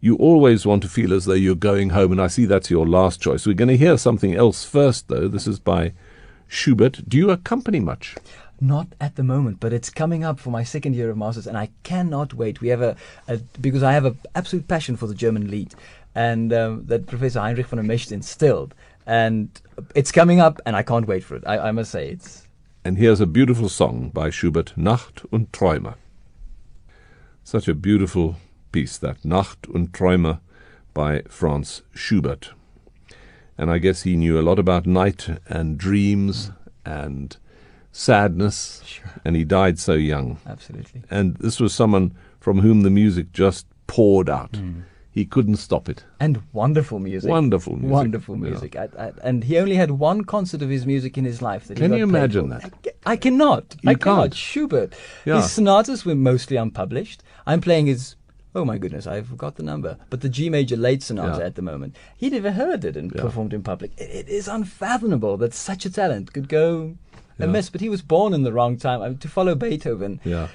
you 0.00 0.14
always 0.16 0.64
want 0.64 0.82
to 0.82 0.88
feel 0.88 1.12
as 1.12 1.24
though 1.24 1.32
you're 1.34 1.54
going 1.56 1.90
home, 1.90 2.12
and 2.12 2.20
I 2.20 2.28
see 2.28 2.46
that's 2.46 2.70
your 2.70 2.86
last 2.86 3.20
choice. 3.20 3.46
We're 3.46 3.54
going 3.54 3.68
to 3.68 3.76
hear 3.76 3.98
something 3.98 4.32
else 4.34 4.64
first, 4.64 5.08
though. 5.08 5.26
This 5.28 5.46
is 5.48 5.58
by 5.58 5.92
Schubert. 6.46 7.02
Do 7.08 7.16
you 7.18 7.30
accompany 7.30 7.80
much? 7.80 8.14
Not 8.60 8.88
at 9.00 9.16
the 9.16 9.22
moment, 9.22 9.60
but 9.60 9.72
it's 9.72 9.90
coming 9.90 10.24
up 10.24 10.40
for 10.40 10.50
my 10.50 10.64
second 10.64 10.94
year 10.94 11.10
of 11.10 11.16
masters, 11.16 11.46
and 11.46 11.56
I 11.56 11.70
cannot 11.84 12.34
wait. 12.34 12.60
We 12.60 12.68
have 12.68 12.82
a, 12.82 12.96
a 13.28 13.38
because 13.60 13.82
I 13.82 13.92
have 13.92 14.04
an 14.04 14.18
absolute 14.34 14.66
passion 14.66 14.96
for 14.96 15.06
the 15.06 15.14
German 15.14 15.50
Lied, 15.50 15.74
and 16.14 16.52
um, 16.52 16.84
that 16.86 17.06
Professor 17.06 17.40
Heinrich 17.40 17.66
van 17.66 17.78
der 17.78 17.84
Mescht 17.84 18.10
instilled, 18.10 18.74
and 19.06 19.48
it's 19.94 20.10
coming 20.10 20.40
up, 20.40 20.60
and 20.66 20.74
I 20.74 20.82
can't 20.82 21.06
wait 21.06 21.22
for 21.22 21.36
it. 21.36 21.44
I, 21.46 21.68
I 21.68 21.70
must 21.70 21.92
say 21.92 22.08
it's 22.08 22.48
And 22.84 22.96
here's 22.96 23.20
a 23.20 23.26
beautiful 23.26 23.68
song 23.68 24.10
by 24.14 24.30
Schubert, 24.30 24.72
Nacht 24.76 25.24
und 25.30 25.52
Träume. 25.52 25.94
Such 27.44 27.68
a 27.68 27.74
beautiful 27.74 28.36
piece, 28.72 28.98
that 28.98 29.24
Nacht 29.24 29.66
und 29.66 29.92
Träume 29.92 30.40
by 30.94 31.22
Franz 31.28 31.82
Schubert. 31.92 32.54
And 33.58 33.70
I 33.70 33.78
guess 33.78 34.02
he 34.02 34.16
knew 34.16 34.38
a 34.38 34.42
lot 34.42 34.58
about 34.58 34.86
night 34.86 35.28
and 35.48 35.76
dreams 35.76 36.50
and 36.86 37.36
sadness, 37.98 38.80
Sure. 38.86 39.10
and 39.24 39.34
he 39.36 39.44
died 39.44 39.78
so 39.78 39.94
young. 39.94 40.38
absolutely 40.46 41.02
And 41.10 41.36
this 41.36 41.58
was 41.60 41.74
someone 41.74 42.12
from 42.40 42.60
whom 42.60 42.82
the 42.82 42.90
music 42.90 43.32
just 43.32 43.66
poured 43.86 44.30
out. 44.30 44.54
Hmm. 44.56 44.80
He 45.10 45.24
couldn't 45.24 45.56
stop 45.56 45.88
it. 45.88 46.04
and 46.20 46.40
wonderful 46.52 47.00
music. 47.00 47.28
Wonderful 47.28 47.74
music. 47.74 47.90
Wonderful 47.92 48.36
Yeah. 48.36 48.42
music. 48.50 48.76
I, 48.76 48.88
I, 49.06 49.12
and 49.24 49.42
he 49.44 49.58
only 49.58 49.74
had 49.74 49.90
one 49.90 50.22
concert 50.24 50.62
of 50.62 50.68
his 50.70 50.86
music 50.86 51.18
in 51.18 51.24
his 51.24 51.42
life. 51.42 51.66
That 51.66 51.76
Can 51.76 51.92
you 51.92 52.04
imagine 52.04 52.50
that? 52.50 52.72
I, 53.04 53.12
I 53.14 53.16
cannot. 53.16 53.74
You 53.82 53.90
I 53.90 53.94
cannot. 53.94 54.20
can't. 54.22 54.34
Schubert. 54.34 54.94
Yeah. 55.24 55.36
His 55.42 55.50
sonatas 55.50 56.04
were 56.04 56.14
mostly 56.14 56.56
unpublished. 56.56 57.24
I'm 57.46 57.60
playing 57.60 57.86
his. 57.86 58.14
Oh 58.54 58.64
my 58.64 58.78
goodness, 58.78 59.06
I 59.06 59.22
forgot 59.22 59.56
the 59.56 59.62
number. 59.62 59.98
But 60.10 60.20
the 60.22 60.28
G 60.28 60.48
major 60.48 60.76
late 60.76 61.02
sonata 61.02 61.38
Yeah. 61.40 61.46
at 61.46 61.54
the 61.54 61.62
moment, 61.62 61.94
he'd 62.16 62.32
never 62.32 62.52
heard 62.52 62.84
it 62.84 62.96
and 62.96 63.12
Yeah. 63.14 63.20
performed 63.22 63.52
in 63.52 63.62
public. 63.62 63.92
It, 63.98 64.10
it 64.10 64.28
is 64.28 64.48
unfathomable 64.48 65.36
that 65.38 65.54
such 65.54 65.84
a 65.86 65.90
talent 65.90 66.32
could 66.32 66.48
go 66.48 66.96
Yeah. 67.38 67.44
amiss. 67.46 67.70
But 67.70 67.80
he 67.82 67.88
was 67.88 68.02
born 68.02 68.32
in 68.34 68.42
the 68.42 68.52
wrong 68.52 68.76
time. 68.76 69.02
I 69.02 69.08
mean, 69.10 69.18
to 69.18 69.28
follow 69.28 69.54
Beethoven 69.54 70.20
Yeah. 70.24 70.48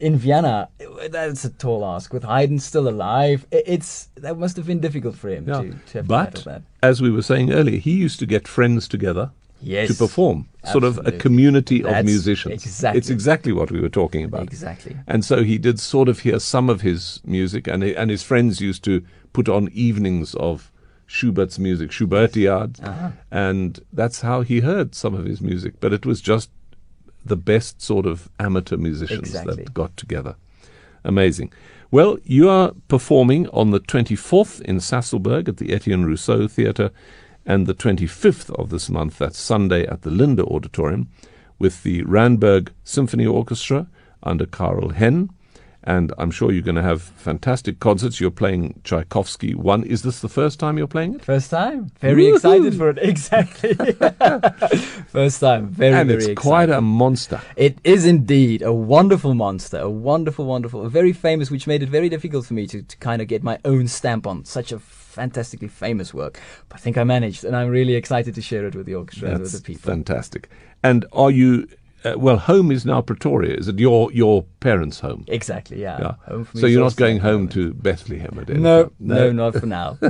in 0.00 0.16
Vienna, 0.16 0.68
that's 1.10 1.44
a 1.44 1.50
tall 1.50 1.84
ask. 1.84 2.12
With 2.12 2.24
Haydn 2.24 2.58
still 2.58 2.88
alive, 2.88 3.46
it's 3.50 4.08
that 4.16 4.36
must 4.38 4.56
have 4.56 4.66
been 4.66 4.80
difficult 4.80 5.14
for 5.16 5.28
him 5.30 5.46
Yeah. 5.48 5.60
to, 5.62 5.70
to 5.70 5.98
have 5.98 6.08
But 6.08 6.34
to 6.36 6.44
that. 6.46 6.62
as 6.82 7.00
we 7.00 7.10
were 7.10 7.22
saying 7.22 7.52
earlier, 7.52 7.78
he 7.78 7.92
used 7.92 8.18
to 8.18 8.26
get 8.26 8.46
friends 8.48 8.88
together 8.88 9.30
Yes, 9.66 9.88
to 9.88 9.94
perform, 9.94 10.48
sort 10.70 10.84
of 10.84 10.96
a 10.96 11.00
Absolutely. 11.00 11.18
community 11.20 11.84
of 11.84 12.04
musicians. 12.04 12.62
exactly- 12.64 12.98
It's 12.98 13.10
exactly 13.10 13.52
what 13.52 13.70
we 13.72 13.80
were 13.80 13.88
talking 14.02 14.22
about. 14.24 14.42
Exactly. 14.42 14.96
And 15.08 15.24
so 15.24 15.42
he 15.42 15.58
did 15.58 15.80
sort 15.80 16.08
of 16.08 16.20
hear 16.20 16.38
some 16.38 16.70
of 16.70 16.82
his 16.82 17.20
music, 17.24 17.66
and 17.66 17.82
he, 17.82 17.94
and 17.96 18.08
his 18.10 18.22
friends 18.22 18.60
used 18.60 18.84
to 18.84 19.02
put 19.32 19.48
on 19.48 19.68
evenings 19.72 20.34
of 20.36 20.70
Schubert's 21.06 21.58
music, 21.58 21.90
Schubertiad, 21.90 22.78
Uh-huh. 22.82 23.10
and 23.30 23.80
that's 23.92 24.20
how 24.20 24.42
he 24.42 24.60
heard 24.60 24.94
some 24.94 25.14
of 25.14 25.24
his 25.24 25.40
music. 25.40 25.74
But 25.80 25.92
it 25.92 26.06
was 26.06 26.20
just 26.20 26.50
the 27.24 27.36
best 27.36 27.82
sort 27.82 28.06
of 28.06 28.28
amateur 28.38 28.76
musicians 28.76 29.18
Exactly. 29.28 29.54
that 29.56 29.74
got 29.74 29.96
together. 29.96 30.36
Amazing. 31.04 31.52
Well, 31.90 32.18
you 32.24 32.48
are 32.48 32.72
performing 32.88 33.48
on 33.48 33.70
the 33.70 33.80
24th 33.80 34.60
in 34.62 34.78
Sasolburg 34.78 35.48
at 35.48 35.56
the 35.58 35.72
Etienne 35.72 36.04
Rousseau 36.04 36.48
Theatre, 36.48 36.90
and 37.46 37.66
the 37.66 37.74
25th 37.74 38.50
of 38.58 38.70
this 38.70 38.90
month, 38.90 39.18
that's 39.18 39.38
Sunday, 39.38 39.86
at 39.86 40.02
the 40.02 40.10
Linder 40.10 40.42
Auditorium, 40.42 41.08
with 41.58 41.84
the 41.84 42.02
Randburg 42.02 42.70
Symphony 42.82 43.24
Orchestra 43.24 43.86
under 44.22 44.46
Karl 44.46 44.90
Henn. 44.90 45.30
And 45.84 46.12
I'm 46.18 46.32
sure 46.32 46.50
you're 46.50 46.62
going 46.62 46.74
to 46.74 46.82
have 46.82 47.00
fantastic 47.00 47.78
concerts. 47.78 48.20
You're 48.20 48.32
playing 48.32 48.80
Tchaikovsky 48.82 49.54
one. 49.54 49.84
Is 49.84 50.02
this 50.02 50.18
the 50.18 50.28
first 50.28 50.58
time 50.58 50.76
you're 50.76 50.88
playing 50.88 51.14
it? 51.14 51.24
First 51.24 51.48
time. 51.48 51.92
Very 52.00 52.24
Woohoo! 52.24 52.34
excited 52.34 52.74
for 52.76 52.90
it. 52.90 52.98
Exactly. 53.06 53.74
First 55.06 55.38
time. 55.38 55.68
Very, 55.68 55.94
and 55.94 56.08
very 56.08 56.24
it's 56.24 56.40
quite 56.42 56.70
a 56.70 56.80
monster. 56.80 57.40
It 57.54 57.78
is 57.84 58.04
indeed 58.04 58.62
a 58.62 58.72
wonderful 58.72 59.34
monster, 59.34 59.78
a 59.78 59.88
wonderful, 59.88 60.44
wonderful, 60.44 60.88
very 60.88 61.12
famous, 61.12 61.52
which 61.52 61.68
made 61.68 61.84
it 61.84 61.88
very 61.88 62.08
difficult 62.08 62.46
for 62.46 62.54
me 62.54 62.66
to, 62.66 62.82
to 62.82 62.96
kind 62.96 63.22
of 63.22 63.28
get 63.28 63.44
my 63.44 63.60
own 63.64 63.86
stamp 63.86 64.26
on 64.26 64.44
such 64.44 64.72
a 64.72 64.80
fantastically 65.16 65.68
famous 65.68 66.12
work. 66.14 66.34
But 66.68 66.78
I 66.78 66.80
think 66.84 66.96
I 66.98 67.04
managed, 67.04 67.44
and 67.46 67.54
I'm 67.56 67.68
really 67.70 67.94
excited 67.94 68.34
to 68.34 68.42
share 68.42 68.66
it 68.68 68.74
with 68.76 68.86
the 68.86 68.94
orchestra 68.94 69.28
and 69.30 69.40
with 69.40 69.52
That's 69.52 69.62
the 69.62 69.66
people. 69.74 69.90
fantastic. 69.92 70.48
And 70.82 71.04
are 71.12 71.30
you? 71.32 71.66
Uh, 72.04 72.12
well, 72.18 72.36
home 72.36 72.70
is 72.70 72.84
now 72.84 73.00
Pretoria. 73.02 73.54
Is 73.56 73.66
it 73.68 73.78
your 73.80 74.12
your 74.12 74.44
parents' 74.60 75.00
home? 75.00 75.24
Exactly, 75.26 75.80
yeah. 75.80 75.98
Yeah. 76.00 76.14
Home 76.28 76.46
So 76.54 76.66
you're 76.66 76.84
not 76.84 76.96
going 76.96 77.18
home 77.20 77.48
to 77.48 77.72
Bethlehem 77.72 78.38
at 78.38 78.50
any 78.50 78.60
No, 78.60 78.82
time? 78.84 78.92
no, 79.00 79.32
not 79.32 79.54
for 79.56 79.66
now. 79.66 79.98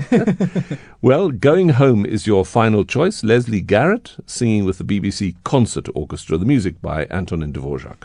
Well, 1.00 1.30
Going 1.30 1.70
Home 1.82 2.04
is 2.04 2.26
your 2.26 2.44
final 2.44 2.84
choice. 2.84 3.22
Lesley 3.22 3.60
Garrett 3.62 4.16
singing 4.26 4.64
with 4.66 4.76
the 4.78 4.84
BBC 4.84 5.34
Concert 5.44 5.88
Orchestra, 5.94 6.36
the 6.36 6.44
music 6.54 6.82
by 6.82 7.06
Antonin 7.10 7.52
Dvorak. 7.52 8.02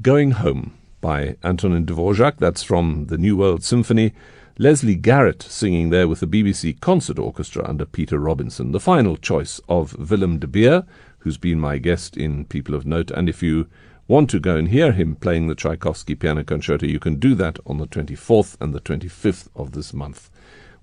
Going 0.00 0.30
Home 0.32 0.75
by 1.00 1.36
Antonin 1.42 1.86
Dvorak, 1.86 2.38
that's 2.38 2.62
from 2.62 3.06
the 3.06 3.18
New 3.18 3.36
World 3.36 3.62
Symphony. 3.62 4.12
Lesley 4.58 4.94
Garrett 4.94 5.42
singing 5.42 5.90
there 5.90 6.08
with 6.08 6.20
the 6.20 6.26
BBC 6.26 6.80
Concert 6.80 7.18
Orchestra 7.18 7.68
under 7.68 7.84
Peter 7.84 8.18
Robinson. 8.18 8.72
The 8.72 8.80
final 8.80 9.16
choice 9.16 9.60
of 9.68 10.10
Willem 10.10 10.38
de 10.38 10.46
Beer, 10.46 10.84
who's 11.18 11.36
been 11.36 11.60
my 11.60 11.78
guest 11.78 12.16
in 12.16 12.46
People 12.46 12.74
of 12.74 12.86
Note. 12.86 13.10
And 13.10 13.28
if 13.28 13.42
you 13.42 13.68
want 14.08 14.30
to 14.30 14.40
go 14.40 14.56
and 14.56 14.68
hear 14.68 14.92
him 14.92 15.16
playing 15.16 15.48
the 15.48 15.54
Tchaikovsky 15.54 16.14
Piano 16.14 16.42
Concerto, 16.42 16.86
you 16.86 16.98
can 16.98 17.16
do 17.16 17.34
that 17.34 17.58
on 17.66 17.78
the 17.78 17.86
24th 17.86 18.56
and 18.60 18.74
the 18.74 18.80
25th 18.80 19.48
of 19.54 19.72
this 19.72 19.92
month 19.92 20.30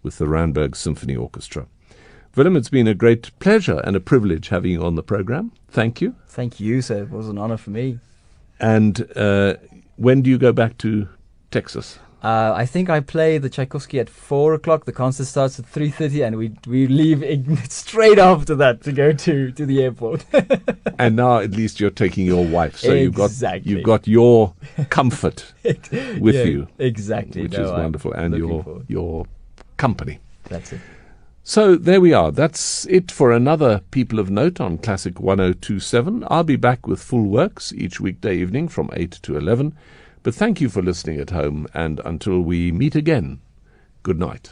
with 0.04 0.18
the 0.18 0.26
Randburg 0.28 0.76
Symphony 0.76 1.16
Orchestra. 1.16 1.66
Willem, 2.36 2.56
it's 2.56 2.70
been 2.70 2.88
a 2.88 2.94
great 2.94 3.32
pleasure 3.40 3.80
and 3.84 3.96
a 3.96 4.00
privilege 4.00 4.50
having 4.50 4.72
you 4.72 4.84
on 4.84 4.96
the 4.96 5.04
program. 5.04 5.52
Thank 5.70 6.02
you. 6.02 6.16
Thank 6.28 6.60
you, 6.60 6.82
sir. 6.82 7.04
It 7.04 7.12
was 7.12 7.30
an 7.30 7.38
honor 7.38 7.58
for 7.58 7.70
me. 7.70 8.00
And 8.60 9.08
uh, 9.16 9.56
when 9.98 10.22
do 10.22 10.30
you 10.30 10.38
go 10.38 10.52
back 10.52 10.78
to 10.80 11.08
Texas? 11.52 12.00
Uh, 12.24 12.54
I 12.56 12.66
think 12.66 12.90
I 12.90 13.02
play 13.02 13.38
the 13.38 13.50
Tchaikovsky 13.50 14.00
at 14.00 14.10
four 14.10 14.54
o'clock. 14.54 14.86
The 14.86 14.94
concert 14.94 15.26
starts 15.26 15.60
at 15.60 15.66
three 15.66 15.90
thirty, 15.92 16.22
and 16.22 16.38
we 16.38 16.54
we 16.66 16.88
leave 16.88 17.22
straight 17.70 18.18
after 18.18 18.56
that 18.56 18.82
to 18.84 18.94
go 18.94 19.12
to, 19.12 19.52
to 19.52 19.66
the 19.66 19.84
airport. 19.84 20.24
and 20.98 21.18
now 21.18 21.40
at 21.40 21.52
least 21.52 21.82
you're 21.82 21.90
taking 21.90 22.26
your 22.26 22.46
wife, 22.46 22.78
so 22.78 22.94
you've 22.94 23.14
got 23.16 23.32
you've 23.66 23.84
got 23.84 24.08
your 24.08 24.54
comfort 24.90 25.54
with 25.64 26.34
Yeah, 26.36 26.44
you, 26.44 26.68
exactly, 26.80 27.42
which 27.42 27.52
No, 27.58 27.64
is 27.66 27.72
I'm 27.72 27.80
wonderful, 27.82 28.14
and 28.14 28.34
your 28.38 28.64
forward. 28.64 28.86
your 28.88 29.26
company. 29.76 30.20
That's 30.46 30.72
it. 30.72 30.80
So 31.46 31.76
there 31.76 32.00
we 32.00 32.14
are. 32.14 32.32
That's 32.32 32.86
it 32.86 33.12
for 33.12 33.34
another 33.34 33.82
People 33.92 34.18
of 34.18 34.30
Note 34.30 34.62
on 34.62 34.78
Classic 34.78 35.20
1027. 35.20 36.24
I'll 36.30 36.46
be 36.46 36.56
back 36.56 36.88
with 36.88 37.04
full 37.04 37.26
works 37.26 37.74
each 37.74 38.00
weekday 38.00 38.38
evening 38.38 38.70
from 38.70 38.90
8 38.94 39.12
to 39.24 39.36
11. 39.36 39.76
But 40.24 40.34
thank 40.34 40.62
you 40.62 40.70
for 40.70 40.82
listening 40.82 41.20
at 41.20 41.32
home, 41.32 41.68
and 41.74 42.00
until 42.06 42.40
we 42.40 42.72
meet 42.72 42.96
again, 42.96 43.42
good 44.04 44.20
night. 44.20 44.52